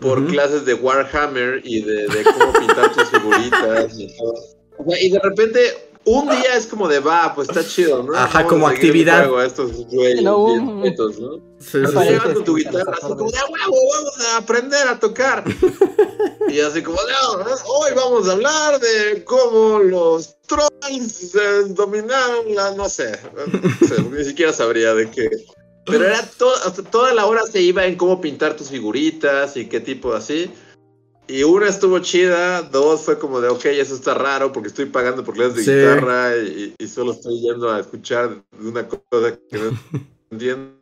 [0.00, 4.34] por clases de Warhammer y de, de cómo pintar tus figuritas y todo.
[4.78, 8.14] O sea, y de repente, un día es como de, va, pues está chido, ¿no?
[8.14, 9.38] Ajá, Vamos como actividad.
[9.38, 11.36] a estos güeyes No, bien tetos, ¿no?
[11.58, 12.18] Sí, sí, sí.
[12.34, 13.16] con tu guitarra, sí, así sí.
[13.16, 15.44] como de, "Ah, huevo, vamos a aprender a tocar.
[16.48, 22.54] y así como, no, no, hoy vamos a hablar de cómo los trolls eh, dominaron
[22.54, 25.30] la, no sé, no sé, ni siquiera sabría de qué.
[25.86, 29.66] Pero era todo, hasta toda la hora se iba en cómo pintar tus figuritas y
[29.68, 30.50] qué tipo así.
[31.28, 35.24] Y una estuvo chida, dos fue como de, ok, eso está raro porque estoy pagando
[35.24, 35.72] por clases de Sí.
[35.72, 39.70] guitarra y, y solo estoy yendo a escuchar una cosa que no
[40.30, 40.76] entiendo.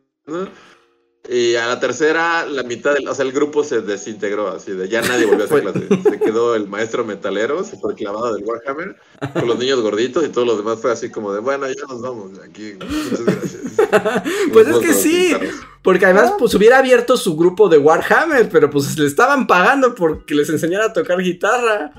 [1.27, 4.87] Y a la tercera, la mitad del, o sea, el grupo se desintegró, así de
[4.87, 5.87] ya nadie volvió a hacer clase.
[6.03, 8.95] Se quedó el maestro metalero, se fue clavado del Warhammer,
[9.33, 12.01] con los niños gorditos y todos los demás fue así como de, bueno, ya nos
[12.01, 13.61] vamos de aquí, muchas gracias.
[14.53, 15.33] Pues es que sí.
[15.81, 20.33] Porque además, pues hubiera abierto su grupo de Warhammer, pero pues le estaban pagando porque
[20.33, 21.91] les enseñara a tocar guitarra.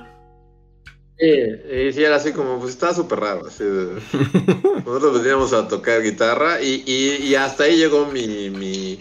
[1.18, 3.94] Sí, y sí, era así como, pues estaba súper raro, así de...
[4.84, 8.98] Nosotros veníamos a tocar guitarra y, y, y hasta ahí llegó mi, mi,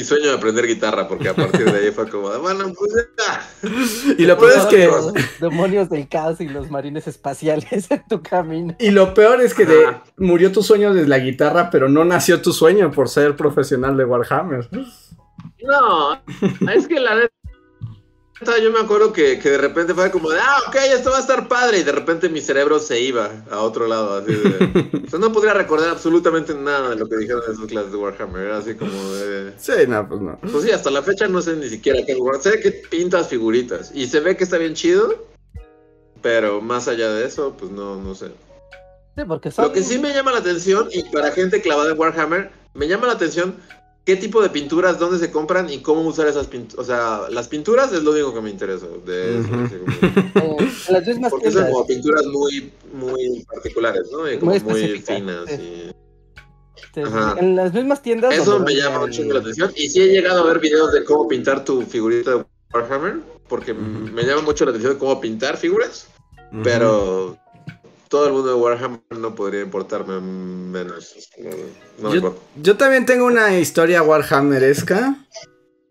[0.00, 3.08] mi sueño de aprender guitarra, porque a partir de ahí fue como, de, bueno, pues
[3.18, 4.14] ya.
[4.16, 4.86] Y lo peor es que.
[4.86, 8.74] Los demonios del caos y los marines espaciales en tu camino.
[8.78, 12.40] Y lo peor es que de- murió tu sueño de la guitarra, pero no nació
[12.40, 14.68] tu sueño por ser profesional de Warhammer.
[15.62, 16.14] No,
[16.72, 17.34] es que la neta,
[18.62, 21.20] yo me acuerdo que, que de repente fue como de, ah, ok, esto va a
[21.20, 25.00] estar padre, y de repente mi cerebro se iba a otro lado, así de...
[25.06, 27.98] O sea, no podría recordar absolutamente nada de lo que dijeron en esas clases de
[27.98, 29.52] Warhammer, era así como de...
[29.58, 30.38] Sí, no, pues no.
[30.40, 32.40] Pues sí, hasta la fecha no sé ni siquiera qué lugar.
[32.40, 35.26] Sé que pintas figuritas y se ve que está bien chido,
[36.22, 38.28] pero más allá de eso, pues no, no sé.
[39.16, 39.66] Sí, porque son...
[39.66, 43.08] Lo que sí me llama la atención, y para gente clavada en Warhammer, me llama
[43.08, 43.56] la atención
[44.04, 46.78] qué tipo de pinturas, dónde se compran y cómo usar esas pinturas.
[46.84, 48.86] O sea, las pinturas es lo único que me interesa.
[49.04, 49.66] De eso, como-
[50.60, 54.30] eh, en las mismas porque son como pinturas muy, muy particulares, ¿no?
[54.30, 55.44] Y como Muy muy, finas.
[55.48, 55.54] sí.
[55.62, 55.90] y-
[56.94, 57.36] Sí, Ajá.
[57.38, 58.34] En las mismas tiendas.
[58.34, 59.70] Eso me llama mucho la atención.
[59.76, 62.44] Y sí he llegado a ver videos de cómo pintar tu figurita de
[62.74, 63.18] Warhammer,
[63.48, 66.08] porque me llama mucho la atención cómo pintar figuras,
[66.64, 67.36] pero
[68.10, 71.14] todo el mundo de Warhammer no podría importarme menos.
[71.98, 75.14] No, no me Yo, también tengo una historia Warhammeresca.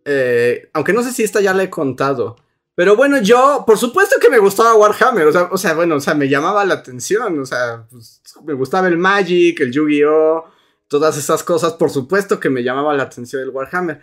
[0.03, 2.35] eh, aunque no sé si esta ya la he contado.
[2.75, 5.27] Pero bueno, yo, por supuesto que me gustaba Warhammer.
[5.27, 7.39] O sea, o sea, bueno, o sea, me llamaba la atención.
[7.39, 10.43] O sea, pues, me gustaba el Magic, el Yu-Gi-Oh!
[10.89, 11.73] Todas esas cosas.
[11.73, 14.01] Por supuesto que me llamaba la atención el Warhammer.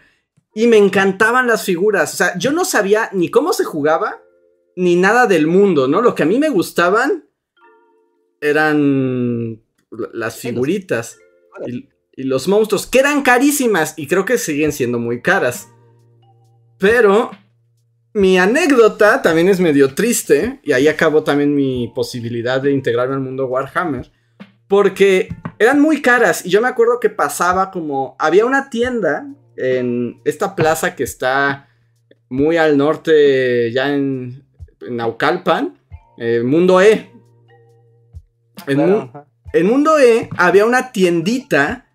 [0.55, 2.14] Y me encantaban las figuras.
[2.14, 4.22] O sea, yo no sabía ni cómo se jugaba,
[4.74, 6.01] ni nada del mundo, ¿no?
[6.01, 7.26] Lo que a mí me gustaban
[8.40, 9.62] eran
[10.12, 11.18] las figuritas
[11.66, 15.68] y, y los monstruos, que eran carísimas y creo que siguen siendo muy caras.
[16.78, 17.30] Pero
[18.16, 23.20] mi anécdota también es medio triste, y ahí acabó también mi posibilidad de integrarme al
[23.20, 24.10] mundo Warhammer,
[24.68, 29.26] porque eran muy caras y yo me acuerdo que pasaba como, había una tienda
[29.56, 31.68] en esta plaza que está
[32.30, 34.44] muy al norte, ya en,
[34.80, 35.78] en Naucalpan,
[36.16, 37.10] eh, Mundo E.
[38.66, 41.87] En, Claro, en Mundo E había una tiendita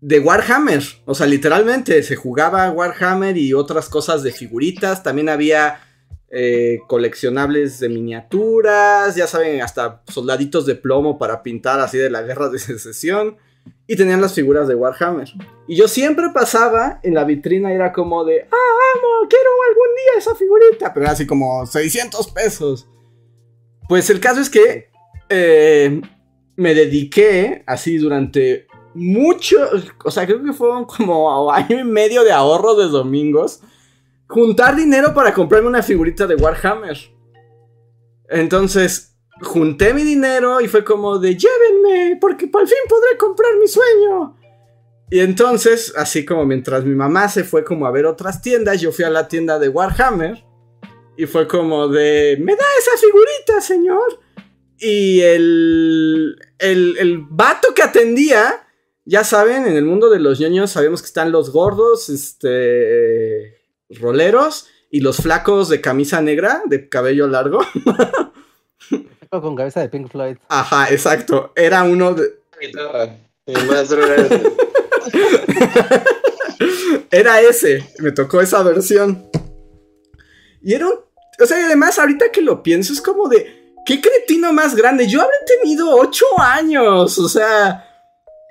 [0.00, 0.82] de Warhammer.
[1.04, 5.02] O sea, literalmente se jugaba Warhammer y otras cosas de figuritas.
[5.02, 5.80] También había
[6.30, 9.14] eh, coleccionables de miniaturas.
[9.14, 13.36] Ya saben, hasta soldaditos de plomo para pintar así de la guerra de secesión.
[13.86, 15.28] Y tenían las figuras de Warhammer.
[15.68, 19.94] Y yo siempre pasaba en la vitrina y era como de, ah, amo, quiero algún
[19.96, 20.94] día esa figurita.
[20.94, 22.88] Pero era así como 600 pesos.
[23.88, 24.89] Pues el caso es que
[25.30, 26.00] eh,
[26.56, 29.56] me dediqué así durante mucho,
[30.04, 33.62] o sea, creo que fueron como año y medio de ahorro de domingos,
[34.26, 36.98] juntar dinero para comprarme una figurita de Warhammer.
[38.28, 43.66] Entonces, junté mi dinero y fue como de llévenme, porque por fin podré comprar mi
[43.66, 44.36] sueño.
[45.10, 48.92] Y entonces, así como mientras mi mamá se fue como a ver otras tiendas, yo
[48.92, 50.44] fui a la tienda de Warhammer
[51.16, 54.19] y fue como de, ¿me da esa figurita, señor?
[54.80, 58.66] Y el, el, el vato que atendía,
[59.04, 64.68] ya saben, en el mundo de los ñoños sabemos que están los gordos, este, roleros
[64.90, 67.60] y los flacos de camisa negra, de cabello largo.
[69.30, 70.38] Con cabeza de Pink Floyd.
[70.48, 71.52] Ajá, exacto.
[71.54, 72.40] Era uno de...
[77.10, 77.88] Era ese.
[77.98, 79.28] Me tocó esa versión.
[80.62, 80.94] Y era un...
[81.40, 83.59] O sea, además ahorita que lo pienso es como de...
[83.90, 85.08] ¿Qué cretino más grande?
[85.08, 87.84] Yo habré tenido ocho años, o sea...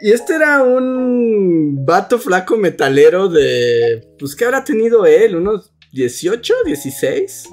[0.01, 4.05] Y este era un vato flaco metalero de...
[4.19, 5.37] Pues, ¿qué habrá tenido él?
[5.37, 7.47] Unos 18, 16.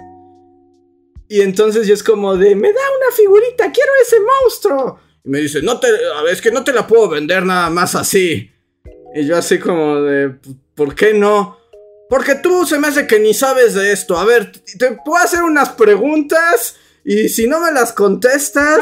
[1.29, 4.99] Y entonces yo es como de, me da una figurita, quiero ese monstruo.
[5.25, 5.87] Y me dice, no te,
[6.29, 8.51] es que no te la puedo vender nada más así.
[9.15, 10.35] Y yo así como de,
[10.75, 11.57] ¿por qué no?
[12.11, 14.19] Porque tú se me hace que ni sabes de esto.
[14.19, 18.81] A ver, te puedo hacer unas preguntas y si no me las contestas...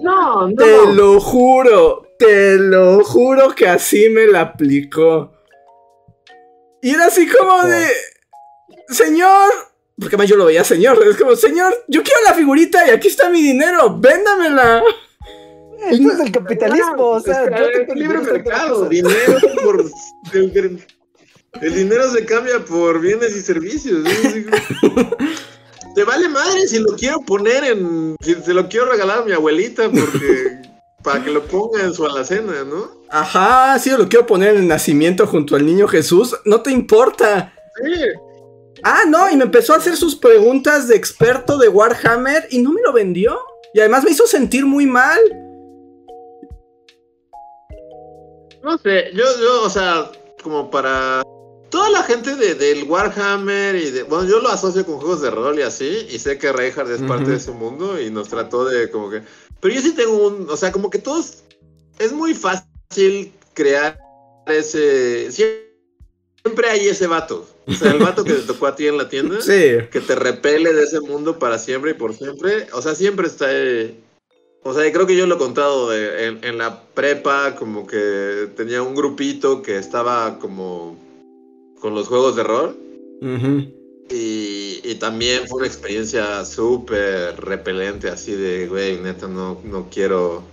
[0.00, 5.32] No, no, Te lo juro, te lo juro que así me la aplicó.
[6.80, 7.88] Y era así como de...
[8.90, 9.50] Señor...
[9.98, 11.02] Porque además yo lo veía señor.
[11.04, 13.98] Es como, señor, yo quiero la figurita y aquí está mi dinero.
[13.98, 14.80] Véndamela.
[15.90, 19.84] Esto es el capitalismo, o sea, yo te es libre mercado, dinero por
[20.32, 20.86] el,
[21.60, 24.06] el dinero se cambia por bienes y servicios.
[25.94, 28.16] Te vale madre si lo quiero poner en.
[28.22, 30.62] Si se lo quiero regalar a mi abuelita porque.
[31.02, 33.02] para que lo ponga en su alacena, ¿no?
[33.10, 36.36] Ajá, sí, lo quiero poner en el nacimiento junto al niño Jesús.
[36.44, 37.52] No te importa.
[37.82, 37.92] Sí.
[38.82, 42.72] Ah, no, y me empezó a hacer sus preguntas de experto de Warhammer y no
[42.72, 43.38] me lo vendió.
[43.74, 45.18] Y además me hizo sentir muy mal.
[48.62, 50.10] No sé, yo, yo, o sea,
[50.42, 51.22] como para
[51.72, 54.02] toda la gente de, del Warhammer y de.
[54.04, 57.00] Bueno, yo lo asocio con juegos de rol y así, y sé que Reinhardt es
[57.02, 59.22] parte de ese mundo y nos trató de como que.
[59.58, 60.48] Pero yo sí tengo un.
[60.50, 61.42] O sea, como que todos.
[61.98, 63.98] Es muy fácil crear
[64.46, 65.32] ese.
[65.32, 67.46] Siempre hay ese vato.
[67.66, 69.38] O sea, el vato que te tocó a ti en la tienda.
[69.40, 69.78] Sí.
[69.90, 72.66] Que te repele de ese mundo para siempre y por siempre.
[72.72, 73.46] O sea, siempre está.
[73.50, 73.94] eh,
[74.64, 78.48] o sea, creo que yo lo he contado de- en, en la prepa, como que
[78.56, 80.96] tenía un grupito que estaba como
[81.82, 82.76] con los juegos de rol.
[83.20, 83.66] Ujú.
[84.08, 90.44] Y, y también fue una experiencia súper repelente, así de, güey, neta, no, no quiero...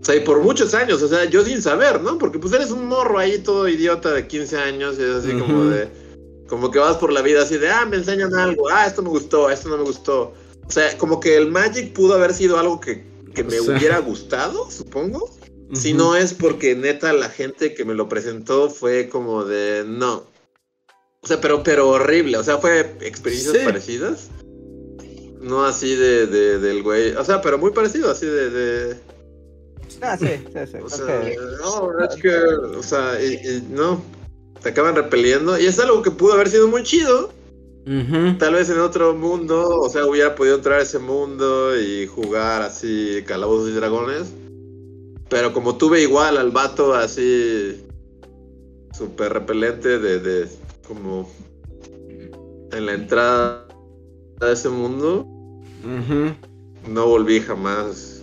[0.00, 2.18] O sea, y por muchos años, o sea, yo sin saber, ¿no?
[2.18, 5.60] Porque pues eres un morro ahí todo idiota de 15 años y es así como
[5.60, 5.70] Ujú.
[5.70, 5.88] de...
[6.46, 9.08] Como que vas por la vida así de, ah, me enseñan algo, ah, esto me
[9.08, 10.34] gustó, esto no me gustó.
[10.66, 13.76] O sea, como que el Magic pudo haber sido algo que, que me O sea.
[13.78, 15.30] hubiera gustado, supongo.
[15.72, 15.98] Si Ujú.
[15.98, 20.33] no es porque neta la gente que me lo presentó fue como de no.
[21.24, 22.36] O sea, pero, pero horrible.
[22.36, 23.64] O sea, fue experiencias Sí.
[23.64, 24.28] parecidas.
[25.40, 27.12] No así de, de- del güey.
[27.14, 28.50] O sea, pero muy parecido, así de.
[28.50, 28.96] de-
[30.00, 30.76] Ah, sí, sí, sí.
[30.82, 31.22] o sea,
[31.60, 32.30] no, es que.
[32.36, 34.02] O sea, y- y no.
[34.62, 35.58] Te acaban repeliendo.
[35.58, 37.30] Y es algo que pudo haber sido muy chido.
[38.38, 39.80] Tal vez en otro mundo.
[39.80, 44.28] O sea, hubiera podido entrar a ese mundo y jugar así calabozos y dragones.
[45.28, 47.82] Pero como tuve igual al vato así
[48.96, 50.48] súper repelente de, de
[50.86, 51.28] como
[52.72, 53.66] en la entrada
[54.40, 55.26] de ese mundo,
[56.88, 58.22] no volví jamás.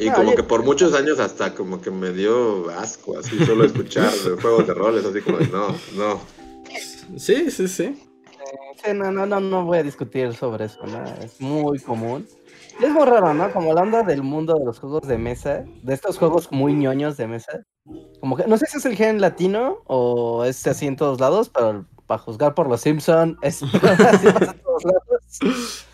[0.00, 3.64] Y No, como que por muchos años hasta como que me dio asco, así solo
[3.64, 6.20] escuchar juegos de roles, así como no, no.
[7.16, 8.00] Sí, sí, sí.
[8.84, 11.04] Sí, no, no, no, no voy a discutir sobre eso, ¿no?
[11.24, 12.26] Es muy común.
[12.80, 13.50] Es muy raro, ¿no?
[13.52, 17.16] Como la onda del mundo de los juegos de mesa, de estos juegos muy ñoños
[17.16, 17.64] de mesa.
[18.20, 21.48] Como que, no sé si es el gen latino o es así en todos lados,
[21.48, 23.62] pero para juzgar por los Simpson es
[24.12, 25.86] así en todos lados.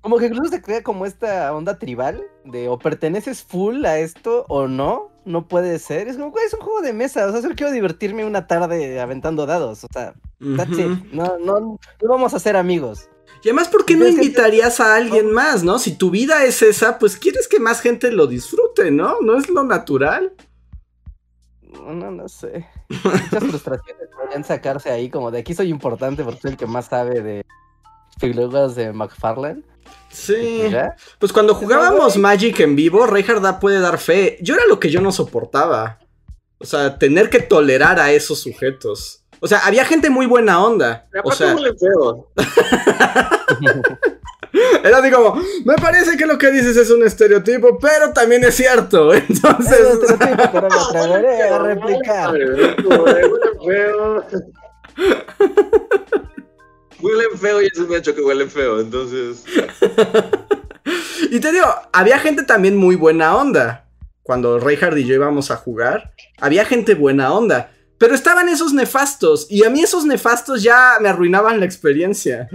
[0.00, 4.44] Como que incluso se crea como esta onda tribal de o perteneces full a esto
[4.48, 6.08] o no, no puede ser.
[6.08, 9.00] Es como, güey, es un juego de mesa, o sea, solo quiero divertirme una tarde
[9.00, 10.14] aventando dados, o sea,
[10.56, 10.80] that's Ujú.
[10.80, 11.12] it.
[11.12, 13.08] No, no, no vamos a ser amigos.
[13.42, 15.78] Y además, ¿por qué no invitarías a alguien más, no?
[15.78, 19.20] Si tu vida es esa, pues quieres que más gente lo disfrute, ¿no?
[19.20, 20.32] ¿No es lo natural?
[21.62, 22.66] No, no, no sé.
[23.04, 26.86] Muchas frustraciones podrían sacarse ahí, como de aquí soy importante porque soy el que más
[26.86, 27.44] sabe de
[28.18, 29.62] figuras de McFarlane.
[30.10, 30.68] Sí.
[30.70, 30.96] ¿Ya?
[31.18, 34.38] Pues cuando jugábamos Magic en vivo, Reinhardt da- puede dar fe.
[34.40, 35.98] Yo era lo que yo no soportaba.
[36.58, 39.22] O sea, tener que tolerar a esos sujetos.
[39.40, 41.08] O sea, había gente muy buena onda.
[41.22, 42.32] O sea, feo.
[44.82, 48.54] era así como, me parece que lo que dices es un estereotipo, pero también es
[48.54, 49.12] cierto.
[49.28, 52.32] Entonces, te lo tengo, pero me atreveré a replicar.
[52.32, 54.24] Huelen feo.
[57.00, 59.44] Huelen feo y es un hecho que huelen feo, entonces.
[61.30, 63.84] Y te digo, había gente también muy buena onda.
[64.24, 67.70] Cuando Reinhardt y yo íbamos a jugar, había gente buena onda.
[67.98, 69.46] Pero estaban esos nefastos.
[69.48, 72.48] Y a mí esos nefastos ya me arruinaban la experiencia.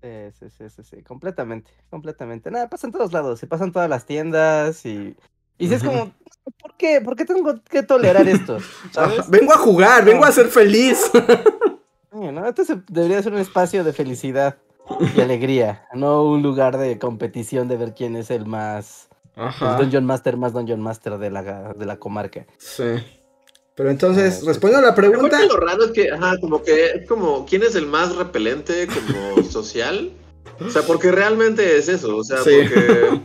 [0.00, 0.08] Sí,
[0.38, 2.50] sí, sí, sí, sí, completamente, completamente.
[2.50, 5.16] Nada, pasa en todos lados, se pasa en todas las tiendas y...
[5.60, 6.12] Y si es como,
[6.60, 7.00] ¿por qué?
[7.00, 8.58] ¿Por qué tengo que tolerar esto?
[8.92, 9.18] ¿Sabes?
[9.18, 11.10] Ajá, Vengo a jugar, vengo a ser feliz.
[12.10, 12.48] Sí, ¿no?
[12.48, 14.56] Este debería ser un espacio de felicidad
[15.14, 19.08] y alegría, no un lugar de competición de ver quién es el más...
[19.36, 19.76] El Ajá.
[19.76, 22.46] Dungeon Master más Dungeon Master de la, de la comarca.
[22.56, 22.84] Sí.
[23.78, 27.08] Pero entonces, Ah, respondiendo a la pregunta, lo raro es que, ajá, como que es
[27.08, 30.10] como, ¿quién es el más repelente como social?
[30.60, 32.50] O sea, porque realmente es eso, o sea, Sí.
[32.60, 33.20] porque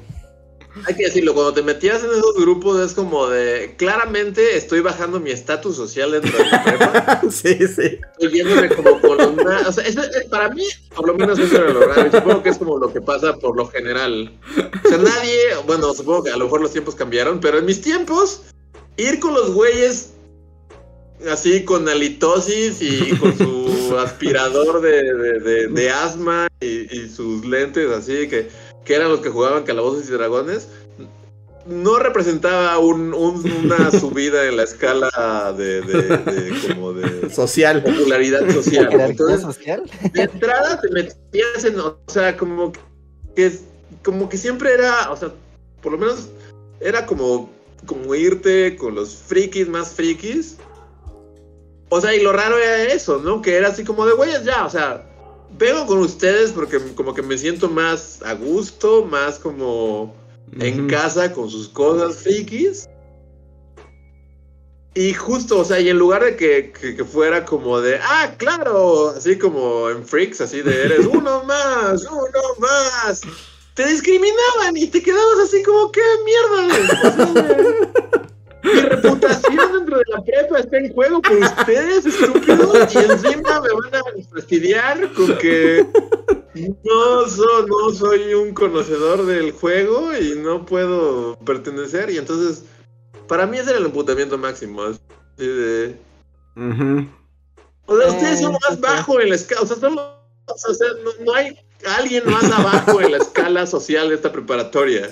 [0.87, 5.19] hay que decirlo, cuando te metías en esos grupos es como de, claramente estoy bajando
[5.19, 7.97] mi estatus social dentro de la prepa, sí, sí.
[8.11, 8.99] estoy viéndome como
[9.43, 10.63] más, o sea, eso es- para mí,
[10.95, 13.33] por lo menos eso era lo raro, y supongo que es como lo que pasa
[13.39, 14.31] por lo general.
[14.85, 17.81] O sea, nadie, bueno, supongo que a lo mejor los tiempos cambiaron, pero en mis
[17.81, 18.43] tiempos,
[18.97, 20.11] ir con los güeyes
[21.31, 27.45] así con halitosis y con su aspirador de, de- de- de asma y, y sus
[27.45, 28.49] lentes así, que,
[28.85, 30.67] que eran los que jugaban calabozos y dragones,
[31.65, 37.81] no representaba un- un- una subida en la escala de, de- de- como de Social.
[37.83, 38.89] popularidad ¿La social.
[38.91, 39.83] Entonces, social?
[40.11, 42.73] de entrada te metías en, o sea, como
[43.35, 43.51] que,
[44.03, 45.31] como que siempre era, o sea,
[45.81, 46.27] por lo menos
[46.81, 47.49] era como,
[47.85, 50.57] como irte con los frikis más frikis.
[51.93, 53.41] O sea, y lo raro era eso, ¿no?
[53.41, 55.05] Que era así como de, güeyes, ya, o sea,
[55.57, 60.15] vengo con ustedes porque como que me siento más a gusto, más como
[60.59, 62.87] en casa con sus cosas frikis.
[64.95, 68.35] Y justo, o sea, y en lugar de que, que- que fuera como de, ah,
[68.37, 73.21] claro, así como en Freaks, así de, eres uno más, uno más,
[73.73, 76.67] te discriminaban y te quedabas así como, qué mierda.
[76.67, 78.22] O sea,
[78.63, 83.69] mi reputación dentro de la prepa está en juego por ustedes, estúpidos, y encima me
[83.69, 84.03] van a
[84.33, 85.85] fastidiar con que
[86.83, 92.09] no, so- no soy un conocedor del juego y no puedo pertenecer.
[92.09, 92.63] Y entonces,
[93.27, 94.83] para mí ese era el emputamiento máximo.
[94.83, 94.99] así
[95.37, 95.95] de-.
[97.85, 99.61] O sea, Eh, ustedes son más bajo en la escala.
[99.61, 100.05] O sea, son los-
[100.47, 101.57] o sea, no, no hay
[101.97, 105.09] alguien más abajo en la escala social de esta preparatoria.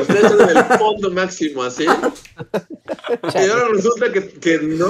[0.00, 1.86] Ustedes son en el fondo máximo, así.
[3.34, 4.88] Y ahora resulta que, que no,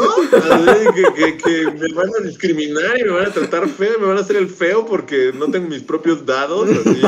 [1.14, 4.20] que- que me van a discriminar y me van a tratar feo, me van a
[4.20, 7.00] hacer el feo porque no tengo mis propios dados, así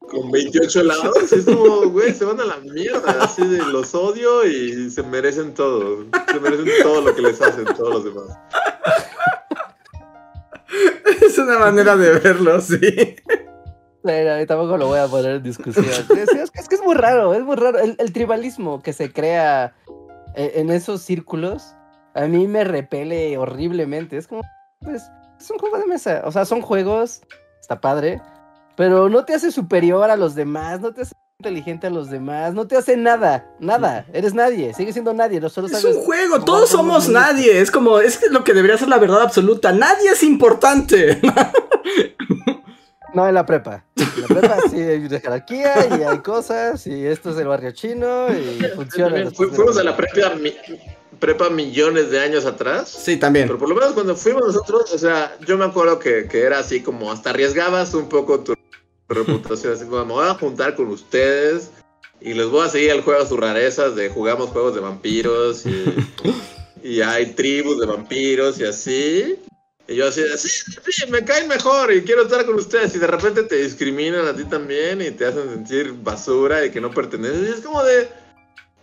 [0.00, 1.32] con 28 lados.
[1.32, 5.52] Es como, güey, se van a la mierda, así de los odio y se merecen
[5.52, 6.06] todo.
[6.32, 8.26] Se merecen todo lo que les hacen todos los demás.
[11.22, 12.78] Es una manera de verlo, sí.
[14.02, 15.84] Pero tampoco lo voy a poner en discusión.
[16.10, 17.78] Es, es que- es que es muy raro, es muy raro.
[17.78, 19.74] El, el tribalismo que se crea
[20.34, 21.74] eh, en esos círculos
[22.14, 24.16] a mí me repele horriblemente.
[24.16, 24.42] Es como,
[24.80, 25.02] pues,
[25.40, 26.22] es un juego de mesa.
[26.24, 27.20] O sea, son juegos,
[27.60, 28.20] está padre,
[28.76, 32.54] pero no te hace superior a los demás, no te hace inteligente a los demás,
[32.54, 34.04] no te hace nada, nada.
[34.12, 35.40] Eres nadie, sigue siendo nadie.
[35.40, 37.60] No solo Es sabes un juego, todos somos nadie.
[37.60, 39.72] Es como, es lo que debería ser la verdad absoluta.
[39.72, 41.20] Nadie es importante.
[43.14, 43.84] No, en la prepa.
[43.96, 47.70] En la prepa sí hay una jerarquía y hay cosas y esto es el barrio
[47.72, 49.30] chino y funciona.
[49.30, 50.54] Fu- fuimos a la prepa, mi-
[51.18, 52.88] prepa millones de años atrás.
[52.88, 53.46] Sí, también.
[53.46, 56.58] Pero por lo menos cuando fuimos nosotros, o sea, yo me acuerdo que, que era
[56.58, 58.54] así como hasta arriesgabas un poco tu
[59.08, 61.70] reputación, así como me voy a juntar con ustedes
[62.20, 65.64] y les voy a seguir el juego a sus rarezas de jugamos juegos de vampiros
[65.64, 65.84] y,
[66.82, 69.38] y hay tribus de vampiros y así.
[69.88, 70.48] Y yo así, sí,
[70.86, 74.36] sí, me caen mejor y quiero estar con ustedes y de repente te discriminan a
[74.36, 77.48] ti también y te hacen sentir basura y que no perteneces.
[77.48, 78.06] Y es como de,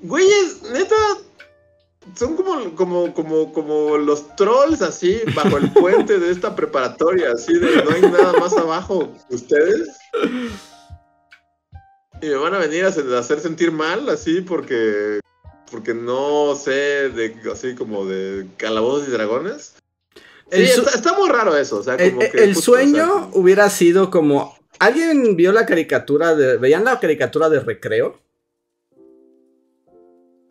[0.02, 0.96] güeyes, neta,
[2.16, 7.54] son como, como, como, como los trolls así bajo el puente de esta preparatoria, así
[7.54, 9.90] de no hay nada más abajo ustedes.
[12.20, 15.20] Y me van a venir a hacer sentir mal así porque
[15.70, 19.75] porque no sé de así como de calabozos y dragones.
[20.52, 22.76] Sí, El está, está muy raro eso, o sea, El, como que el justo, o
[22.76, 24.56] sea, sueño como- hubiera sido como.
[24.80, 26.58] ¿Alguien vio la caricatura de.
[26.58, 28.20] ¿Veían la caricatura de recreo?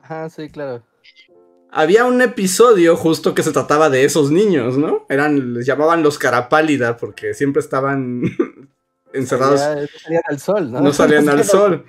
[0.01, 0.83] Ajá, sí, claro.
[1.71, 5.07] Había un episodio justo que se trataba de esos niños, ¿no?
[5.09, 8.23] Eran, les llamaban los carapálida porque siempre estaban
[9.15, 9.61] encerrados.
[9.61, 10.81] Ya, no salían al sol, ¿no?
[10.81, 11.87] No salían al sol.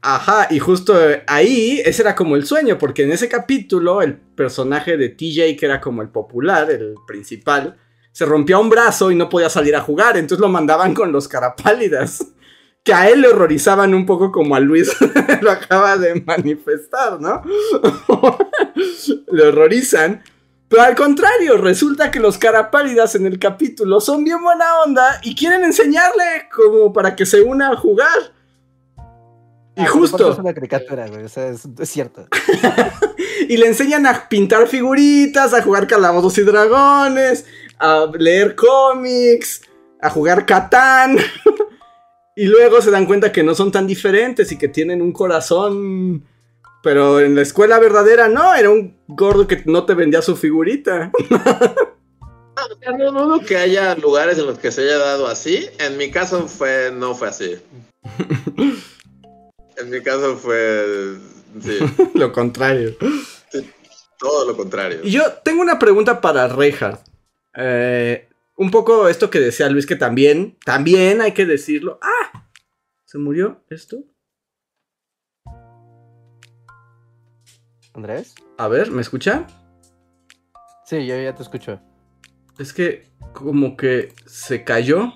[0.00, 4.16] Ajá, y justo eh, ahí, ese era como el sueño, porque en ese capítulo el
[4.16, 7.76] personaje de TJ, que era como el popular, el principal,
[8.12, 11.28] se rompía un brazo y no podía salir a jugar, entonces lo mandaban con los
[11.28, 12.26] carapálidas,
[12.82, 14.96] que a él le horrorizaban un poco como a Luis
[15.42, 17.42] lo acaba de manifestar, ¿no?
[19.32, 20.22] le horrorizan.
[20.68, 25.34] Pero al contrario, resulta que los carapálidas en el capítulo son bien buena onda y
[25.34, 28.34] quieren enseñarle como para que se una a jugar.
[29.76, 30.32] Y Ah, justo.
[30.32, 31.24] Es una caricatura, güey.
[31.24, 32.26] O sea, es, es cierto.
[33.48, 37.46] Y le enseñan a pintar figuritas, a jugar calabozos y dragones,
[37.78, 39.62] a leer cómics,
[40.00, 41.16] a jugar Catán.
[42.36, 46.24] y luego se dan cuenta que no son tan diferentes y que tienen un corazón
[46.86, 51.10] pero en la escuela verdadera no, era un gordo que no te vendía su figurita.
[52.98, 55.68] No dudo que haya lugares en los que se haya dado así.
[55.78, 57.56] En mi caso fue, no fue así.
[59.76, 61.16] en mi caso fue,
[61.60, 61.78] sí,
[62.14, 62.96] lo contrario.
[64.18, 65.00] todo lo contrario.
[65.02, 67.00] Y yo tengo una pregunta para Reinhardt.
[67.56, 71.98] Eh, un poco esto que decía Luis, que también, también hay que decirlo.
[72.00, 72.48] ¡Ah!
[73.04, 74.04] ¿Se murió esto?
[77.96, 78.34] ¿Andrés?
[78.58, 79.46] A ver, ¿me escucha?
[80.84, 81.80] Sí, yo ya te escucho.
[82.58, 85.12] Es que como que se cayó.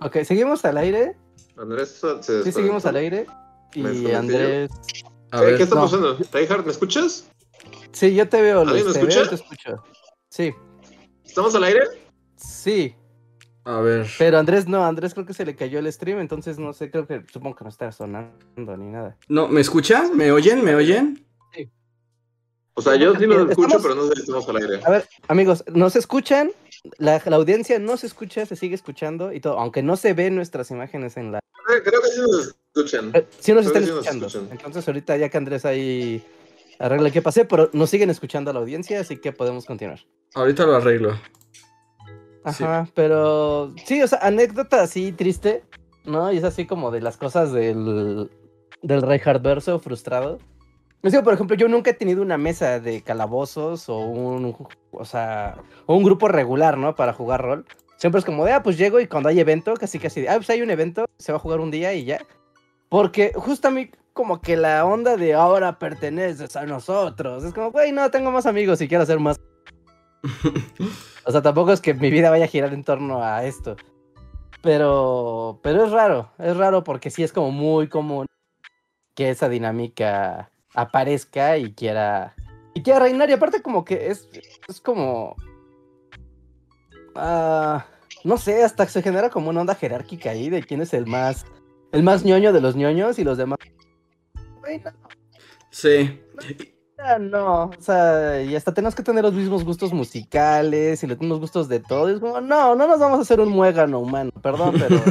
[0.00, 1.16] Ok, seguimos al aire.
[1.56, 3.26] Andrés se Sí, seguimos al aire.
[3.76, 4.70] ¿Me Y Andrés.
[5.30, 5.82] A ¿Qué, ver, ¿Qué está no.
[5.82, 6.18] pasando?
[6.32, 7.30] Reinhardt, ¿me escuchas?
[7.92, 8.86] Sí, yo te veo, ¿Alguien Luis.
[8.86, 9.24] me Te escucha?
[9.24, 9.84] y te escucho.
[10.28, 10.52] Sí,
[11.24, 11.80] ¿Estamos al aire?
[12.36, 12.94] sí.
[13.64, 14.06] a ver.
[14.18, 17.06] Pero Andrés no, Andrés creo que se le cayó el stream, entonces no sé, creo
[17.06, 19.16] que supongo que no está sonando ni nada.
[19.28, 20.16] No, ¿me escuchan?
[20.16, 20.64] ¿Me oyen?
[20.64, 21.24] ¿Me oyen?
[22.74, 24.80] O sea, yo sí lo Estamos- escucho, pero no sé si estamos al aire.
[24.84, 26.50] A ver, amigos, nos escuchan,
[26.98, 30.34] la, la audiencia no se escucha, se sigue escuchando y todo, aunque no se ven
[30.36, 31.40] nuestras imágenes en la...
[31.66, 33.10] Creo creo que sí nos escuchan.
[33.14, 34.26] Eh, sí nos Creo que están sí nos escuchando.
[34.26, 34.48] escuchan.
[34.52, 36.24] Entonces ahorita ya que Andrés ahí
[36.78, 40.00] arregla qué pasé, pero nos siguen escuchando a la audiencia, así que podemos continuar.
[40.34, 41.14] Ahorita lo arreglo.
[42.56, 42.64] Sí.
[42.64, 45.62] Ajá, pero sí, o sea, anécdota así triste,
[46.06, 46.32] ¿no?
[46.32, 48.30] Y es así como de las cosas del,
[48.80, 50.38] del Reinhardt verso frustrado.
[51.02, 54.54] Es que, por ejemplo, yo nunca he tenido una mesa de calabozos o un,
[54.90, 55.56] o sea,
[55.86, 56.94] o un grupo regular, ¿no?
[56.94, 57.66] Para jugar rol.
[57.96, 60.50] Siempre es como de, ah, pues llego y cuando hay evento, casi casi, ah, pues
[60.50, 62.20] hay un evento, se va a jugar un día y ya.
[62.90, 67.44] Porque justo a mí como que la onda de ahora perteneces a nosotros.
[67.44, 69.38] Es como, güey, no, tengo más amigos y quiero hacer más.
[71.26, 73.76] O sea, tampoco es que mi vida vaya a girar en torno a esto.
[74.62, 78.26] Pero, pero es raro, es raro porque sí es como muy común
[79.14, 82.34] que esa dinámica aparezca y quiera,
[82.74, 83.30] y quiera reinar.
[83.30, 84.28] Y aparte como que es,
[84.68, 85.36] es como,
[87.14, 87.86] ah,
[88.24, 91.44] no sé, hasta se genera como una onda jerárquica ahí de quién es el más,
[91.92, 93.58] el más ñoño de los ñoños y los demás.
[95.70, 96.20] Sí.
[97.18, 101.40] No, o sea, y hasta tenemos que tener los mismos gustos musicales y los mismos
[101.40, 102.10] gustos de todo.
[102.10, 105.02] y es como, no, no nos vamos a hacer un muégano humano, perdón, pero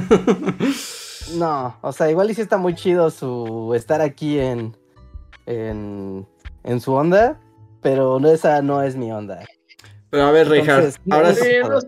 [1.38, 4.78] no, o sea, igual y sí está muy chido su estar aquí en,
[5.50, 6.28] en,
[6.64, 7.40] en su onda,
[7.82, 9.40] pero no, esa no es mi onda.
[10.10, 11.88] Pero a ver, Entonces, no, ahora sí, Sí, no sé.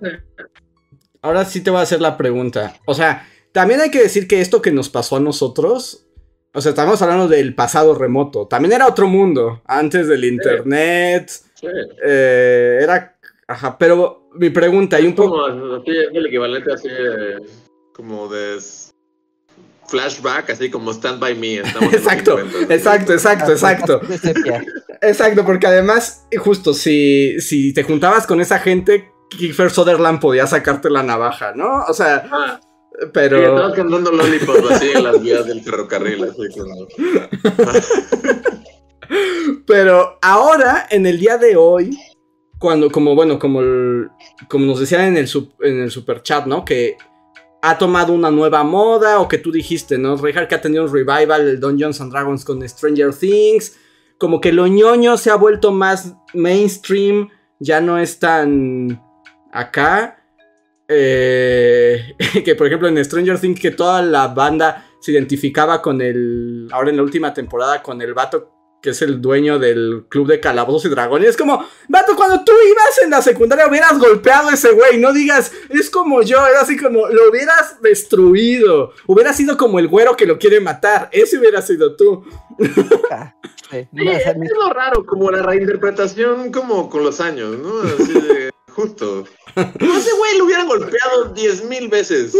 [1.21, 2.75] ahora sí te voy a hacer la pregunta.
[2.85, 6.07] O sea, también hay que decir que esto que nos pasó a nosotros,
[6.53, 8.47] o sea, estamos hablando del pasado remoto.
[8.47, 11.29] También era otro mundo, antes del internet.
[11.55, 11.67] Sí.
[12.05, 13.17] eh, era.
[13.47, 15.31] Ajá, pero mi pregunta, hay un poco.
[15.49, 17.37] Como así, es el equivalente así de,
[17.93, 18.57] como de
[19.91, 21.55] flashback, así como Stand By Me.
[21.63, 22.73] estamos en los Exacto, 50.
[22.73, 24.01] exacto, exacto, exacto.
[24.17, 24.63] Sepia.
[25.01, 30.89] Exacto, porque además, justo, si, si te juntabas con esa gente, Kiefer Sutherland podía sacarte
[30.89, 31.83] la navaja, ¿no?
[31.87, 33.37] O sea, Ah, sí, pero.
[33.37, 36.23] estabas cantando Lollipop así en las vías del ferrocarril.
[36.23, 36.87] Así como...
[39.67, 41.97] Pero ahora, en el día de hoy,
[42.59, 44.09] cuando, como bueno, como, el-
[44.49, 46.63] como nos decían en el, sup- en el super chat, ¿no?
[46.63, 46.97] Que
[47.61, 50.15] ha tomado una nueva moda, o que tú dijiste, ¿no?
[50.17, 53.77] Reinhardt que ha tenido un revival del Dungeons and Dragons con Stranger Things.
[54.17, 57.29] Como que lo ñoño se ha vuelto más mainstream,
[57.59, 59.01] ya no es tan
[59.51, 60.17] acá.
[60.87, 66.67] Eh, que por ejemplo en Stranger Things que toda la banda se identificaba con el,
[66.71, 70.39] ahora en la última temporada, con el vato que es el dueño del club de
[70.39, 71.29] calabozos y dragones.
[71.29, 75.13] Es como, vato, cuando tú ibas en la secundaria hubieras golpeado a ese güey, no
[75.13, 80.17] digas, es como yo, era así como, lo hubieras destruido, hubieras sido como el güero
[80.17, 82.25] que lo quiere matar, ese hubiera sido tú.
[83.13, 83.33] Ah,
[83.71, 87.81] sí, no, es lo raro, como la reinterpretación como con los años, ¿no?
[87.81, 89.25] Así de, justo.
[89.55, 92.33] A ese güey lo hubieran golpeado diez mil veces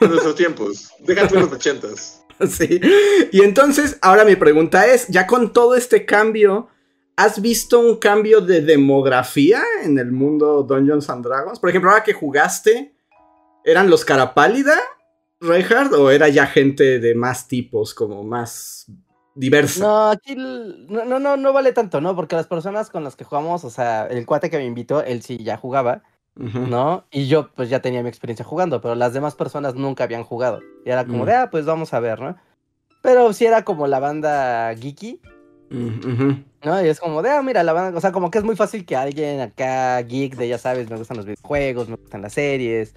[0.00, 0.90] en nuestros tiempos.
[1.00, 2.21] Déjate en los ochentas.
[3.32, 6.68] Y entonces, ahora mi pregunta es, ya con todo este cambio,
[7.16, 11.60] ¿has visto un cambio de demografía en el mundo Dungeons and Dragons?
[11.60, 12.94] Por ejemplo, ahora que jugaste,
[13.64, 14.78] ¿eran los cara pálida,
[15.40, 18.86] Reinhardt, o era ya gente de más tipos, como más
[19.34, 19.84] diversa?
[19.84, 22.14] No, aquí no, no, no, no vale tanto, ¿no?
[22.14, 25.22] Porque las personas con las que jugamos, o sea, el cuate que me invitó, él
[25.22, 26.02] sí ya jugaba,
[26.34, 27.04] ¿no?
[27.10, 30.60] Y yo pues ya tenía mi experiencia jugando, pero las demás personas nunca habían jugado.
[30.84, 31.26] Y era como Mm.
[31.26, 32.36] de, ah, pues vamos a ver, ¿no?
[33.02, 35.20] Pero sí era como la banda geeky,
[35.70, 36.44] Mm.
[36.64, 36.84] ¿no?
[36.84, 38.84] Y es como de, ah, mira, la banda, o sea, como que es muy fácil
[38.84, 42.94] que alguien acá geek de, ya sabes, me gustan los videojuegos, me gustan las series,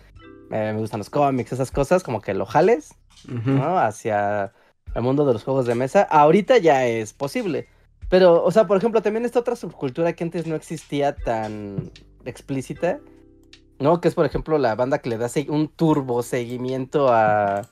[0.52, 2.94] eh, me gustan los cómics, esas cosas, como que lo jales.
[3.28, 3.80] ¿no?
[3.80, 4.54] Hacia,
[4.94, 7.68] al mundo de los juegos de mesa, ahorita ya es posible.
[8.10, 11.92] Pero, o sea, por ejemplo, también esta otra subcultura que antes no existía tan
[12.26, 13.00] explícita,
[13.80, 14.02] ¿no?
[14.02, 17.64] Que es, por ejemplo, la banda que le da un turbo seguimiento a,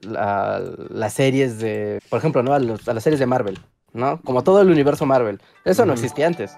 [0.00, 2.54] las series de, por ejemplo, ¿no?
[2.54, 3.58] A, las series de Marvel,
[3.92, 4.20] ¿no?
[4.22, 5.40] Como todo el universo Marvel.
[5.64, 6.56] Eso no existía antes.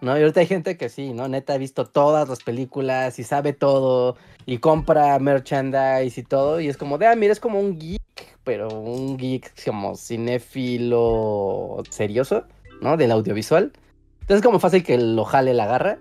[0.00, 0.16] ¿no?
[0.18, 1.28] Y ahorita hay gente que sí, ¿no?
[1.28, 4.16] Neta ha visto todas las películas y sabe todo
[4.46, 8.38] y compra merchandise y todo y es como de, ah, mira, es como un geek,
[8.44, 12.44] pero un geek como cinéfilo serioso,
[12.80, 12.96] ¿no?
[12.96, 13.72] Del audiovisual.
[14.20, 15.98] Entonces es como fácil que lo jale la garra,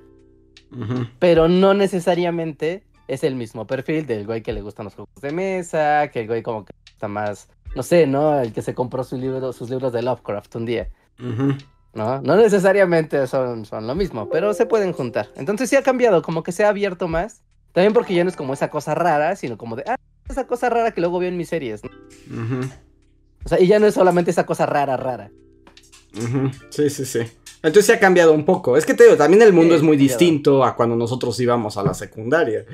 [1.20, 5.32] pero no necesariamente es el mismo perfil del güey que le gustan los juegos de
[5.32, 8.40] mesa, que el güey como que está más, no sé, ¿no?
[8.40, 10.90] El que se compró su libro, sus libros de Lovecraft un día.
[11.94, 12.22] ¿no?
[12.22, 15.30] No necesariamente son, son lo mismo, pero se pueden juntar.
[15.36, 17.42] Entonces sí ha cambiado, como que se ha abierto más.
[17.72, 19.96] También porque ya no es como esa cosa rara, sino como de, ah,
[20.30, 21.82] esa cosa rara que luego veo en mis series.
[23.46, 25.32] O sea, y ya no es solamente esa cosa rara, rara.
[26.70, 27.20] Sí, sí, sí.
[27.64, 28.76] Entonces se ha cambiado un poco.
[28.76, 31.84] Es que te digo, también el mundo es muy distinto a cuando nosotros íbamos a
[31.84, 32.66] la secundaria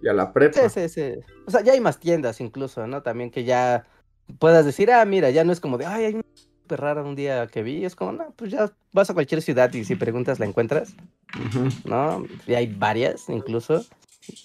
[0.00, 0.68] y a la prepa.
[0.68, 1.20] Sí, sí, sí.
[1.46, 3.02] O sea, ya hay más tiendas incluso, ¿no?
[3.02, 3.84] También que ya
[4.38, 6.20] puedas decir, ah, mira, ya no es como de, ay, hay
[6.62, 7.84] súper rara un día que vi.
[7.84, 10.94] Es como, no, pues ya vas a cualquier ciudad y si preguntas la encuentras.
[11.84, 12.24] ¿No?
[12.46, 13.84] Y hay varias incluso.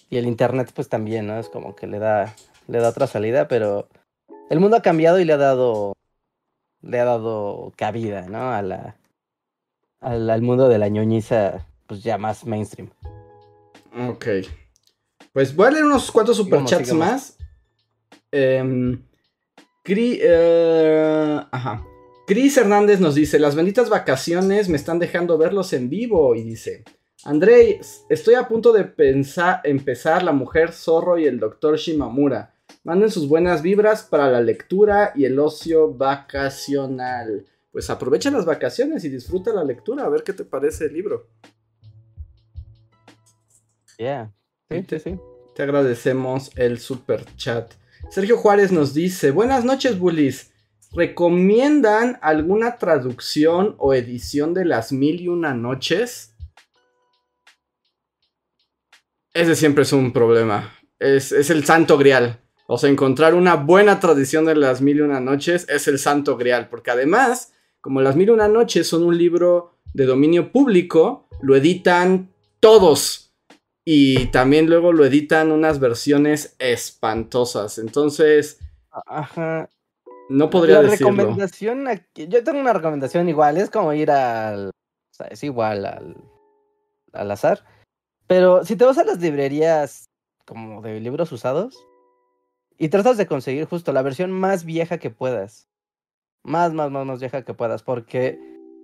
[0.10, 1.40] Y el internet pues también, ¿no?
[1.40, 2.36] Es como que le da,
[2.68, 3.88] le da otra salida, pero
[4.50, 5.94] el mundo ha cambiado y le ha dado,
[6.82, 8.52] le ha dado cabida, ¿no?
[8.52, 8.96] A la,
[10.02, 12.90] al, mundo de la ñoñiza, pues ya más mainstream.
[14.10, 14.26] Ok.
[15.32, 17.38] Pues voy a leer unos cuantos superchats más.
[18.32, 18.98] Eh,
[21.52, 21.86] ajá.
[22.28, 26.36] Cris Hernández nos dice, las benditas vacaciones me están dejando verlos en vivo.
[26.36, 26.84] Y dice,
[27.24, 27.80] André,
[28.10, 32.54] estoy a punto de pensar, empezar La Mujer Zorro y el Doctor Shimamura.
[32.84, 37.46] Manden sus buenas vibras para la lectura y el ocio vacacional.
[37.72, 41.30] Pues aprovecha las vacaciones y disfruta la lectura, a ver qué te parece el libro.
[43.98, 44.34] Yeah,
[44.70, 45.20] sí, sí, sí.
[45.56, 47.74] Te agradecemos el super chat.
[48.10, 50.52] Sergio Juárez nos dice, buenas noches, bullies.
[50.94, 56.36] ¿Recomiendan alguna traducción o edición de las mil y una noches?
[59.34, 60.74] Ese siempre es un problema.
[61.00, 62.42] Es, el santo grial.
[62.68, 66.36] O sea, encontrar una buena tradición de las mil y una noches es el santo
[66.36, 66.68] grial.
[66.68, 72.30] Porque además, como las mil una noches son un libro de dominio público, lo editan
[72.60, 73.34] todos.
[73.84, 77.80] Y también luego lo editan unas versiones espantosas.
[77.80, 78.60] Entonces...
[78.92, 79.70] Ajá.
[80.30, 81.86] No podría la recomendación
[82.16, 86.16] yo tengo una recomendación igual, es como ir al, o sea, es igual al,
[87.12, 87.66] al azar,
[88.28, 90.06] pero si te vas a las librerías
[90.46, 91.86] como de libros usados
[92.78, 95.68] y tratas de conseguir justo la versión más vieja que puedas,
[96.44, 98.40] más, más, más, más vieja que puedas, porque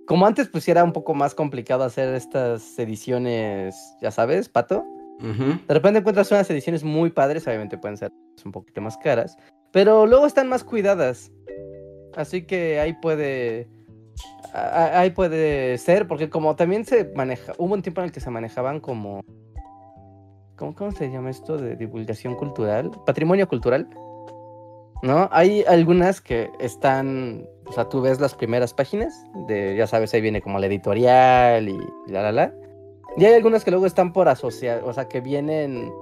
[0.06, 4.84] como antes pues era un poco más complicado hacer estas ediciones, ya sabes, pato.
[5.20, 8.12] De repente encuentras unas ediciones muy padres, obviamente pueden ser
[8.44, 9.36] un poquito más caras,
[9.72, 11.32] pero luego están más cuidadas.
[12.16, 13.68] Así que ahí puede.
[14.52, 17.52] Ahí puede ser, porque como también se maneja.
[17.58, 19.22] Hubo un tiempo en el que se manejaban como.
[20.56, 22.90] ¿Cómo, cómo se llama esto de divulgación cultural?
[23.04, 23.88] Patrimonio cultural.
[25.02, 25.28] ¿No?
[25.32, 27.46] Hay algunas que están.
[27.66, 29.14] O sea, tú ves las primeras páginas.
[29.46, 32.54] De, ya sabes, ahí viene como la editorial y la la la.
[33.16, 34.82] Y hay algunas que luego están por asociar.
[34.84, 35.92] O sea, que vienen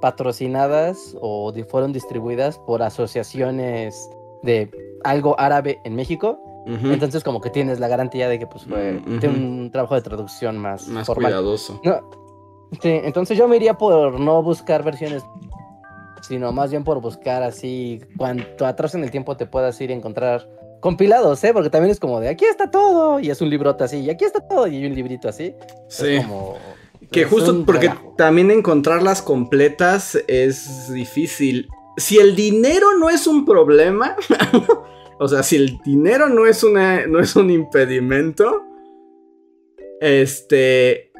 [0.00, 4.10] patrocinadas o fueron distribuidas por asociaciones
[4.42, 4.70] de
[5.02, 6.38] algo árabe en México.
[6.66, 10.88] Entonces como que tienes la garantía de que pues fue un trabajo de traducción más,
[10.88, 11.80] más cuidadoso.
[12.82, 15.24] sí, entonces yo me iría por no buscar versiones,
[16.26, 19.94] sino más bien por buscar así cuanto atrás en el tiempo te puedas ir a
[19.94, 20.48] encontrar
[20.80, 21.52] compilados, ¿eh?
[21.52, 24.24] Porque también es como de aquí está todo y es un librote así y aquí
[24.24, 25.54] está todo y hay un librito así.
[25.88, 26.18] Sí.
[27.10, 31.68] que justo porque también encontrarlas completas es difícil.
[31.96, 34.16] Si el dinero no es un problema,
[35.18, 38.64] O sea, si el dinero no es, una, no es un impedimento,
[40.00, 41.12] este,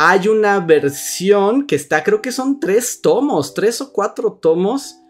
[0.00, 5.00] hay una versión que está, creo que son tres tomos, tres o cuatro tomos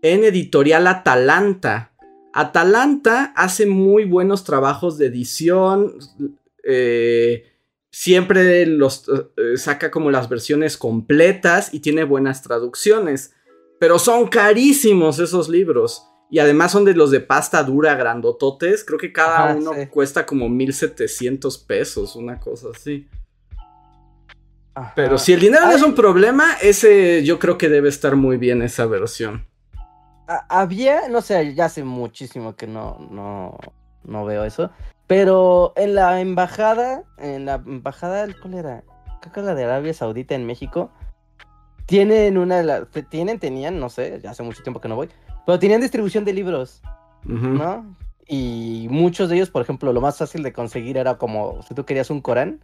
[0.00, 1.92] en editorial Atalanta.
[2.32, 5.98] Atalanta hace muy buenos trabajos de edición.
[6.64, 7.44] Eh,
[7.90, 9.04] siempre los
[9.36, 13.34] eh, saca como las versiones completas y tiene buenas traducciones.
[13.78, 16.04] Pero son carísimos esos libros.
[16.30, 18.82] Y además son de los de pasta dura, grandototes.
[18.82, 23.06] Creo que cada uno cuesta como 1700 pesos, una cosa así.
[24.94, 28.36] Pero si el dinero no es un problema, ese yo creo que debe estar muy
[28.36, 29.46] bien esa versión.
[30.26, 33.58] había, no sé, ya hace muchísimo que no, no,
[34.04, 34.70] no veo eso.
[35.06, 38.84] Pero en la embajada, en la embajada, ¿cuál era?
[39.20, 40.90] Creo que la de Arabia Saudita en México.
[41.86, 45.08] Tienen una, la, tienen, tenían, no sé, ya hace mucho tiempo que no voy,
[45.46, 46.82] pero tenían distribución de libros,
[47.24, 47.96] ¿no?
[48.26, 51.86] Y muchos de ellos, por ejemplo, lo más fácil de conseguir era como si tú
[51.86, 52.60] querías un Corán,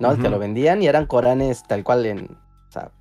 [0.00, 0.16] ¿no?
[0.16, 2.92] Te lo vendían y eran Coranes tal cual en, o sea,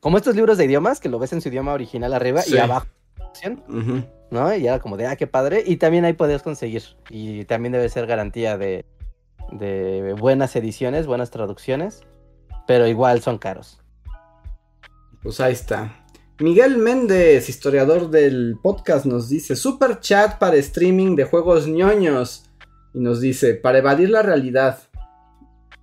[0.00, 2.86] como estos libros de idiomas que lo ves en su idioma original arriba y abajo.
[4.30, 4.54] ¿No?
[4.54, 5.62] Y era como de, ah, qué padre.
[5.64, 6.82] Y también ahí podías conseguir.
[7.10, 8.86] Y también debe ser garantía de,
[9.52, 12.02] de buenas ediciones, buenas traducciones.
[12.66, 13.80] Pero igual son caros.
[15.22, 16.04] Pues ahí está.
[16.38, 22.50] Miguel Méndez, historiador del podcast, nos dice: Super chat para streaming de juegos ñoños.
[22.94, 24.78] Y nos dice: Para evadir la realidad.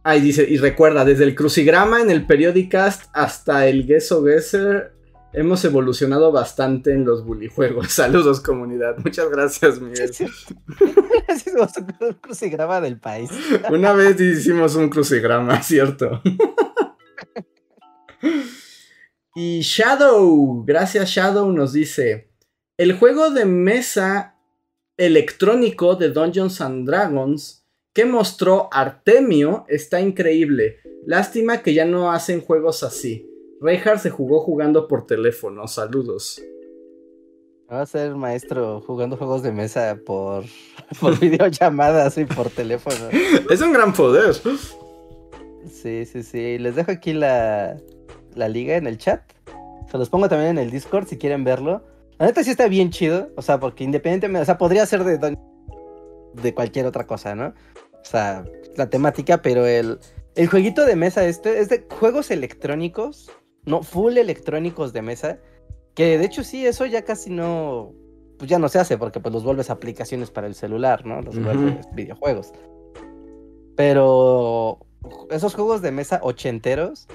[0.04, 4.94] Ahí dice, y recuerda, desde el crucigrama en el Periodicast hasta el Gesso Gesser,
[5.34, 7.92] hemos evolucionado bastante en los bullyjuegos.
[7.92, 8.98] Saludos, comunidad.
[9.04, 10.10] Muchas gracias, Miguel.
[11.36, 13.30] hicimos un crucigrama del país.
[13.70, 16.22] Una vez hicimos un crucigrama, cierto.
[19.36, 22.32] y Shadow, gracias Shadow, nos dice:
[22.78, 24.36] El juego de mesa
[24.98, 27.59] electrónico de Dungeons and Dragons
[27.94, 30.78] que mostró Artemio está increíble.
[31.06, 33.30] Lástima que ya no hacen juegos así.
[33.62, 35.68] Reinhardt se jugó jugando por teléfono.
[35.68, 36.42] Saludos.
[37.72, 40.44] Va a ser maestro jugando juegos de mesa por,
[41.00, 43.10] por videollamadas y por teléfono.
[43.50, 44.34] Es un gran poder.
[44.34, 46.58] Sí, sí, sí.
[46.58, 47.78] Les dejo aquí la,
[48.36, 49.22] la liga en el chat.
[49.92, 51.84] Se los pongo también en el Discord si quieren verlo.
[52.18, 53.30] La neta sí está bien chido.
[53.36, 55.38] O sea, porque independientemente, o sea, podría ser de,
[56.42, 57.54] de cualquier otra cosa, ¿no?
[57.94, 58.46] O sea,
[58.76, 60.00] la temática, pero el,
[60.36, 63.32] el jueguito de mesa este es de juegos electrónicos,
[63.66, 65.40] no, full electrónicos de mesa,
[65.96, 67.94] que de hecho sí, eso ya casi no,
[68.38, 71.22] pues ya no se hace porque pues los vuelves aplicaciones para el celular, ¿no?
[71.22, 72.54] Los vuelves videojuegos.
[73.76, 74.80] Pero
[75.30, 77.08] esos juegos de mesa ochenteros,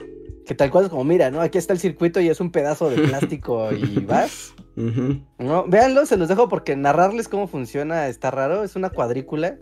[0.46, 1.40] que tal cual es como, mira, ¿no?
[1.40, 4.54] Aquí está el circuito y es un pedazo de plástico y vas.
[5.38, 5.64] ¿No?
[5.66, 9.58] Véanlo, se los dejo porque narrarles cómo funciona está raro, es una cuadrícula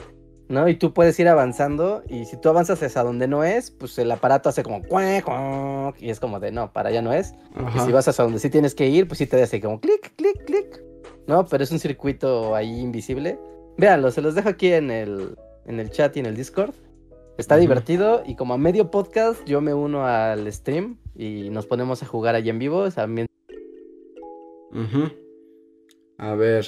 [0.52, 0.68] ¿no?
[0.68, 4.10] Y tú puedes ir avanzando y si tú avanzas hacia donde no es, pues el
[4.12, 4.82] aparato hace como
[5.98, 7.34] y es como de no, para allá no es.
[7.74, 10.14] Y si vas hacia donde sí tienes que ir, pues sí te hace como clic,
[10.16, 10.82] clic, clic.
[11.26, 11.46] ¿No?
[11.46, 13.38] Pero es un circuito ahí invisible.
[13.78, 16.74] Véanlo, se los dejo aquí en el, en el chat y en el Discord.
[17.38, 22.02] Está divertido y como a medio podcast yo me uno al stream y nos ponemos
[22.02, 22.90] a jugar allí en vivo.
[22.90, 23.26] También...
[26.18, 26.66] A ver,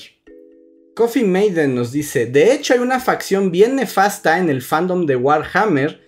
[0.95, 5.17] Coffee Maiden nos dice, de hecho hay una facción bien nefasta en el fandom de
[5.17, 6.01] Warhammer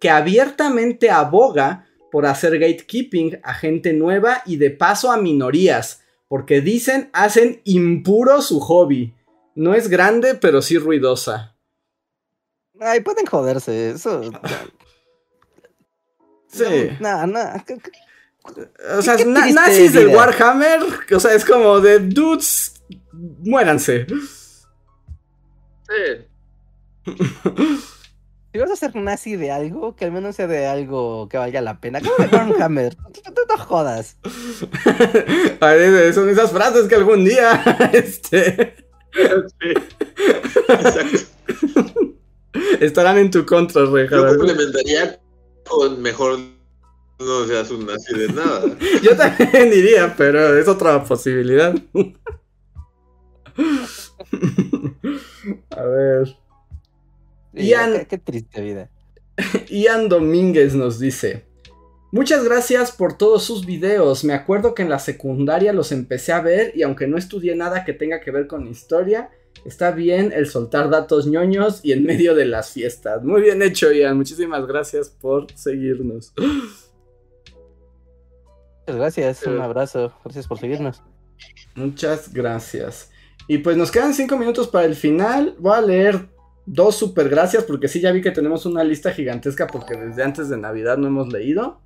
[0.00, 6.60] que abiertamente aboga por hacer gatekeeping a gente nueva y de paso a minorías, porque
[6.60, 9.14] dicen hacen impuro su hobby.
[9.54, 11.55] No es grande, pero sí ruidosa.
[12.80, 14.22] Ay, pueden joderse, eso.
[16.48, 16.90] sí.
[17.00, 17.40] No, no.
[18.96, 20.80] O sea, nazis del Warhammer,
[21.12, 22.74] o sea, es como de dudes
[23.12, 24.06] muéranse.
[25.88, 26.26] Sí.
[28.56, 31.60] Si vas a ser nazi de algo, que al menos sea de algo que valga
[31.60, 32.00] la pena.
[32.00, 32.96] ¿Cómo de Hammer?
[32.96, 34.16] No, jodas.
[36.14, 37.62] son esas frases que algún día.
[37.92, 38.74] Este.
[42.80, 44.16] Estarán en tu contra, Reja.
[44.16, 45.20] Yo complementaría
[45.64, 46.38] con mejor
[47.18, 48.62] no seas un nazi de nada.
[49.02, 51.74] Yo también diría, pero es otra posibilidad.
[55.70, 56.36] A ver.
[57.54, 58.90] Ian, qué, triste vida.
[59.68, 61.46] Ian Domínguez nos dice:
[62.12, 64.24] Muchas gracias por todos sus videos.
[64.24, 67.84] Me acuerdo que en la secundaria los empecé a ver y aunque no estudié nada
[67.84, 69.30] que tenga que ver con historia,
[69.64, 73.24] está bien el soltar datos ñoños y en medio de las fiestas.
[73.24, 74.16] Muy bien hecho, Ian.
[74.16, 76.32] Muchísimas gracias por seguirnos.
[78.86, 80.12] Muchas gracias, un abrazo.
[80.24, 81.02] Gracias por seguirnos.
[81.74, 83.10] Muchas gracias.
[83.48, 85.56] Y pues nos quedan cinco minutos para el final.
[85.58, 86.28] Voy a leer
[86.66, 90.48] dos super gracias porque sí ya vi que tenemos una lista gigantesca porque desde antes
[90.48, 91.80] de Navidad no hemos leído.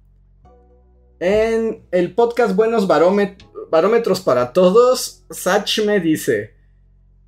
[1.20, 6.54] En el podcast Buenos Barómetros para Todos, Sach me dice,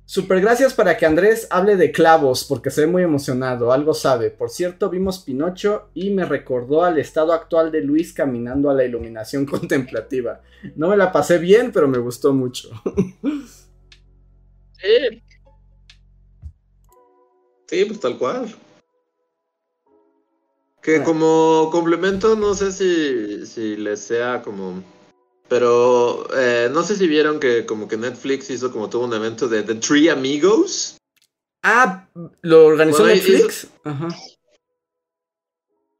[0.05, 4.29] super gracias para que Andrés hable de clavos porque se ve muy emocionado, algo sabe.
[4.29, 8.85] Por cierto, vimos Pinocho y me recordó al estado actual de Luis caminando a la
[8.85, 10.41] iluminación contemplativa.
[10.75, 12.69] No me la pasé bien, pero me gustó mucho.
[17.65, 17.85] Sí.
[17.85, 18.53] pues tal cual.
[20.81, 24.83] Que como complemento, no sé si, si les sea como
[25.49, 29.47] Pero eh, no sé si vieron que como que Netflix hizo como todo un evento
[29.47, 30.97] de The Three Amigos.
[31.63, 32.07] Ah,
[32.41, 33.67] ¿lo organizó Bueno, Netflix?
[33.83, 34.07] Ajá.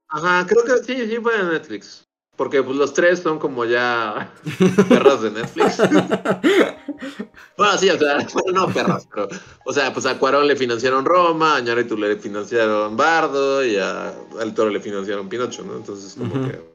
[0.09, 2.07] Ajá, creo que sí, sí fue en Netflix.
[2.35, 4.33] Porque pues los tres son como ya
[4.89, 5.77] perras de Netflix.
[7.57, 8.17] bueno, sí, o sea,
[8.53, 9.27] no perras, pero,
[9.65, 14.13] o sea, pues a Cuarón le financiaron Roma, a Ñarritu le financiaron Bardo y a
[14.39, 15.77] Al Toro le financiaron Pinocho, ¿no?
[15.77, 16.72] Entonces, como que...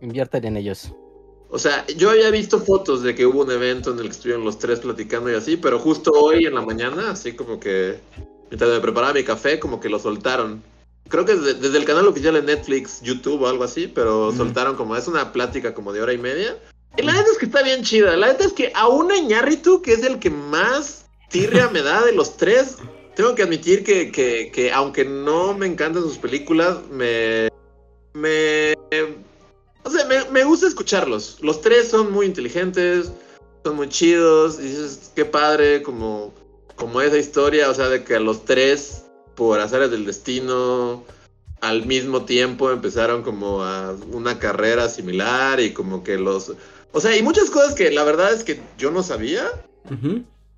[0.00, 0.92] Inviertan en ellos.
[1.50, 4.44] O sea, yo había visto fotos de que hubo un evento en el que estuvieron
[4.44, 7.98] los tres platicando y así, pero justo hoy en la mañana, así como que
[8.50, 10.62] mientras me preparaba mi café, como que lo soltaron.
[11.08, 14.76] Creo que desde, desde el canal oficial de Netflix, YouTube o algo así, pero soltaron
[14.76, 16.56] como, es una plática como de hora y media.
[16.96, 18.16] Y la neta es que está bien chida.
[18.16, 22.04] La neta es que aún a Iñárritu, que es el que más tirria me da
[22.04, 22.76] de los tres,
[23.16, 27.48] tengo que admitir que, que, que aunque no me encantan sus películas, me...
[28.14, 28.74] me
[29.84, 31.38] o sea, me, me gusta escucharlos.
[31.40, 33.10] Los tres son muy inteligentes,
[33.64, 34.58] son muy chidos.
[34.58, 36.32] Y dices, qué padre, como,
[36.76, 39.04] como esa historia, o sea, de que los tres,
[39.34, 41.04] por azares del destino,
[41.60, 46.52] al mismo tiempo empezaron como a una carrera similar y como que los...
[46.92, 49.46] O sea, y muchas cosas que la verdad es que yo no sabía.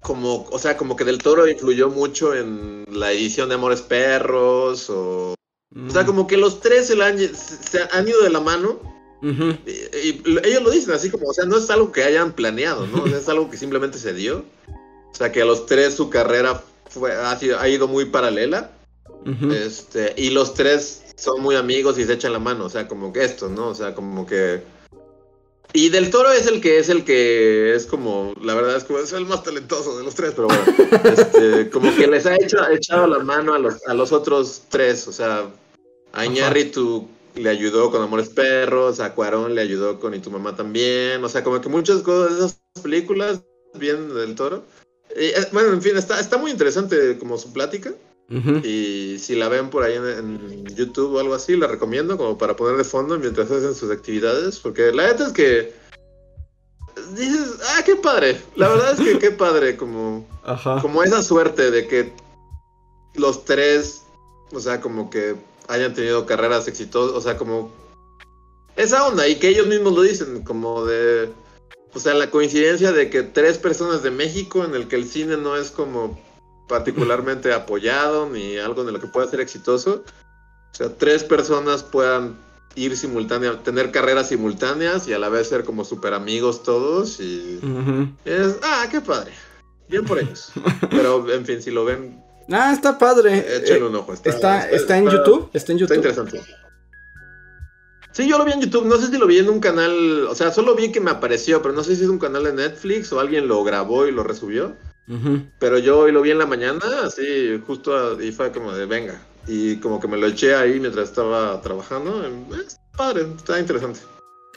[0.01, 4.91] Como, o sea, como que Del Toro influyó mucho en la edición de Amores Perros
[4.91, 5.35] o...
[5.35, 6.07] O sea, Mm.
[6.07, 8.79] como que los tres se, la han, lle- se se han ido de la mano
[9.23, 9.57] Ujú.
[9.67, 12.33] y, y lo- ellos lo dicen así como, o sea, no es algo que hayan
[12.33, 13.03] planeado, ¿no?
[13.05, 14.45] O sea, es algo que simplemente se dio.
[15.13, 18.73] O sea, que a los tres su carrera fue, ha, sido- ha ido muy paralela.
[19.25, 19.53] Ujú.
[19.53, 23.13] Este, y los tres son muy amigos y se echan la mano, o sea, como
[23.13, 23.69] que esto, ¿no?
[23.69, 24.63] O sea, como que...
[25.75, 28.95] Y Del Toro es el que es el que es como, la verdad es que
[29.01, 30.63] es el más talentoso de los tres, pero bueno,
[31.17, 35.07] este, como que les ha hecho, echado la mano a los, a los otros tres,
[35.09, 35.47] o sea,
[36.13, 40.57] a Iñárritu le ayudó con Amores Perros, a Cuarón le ayudó con Y tu mamá
[40.57, 43.43] también, o sea, como que muchas cosas de esas películas
[43.75, 44.65] vienen Del Toro.
[45.17, 47.93] Y, eh, bueno, en fin, está, está muy interesante como su plática.
[48.31, 48.67] Ujú.
[48.67, 52.39] Y si la ven por ahí en, en YouTube o algo así, la recomiendo como
[52.39, 54.59] para poner de fondo mientras hacen sus actividades.
[54.59, 55.75] Porque la neta es que
[57.15, 58.41] dices, ah, qué padre.
[58.57, 60.81] La verdad es que qué padre, como, Ajá.
[60.81, 62.13] como esa suerte de que
[63.15, 64.03] los tres,
[64.53, 65.37] o sea, como que
[65.69, 67.73] hayan tenido carreras exitosas, o sea, como
[68.77, 71.33] esa onda y que ellos mismos lo dicen, como de,
[71.95, 75.37] o sea, la coincidencia de que tres personas de México en el que el cine
[75.37, 76.19] no es como
[76.69, 80.05] particularmente apoyado ni algo en lo que pueda ser exitoso,
[80.73, 82.37] o sea, tres personas puedan
[82.75, 87.61] ir simultáneamente, tener carreras simultáneas y a la vez ser como super amigos todos y
[87.63, 88.09] Ujú.
[88.25, 89.33] es, ah, qué padre.
[89.89, 90.53] Bien por ellos.
[90.91, 92.23] Pero, en fin, si lo ven,
[92.53, 93.39] Ah, está padre.
[93.59, 94.13] échenle Eh, un ojo.
[94.13, 95.51] Está, está, está en YouTube.
[95.53, 95.97] Está en Está YouTube.
[95.97, 96.43] interesante.
[98.13, 98.85] Sí, yo lo vi en YouTube.
[98.87, 100.27] No sé si lo vi en un canal.
[100.29, 102.53] O sea, solo vi que me apareció, pero no sé si es un canal de
[102.53, 104.77] Netflix o alguien lo grabó y lo resubió.
[105.59, 108.87] Pero yo hoy lo vi en la mañana, así, justo, a- y fue como de
[108.87, 109.21] venga.
[109.47, 112.25] Y como que me lo eché ahí mientras estaba trabajando.
[112.25, 112.31] Eh,
[112.67, 114.01] Está padre, está interesante.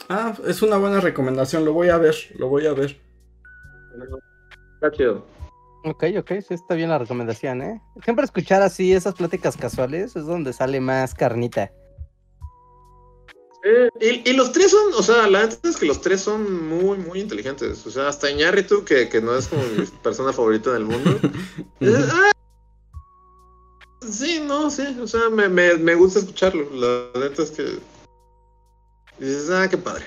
[0.08, 1.64] Ah, es una buena recomendación.
[1.64, 2.14] Lo voy a ver.
[2.38, 2.98] Lo voy a ver.
[4.74, 5.26] Está chido.
[5.86, 7.80] Ok, ok, sí está bien la recomendación, ¿eh?
[8.02, 11.70] Siempre escuchar así esas pláticas casuales es donde sale más carnita.
[13.62, 16.66] Eh, y, y los tres son, o sea, la neta es que los tres son
[16.66, 17.86] muy, muy inteligentes.
[17.86, 21.20] O sea, hasta Iñárritu, que, que no es como mi persona favorita del mundo.
[21.78, 22.32] dices, "Ah,
[24.10, 24.98] sí, no, sí.
[25.00, 26.68] O sea, me, me, me gusta escucharlo.
[26.74, 27.78] La neta es que.
[29.20, 30.04] Dices, ah, qué padre.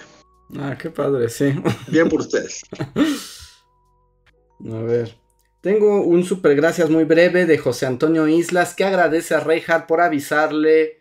[0.60, 1.54] Ah, qué padre, sí.
[1.88, 2.64] Bien por ustedes.
[4.70, 5.18] A ver.
[5.62, 10.00] Tengo un super gracias muy breve de José Antonio Islas que agradece a Reinhardt por
[10.02, 11.00] avisarle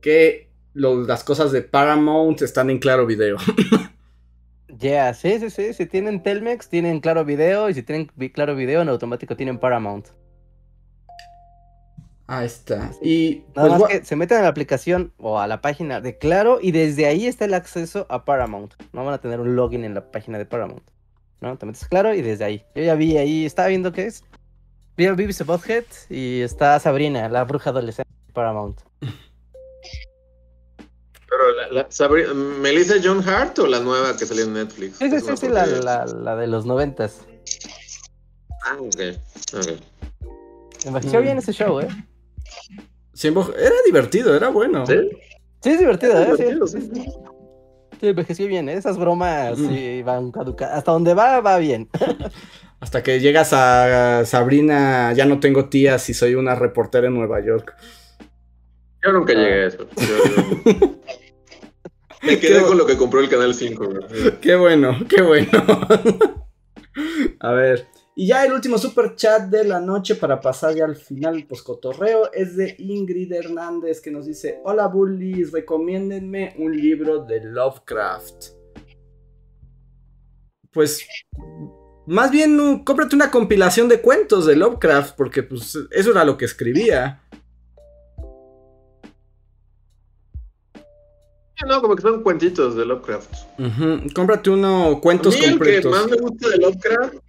[0.00, 3.36] que lo- las cosas de Paramount están en claro video.
[4.80, 5.72] Ya, sí, sí, sí.
[5.74, 7.68] Si tienen Telmex, tienen Claro Video.
[7.68, 10.06] Y si tienen Claro Video, en automático tienen Paramount.
[12.28, 12.92] Ahí está.
[13.02, 16.16] Y Nada pues, más que se meten a la aplicación o a la página de
[16.18, 18.74] Claro y desde ahí está el acceso a Paramount.
[18.92, 20.84] No van a tener un login en la página de Paramount.
[21.40, 21.56] ¿No?
[21.56, 22.64] Te metes Claro y desde ahí.
[22.74, 24.24] Yo ya vi ahí, estaba viendo qué es.
[24.96, 28.80] Vi a Beavis y Butthead y está Sabrina, la bruja adolescente de Paramount.
[31.30, 31.86] Pero, la,
[32.34, 34.96] ¿Melissa John Hart o la nueva que salió en Netflix?
[34.98, 37.20] Sí, sí, Es sí, sí, la, la, la de los noventas.
[38.64, 39.00] Ah, ok.
[41.18, 41.22] Mm.
[41.22, 41.88] bien ese show, ¿eh?
[43.12, 44.86] siempre- era divertido, era bueno.
[44.86, 44.94] ¿Sí?
[45.62, 46.24] Sí, es divertido, ¿eh?
[46.24, 47.04] Divertido, Sí, sí.
[48.00, 48.74] Sí, envejeció bien, ¿eh?
[48.74, 49.68] Esas bromas Mm.
[49.68, 50.78] sí van caducadas.
[50.78, 51.88] Hasta donde va, va bien.
[52.80, 57.44] Hasta que llegas a Sabrina, ya no tengo tías y soy una reportera en Nueva
[57.44, 57.74] York.
[59.04, 59.86] Yo nunca llegué a eso.
[59.96, 60.94] Yo- yo-
[62.22, 63.86] Me quedé con lo que compró el Canal 5.
[63.86, 64.38] güey.
[64.40, 65.48] Qué bueno, qué bueno.
[67.40, 67.86] A ver.
[68.20, 71.62] Y ya el último super chat de la noche para pasar ya al final pues
[71.62, 78.46] cotorreo es de Ingrid Hernández que nos dice, hola bullies, recomiéndenme un libro de Lovecraft.
[80.72, 81.06] Pues
[82.08, 86.36] más bien uh, cómprate una compilación de cuentos de Lovecraft porque pues eso era lo
[86.36, 87.22] que escribía.
[91.68, 93.32] No, como que son cuentitos de Lovecraft.
[94.12, 95.92] Cómprate uno cuentos a mí el que completos.
[95.92, 97.27] más me gusta de Lovecraft,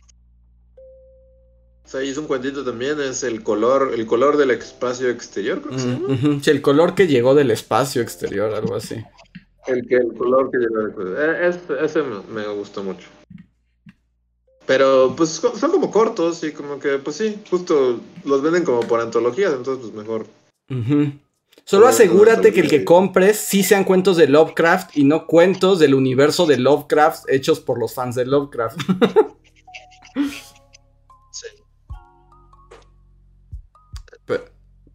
[1.89, 5.75] o sea, hizo un cuentito también, es el color, el color del espacio exterior, creo
[5.75, 6.05] que se llama.
[6.05, 6.39] Ujú, ujú.
[6.39, 9.03] Sí, el color que llegó del espacio exterior, algo así.
[9.65, 13.07] El que el color que yo eh, ese, ese me, gustó mucho.
[14.67, 19.01] Pero pues son como cortos y como que pues sí, justo los venden como por
[19.01, 20.27] antologías, entonces pues mejor.
[21.63, 25.95] Solo asegúrate que el que compres sí sean cuentos de Lovecraft y no cuentos del
[25.95, 28.77] universo de Lovecraft hechos por los fans de Lovecraft.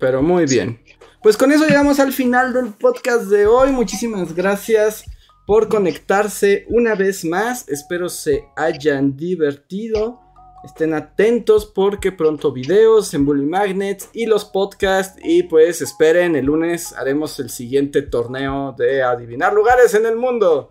[0.04, 0.78] Pero muy bien.
[1.22, 3.72] Pues con eso llegamos al final del podcast de hoy.
[3.72, 5.06] Muchísimas gracias
[5.46, 7.66] por conectarse una vez más.
[7.70, 10.20] Espero se hayan divertido.
[10.62, 15.18] Estén atentos porque pronto videos en Bully Magnets y los podcasts.
[15.24, 20.68] Y pues esperen, el lunes haremos el siguiente torneo de adivinar lugares en el mundo.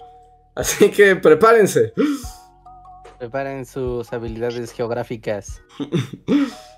[0.54, 1.92] Así que prepárense.
[3.18, 5.60] Preparen sus habilidades geográficas.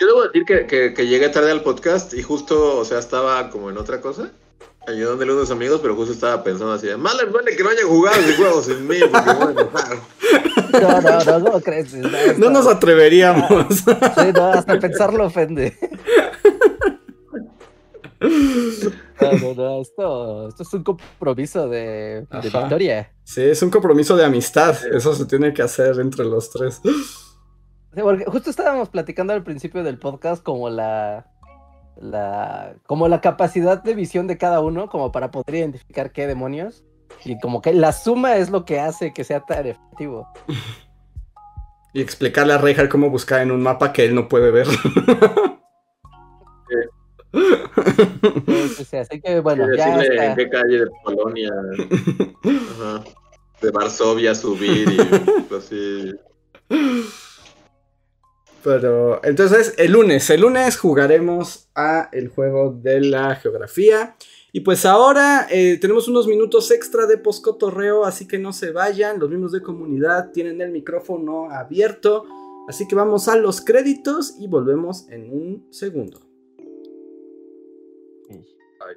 [0.00, 3.50] Yo debo decir que, que, que llegué tarde al podcast y justo, o sea, estaba
[3.50, 4.32] como en otra cosa,
[4.88, 7.86] ayudándole a unos amigos, pero justo estaba pensando así, de, más les que no hayan
[7.86, 9.98] jugado ese juego sin mí, porque me voy a enojar".
[10.72, 11.94] No, no, no, ¿cómo crees?
[11.94, 12.08] No,
[12.38, 13.66] No nos atreveríamos.
[13.84, 15.76] Sí, no, hasta pensarlo ofende.
[18.20, 23.12] No, no, no, esto, esto es un compromiso de, de victoria.
[23.22, 24.76] Sí, es un compromiso de amistad.
[24.92, 26.80] Eso se tiene que hacer entre los tres.
[27.94, 31.26] Sí, porque justo estábamos platicando al principio del podcast como la,
[31.96, 36.82] la, como la capacidad de visión de cada uno, como para poder identificar qué demonios.
[37.24, 40.28] Y como que la suma es lo que hace que sea tan efectivo.
[41.92, 44.66] Y explicarle a Reinhardt cómo buscar en un mapa que él no puede ver.
[47.32, 47.40] Sí,
[48.76, 51.50] sí, sí, así que bueno, ya en qué calle de Polonia,
[52.44, 53.04] ajá,
[53.60, 56.12] de Varsovia subir y así.
[58.64, 64.16] Pero entonces el lunes, el lunes jugaremos a el juego de la geografía.
[64.52, 69.18] Y pues ahora eh, tenemos unos minutos extra de poscotorreo, así que no se vayan.
[69.18, 72.24] Los miembros de comunidad tienen el micrófono abierto.
[72.66, 76.20] Así que vamos a los créditos y volvemos en un segundo.
[78.30, 78.94] Ay,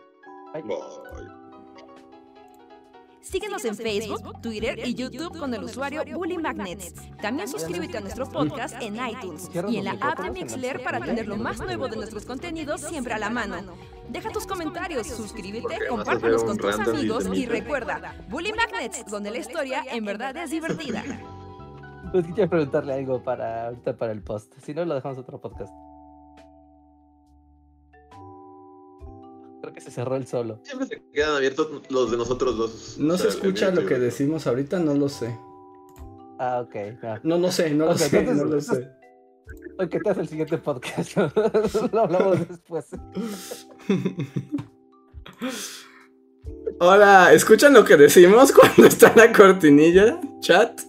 [0.54, 0.64] Ay.
[3.30, 6.94] Síguenos en Facebook, Twitter y YouTube con el usuario Bully Magnets.
[7.22, 11.28] También suscríbete a nuestro podcast en iTunes y en la app de Mixler para tener
[11.28, 13.58] lo más nuevo de nuestros contenidos siempre a la mano.
[14.08, 19.84] Deja tus comentarios, suscríbete, compártelos con tus amigos y recuerda, Bully Magnets, donde la historia
[19.92, 21.04] en verdad es divertida.
[22.14, 24.54] Pues quiero preguntarle algo para ahorita para el post.
[24.64, 25.74] Si no, lo dejamos otro podcast.
[29.68, 30.62] Creo que se cerró el solo.
[30.64, 32.96] Siempre se quedan abiertos los de nosotros dos.
[33.00, 35.38] No O se escucha lo que decimos ahorita, no lo sé.
[36.40, 36.76] Ah, ok.
[37.04, 37.20] ah.
[37.24, 38.90] No, no sé, no lo Ok, sé, entonces- no lo sé.
[39.78, 41.18] Ok, te hace el siguiente podcast.
[41.92, 42.86] lo hablamos después.
[46.80, 50.18] Hola, ¿escuchan lo que decimos cuando está la cortinilla?
[50.40, 50.80] ¿Chat?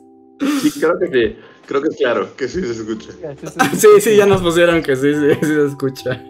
[0.62, 1.36] Sí, creo que sí.
[1.66, 3.10] Creo que es claro, que sí se escucha.
[3.76, 6.24] Sí, sí, ya nos pusieron que sí, sí, sí se escucha.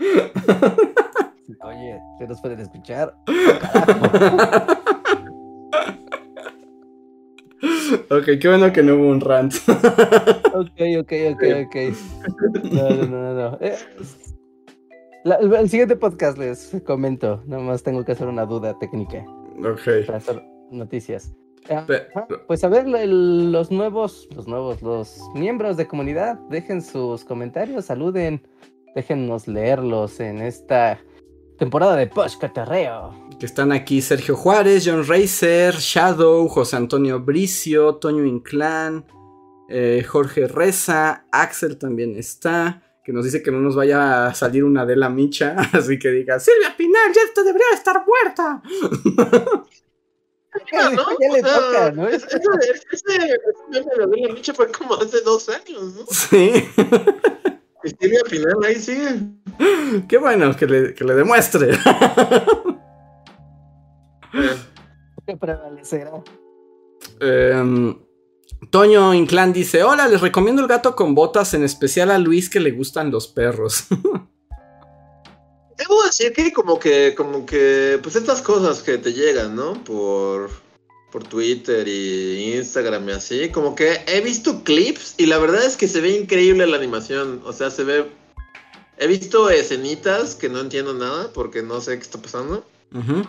[1.62, 3.14] Oye, ¿se nos pueden escuchar?
[8.08, 9.52] Ok, qué bueno que no hubo un rant.
[10.52, 11.76] Ok, ok, ok, ok.
[12.72, 13.50] No, no, no, no.
[13.52, 13.58] no.
[13.60, 13.76] Eh,
[15.24, 17.42] la- el, siguiente podcast les comento.
[17.46, 19.24] Nada más tengo que hacer una duda técnica
[19.58, 20.06] Ok.
[20.06, 21.32] para hacer noticias.
[21.70, 26.82] Ah, ajá, Pues a ver, el- los nuevos, los nuevos, los miembros de comunidad, dejen
[26.82, 28.42] sus comentarios, saluden,
[28.94, 31.00] déjennos leerlos en esta
[31.58, 33.14] temporada de Post Catarreo.
[33.38, 39.04] Que están aquí Sergio Juárez, John Racer, Shadow, José Antonio Bricio, Toño Inclán,
[39.68, 42.82] eh, Jorge Reza, Axel también está.
[43.04, 45.56] Que nos dice que no nos vaya a salir una de la micha.
[45.72, 48.62] Así que diga, Silvia Pinal, ya esto debería estar muerta.
[50.94, 51.06] ¿no?
[51.20, 52.08] Ya le O sea, toca, ¿no?
[52.08, 52.38] Ese, ese,
[52.92, 53.04] ese
[53.68, 56.06] meme de Adela Micha fue como hace dos años, ¿no?
[56.10, 56.64] Sí.
[58.00, 59.20] Y Silvia Pinal ahí sigue.
[60.08, 61.78] Qué bueno que le, que le demuestre.
[65.38, 66.22] prevalecerá.
[67.20, 67.96] Em,
[68.70, 72.60] Toño Inclán dice: Hola, les recomiendo el gato con botas, en especial a Luis que
[72.60, 73.84] le gustan los perros.
[75.76, 79.82] Debo decir que como que, como que, pues estas cosas que te llegan, ¿no?
[79.82, 80.50] Por,
[81.10, 85.76] por Twitter y Instagram y así, como que he visto clips y la verdad es
[85.76, 88.06] que se ve increíble la animación, o sea, se ve...
[88.98, 92.64] He visto escenitas que no entiendo nada porque no sé qué está pasando,
[92.94, 93.26] Ujú.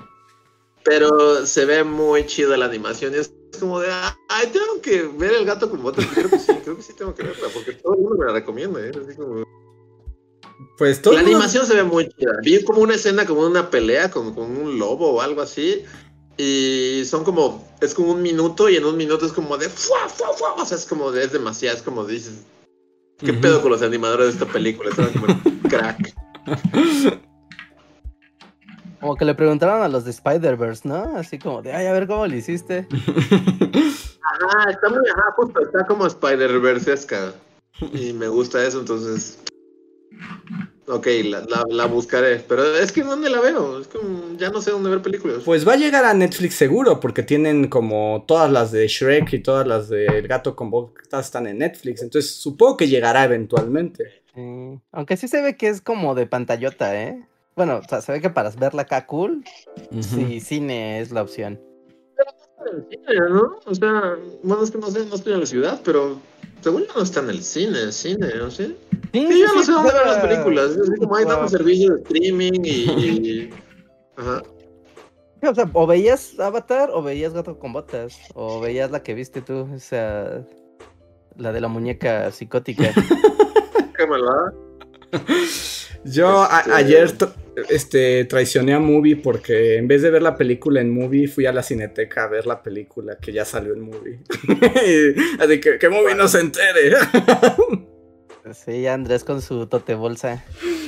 [0.84, 5.32] pero se ve muy chida la animación y es como de, ay, tengo que ver
[5.34, 7.94] el gato con botas, creo que sí, creo que sí tengo que verla porque todo
[7.95, 8.91] el mundo me la recomienda, ¿eh?
[8.91, 9.44] Así como...
[10.78, 12.34] Pues todo La el mundo- animación se ve muy chida.
[12.44, 15.84] Vi como una escena, como una pelea con, con un lobo o algo así.
[16.43, 20.09] Y son como, es como un minuto y en un minuto es como de, ¡fua,
[20.09, 20.55] fua, fua!
[20.55, 22.43] o sea, es como de, es demasiado, es como dices,
[23.19, 24.89] ¿qué pedo con los animadores de esta película?
[24.89, 25.39] Estaban como
[25.69, 26.15] crack.
[28.99, 31.15] Como que le preguntaron a los de Spider-Verse, ¿no?
[31.15, 32.88] Así como de, ay, a ver cómo lo hiciste.
[34.23, 37.34] Ah, está muy, ajá, justo, está como Spider-Verse-esca.
[37.91, 39.39] Y me gusta eso, entonces...
[40.88, 42.39] Ok, la, la, la buscaré.
[42.47, 43.79] Pero es que ¿dónde la veo?
[43.79, 45.43] Es como, ya no sé dónde ver películas.
[45.45, 49.39] Pues va a llegar a Netflix seguro, porque tienen como todas las de Shrek y
[49.39, 52.01] todas las de El gato con botas están en Netflix.
[52.01, 54.23] Entonces supongo que llegará eventualmente.
[54.35, 54.79] Sí.
[54.91, 57.25] Aunque sí se ve que es como de pantallota, ¿eh?
[57.55, 59.43] Bueno, o sea, se ve que para verla acá cool,
[59.91, 60.01] Ujú.
[60.03, 61.59] sí, cine es la opción.
[62.69, 63.59] En el cine, ¿no?
[63.65, 66.19] O sea, bueno, es que no sé, no estoy en la ciudad, pero
[66.61, 68.75] según yo no está en el cine, el cine, ¿no sé?
[69.13, 70.71] Sí, Sí, yo no sí, sé dónde ver las películas.
[70.71, 73.49] Es como hay juega- tantos servicios de streaming y.
[74.17, 74.41] Ajá.
[75.43, 78.15] O sea, o veías Avatar o veías Gato con Botas.
[78.35, 80.45] O veías la que viste tú, o sea,
[81.35, 82.91] la de la muñeca psicótica.
[83.97, 84.53] Qué malvada.
[86.03, 87.34] Yo a- Este- ayer tra-
[87.69, 91.52] este, traicioné a Movie porque en vez de ver la película en Movie, fui a
[91.53, 94.19] la cineteca a ver la película que ya salió en Movie.
[95.40, 96.94] Así que que Movie no se entere.
[98.53, 100.44] sí, Andrés con su tote bolsa.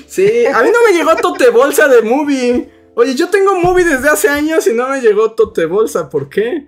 [0.08, 2.70] Sí, a mí no me llegó Tote Bolsa de Movie.
[2.96, 6.10] Oye, yo tengo Movie desde hace años y no me llegó Tote Bolsa.
[6.10, 6.68] ¿Por qué?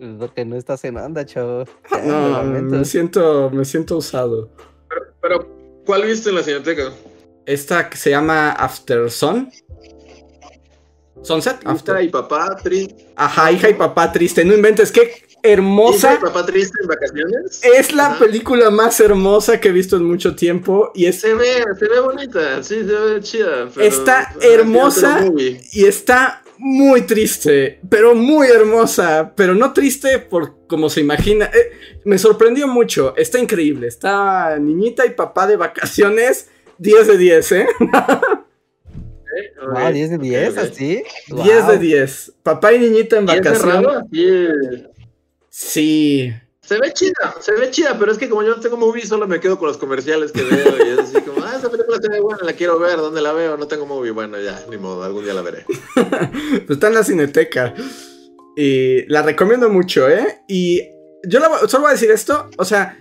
[0.00, 1.64] Es Lo que no estás en onda, chavo.
[2.06, 4.50] No, me siento, me siento usado.
[5.20, 5.46] Pero,
[5.84, 6.90] ¿cuál viste en la cineteca?
[7.46, 9.50] Esta que se llama After Sun.
[11.22, 11.60] Sunset?
[11.62, 12.02] Hija After.
[12.02, 13.06] y papá triste.
[13.16, 14.44] Ajá, hija y papá triste.
[14.44, 16.14] No inventes, qué Hija hermosa.
[16.14, 17.60] y papá triste en vacaciones.
[17.62, 18.18] Es la Ajá.
[18.18, 22.00] película más hermosa que he visto en mucho tiempo y es Se ve, se ve
[22.00, 23.68] bonita, sí, se ve chida.
[23.74, 25.24] pero- Está hermosa.
[25.72, 31.46] y está muy triste, pero muy hermosa, pero no triste por como se imagina.
[31.46, 31.72] Eh,
[32.04, 33.88] me sorprendió mucho, está increíble.
[33.88, 36.48] Está niñita y papá de vacaciones,
[36.82, 37.66] 10 de 10, ¿eh?
[39.62, 40.58] Wow, 10 de 10, ok.
[40.58, 41.02] así.
[41.28, 41.78] 10 de Wow.
[41.80, 42.32] 10.
[42.42, 44.04] Papá y niñita en ¿Y es vacaciones.
[44.12, 44.84] Sí.
[45.48, 46.32] Sí.
[46.62, 49.26] Se ve chida, se ve chida, pero es que como yo no tengo movie, solo
[49.26, 52.08] me quedo con los comerciales que veo y es así como, ah, esa película se
[52.08, 53.56] ve buena, la quiero ver, ¿dónde la veo?
[53.56, 55.64] No tengo movie, bueno, ya, ni modo, algún día la veré.
[56.66, 57.74] Pues está en la cineteca.
[58.56, 60.42] Y la recomiendo mucho, ¿eh?
[60.48, 60.82] Y
[61.24, 62.96] yo la voy- solo voy a decir esto, o sea,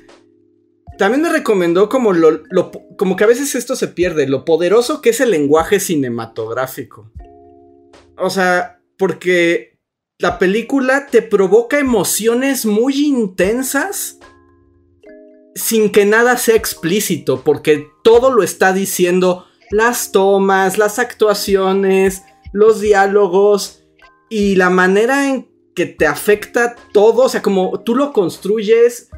[1.02, 2.44] también me recomendó como lo,
[2.96, 7.12] como que a veces esto se pierde, lo poderoso que es el lenguaje cinematográfico.
[8.18, 9.80] O sea, porque
[10.20, 14.20] la película te provoca emociones muy intensas
[15.56, 22.22] sin que nada sea explícito, porque todo lo está diciendo las tomas, las actuaciones,
[22.54, 23.82] los diálogos
[24.30, 29.10] y la manera en que te afecta todo, o sea, como tú lo construyes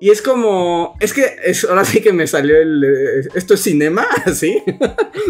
[0.00, 3.60] y es como, es que es, ahora sí que me salió el, eh, esto es
[3.60, 4.62] cinema, ¿sí?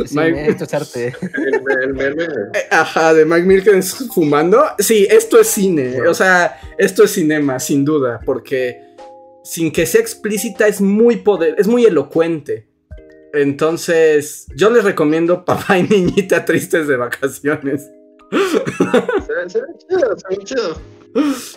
[0.06, 1.12] Sí, Mike- esto es arte.
[1.22, 2.24] El, el meme.
[2.24, 4.64] Eh, Ajá, de Mike Milkins fumando.
[4.78, 6.00] Sí, esto es cine.
[6.02, 8.20] O sea, esto es cinema, sin duda.
[8.24, 8.80] Porque
[9.44, 12.66] sin que sea explícita, es muy poder, es muy elocuente.
[13.32, 17.88] Entonces, yo les recomiendo Papá y Niñita Tristes de Vacaciones.
[18.32, 20.80] Se ve, se ve chido, se ve chido.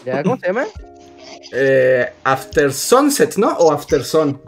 [0.05, 0.21] ¿Ya?
[0.23, 0.65] ¿Cómo se llama?
[1.51, 3.49] Eh, After Sunset, ¿no?
[3.57, 4.41] O After Sun.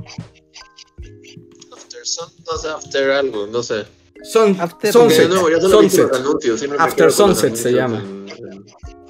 [1.73, 3.85] After Sun, no sé, After algo, no sé.
[4.23, 5.29] Sun- After- sunset.
[5.29, 7.99] yo anuncios, After Sunset se llama.
[7.99, 8.65] en- en-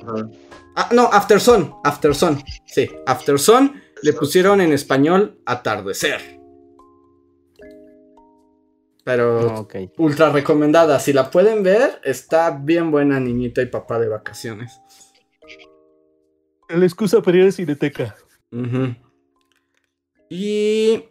[0.07, 0.30] ajá.
[0.76, 1.73] Ah, no, After Sun.
[1.84, 2.41] After Sun.
[2.65, 3.81] Sí, After Sun.
[4.03, 6.39] Le pusieron en español atardecer.
[9.03, 9.76] Pero Ok.
[9.98, 10.99] ultra recomendada.
[10.99, 14.80] Si la pueden ver, está bien buena niñita y papá de vacaciones.
[16.76, 18.15] La excusa para ir a Cineteca.
[20.30, 21.03] Y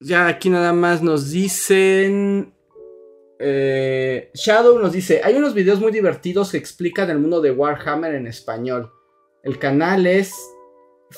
[0.00, 2.54] ya aquí nada más nos dicen
[3.40, 8.14] Eh, Shadow nos dice, hay unos videos muy divertidos que explican el mundo de Warhammer
[8.14, 8.90] en español.
[9.44, 10.34] El canal es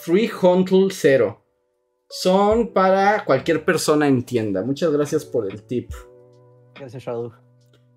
[0.04, 1.42] 300 Zero.
[2.10, 4.62] Son para cualquier persona entienda.
[4.62, 5.90] Muchas gracias por el tip.
[6.74, 7.32] Gracias, Shadow.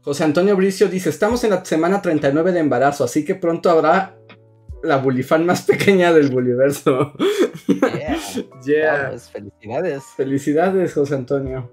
[0.02, 4.18] José Antonio Bricio dice, estamos en la semana 39 de embarazo, así que pronto habrá
[4.84, 7.14] la bulifan más pequeña del buliverso.
[7.68, 8.18] Yeah.
[8.66, 9.04] yeah.
[9.08, 10.04] Vamos, felicidades.
[10.18, 11.72] Felicidades, José Antonio.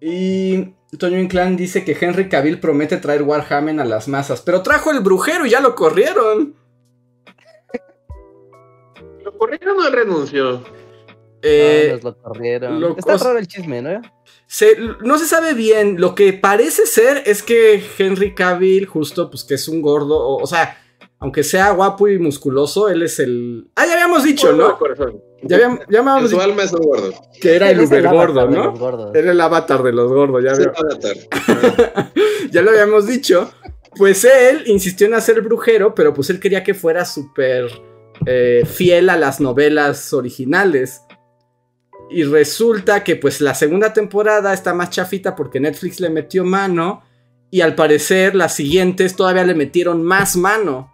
[0.00, 4.90] Y Toño Inclán dice que Henry Cavill promete traer Warhammer a las masas, pero trajo
[4.90, 6.56] el brujero y ya lo corrieron.
[9.24, 10.62] ¿Lo corrieron o él renunció?
[11.42, 12.80] Eh, No, nos lo corrieron.
[12.80, 14.00] lo Está raro el chisme, ¿no?
[14.46, 16.00] se- no se sabe bien.
[16.00, 20.42] Lo que parece ser es que Henry Cavill, justo, pues que es un gordo, o,
[20.42, 20.78] o sea,
[21.22, 23.70] aunque sea guapo y musculoso, él es el.
[23.76, 24.78] Ah, ya habíamos dicho, Gordo ¿no?
[24.78, 25.22] corazón.
[25.44, 27.12] Ya habíamos, ya habíamos su dicho alma es un gordo.
[27.40, 29.12] que era el Uber gordo, ¿no?
[29.14, 30.72] Era el avatar de los gordos, ya veo.
[30.76, 32.12] Avatar.
[32.50, 33.52] ya lo habíamos dicho.
[33.96, 37.70] Pues él insistió en hacer brujero, pero pues él quería que fuera súper
[38.26, 41.02] eh, fiel a las novelas originales.
[42.10, 47.02] Y resulta que pues la segunda temporada está más chafita porque Netflix le metió mano.
[47.50, 50.91] Y al parecer las siguientes todavía le metieron más mano.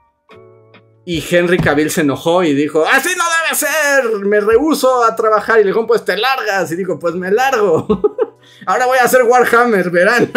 [1.11, 5.59] Y Henry Cavill se enojó y dijo, así no debe ser, me rehuso a trabajar.
[5.59, 6.71] Y le dijo, pues te largas.
[6.71, 7.87] Y dijo, pues me largo.
[8.67, 10.31] Ahora voy a hacer Warhammer, verán.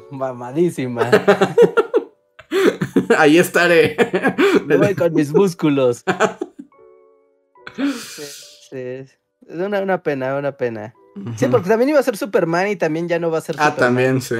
[0.10, 1.10] Mamadísima.
[3.18, 3.96] Ahí estaré.
[4.64, 6.02] Me voy con mis músculos.
[7.76, 8.22] Sí,
[8.70, 8.78] sí.
[8.78, 10.94] Es una, una pena, una pena.
[11.36, 13.70] Sí, porque también iba a ser Superman y también ya no va a ser Ah,
[13.70, 13.76] Superman.
[13.76, 14.36] también, sí.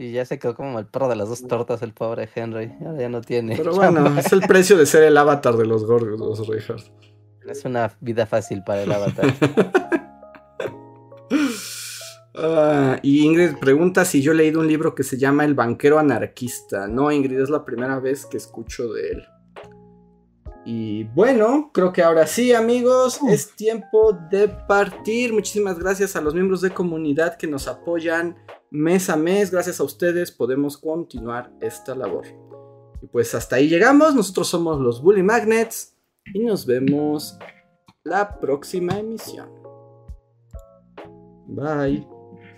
[0.00, 2.72] Y ya se quedó como el perro de las dos tortas, el pobre Henry.
[2.80, 3.54] Ahora ya no tiene.
[3.54, 6.80] Pero bueno, es el precio de ser el avatar de los gordos, Richard.
[7.46, 9.34] Es una vida fácil para el avatar.
[12.42, 15.98] Ah, y Ingrid pregunta si yo he leído un libro que se llama El banquero
[15.98, 16.88] anarquista.
[16.88, 19.24] No, Ingrid, es la primera vez que escucho de él.
[20.64, 25.34] Y bueno, creo que ahora sí, amigos, es tiempo de partir.
[25.34, 28.36] Muchísimas gracias a los miembros de comunidad que nos apoyan
[28.70, 29.50] mes a mes.
[29.50, 32.26] Gracias a ustedes podemos continuar esta labor.
[33.02, 34.14] Y pues hasta ahí llegamos.
[34.14, 35.96] Nosotros somos los Bully Magnets
[36.34, 37.38] y nos vemos
[38.04, 39.48] la próxima emisión.
[41.46, 42.09] Bye.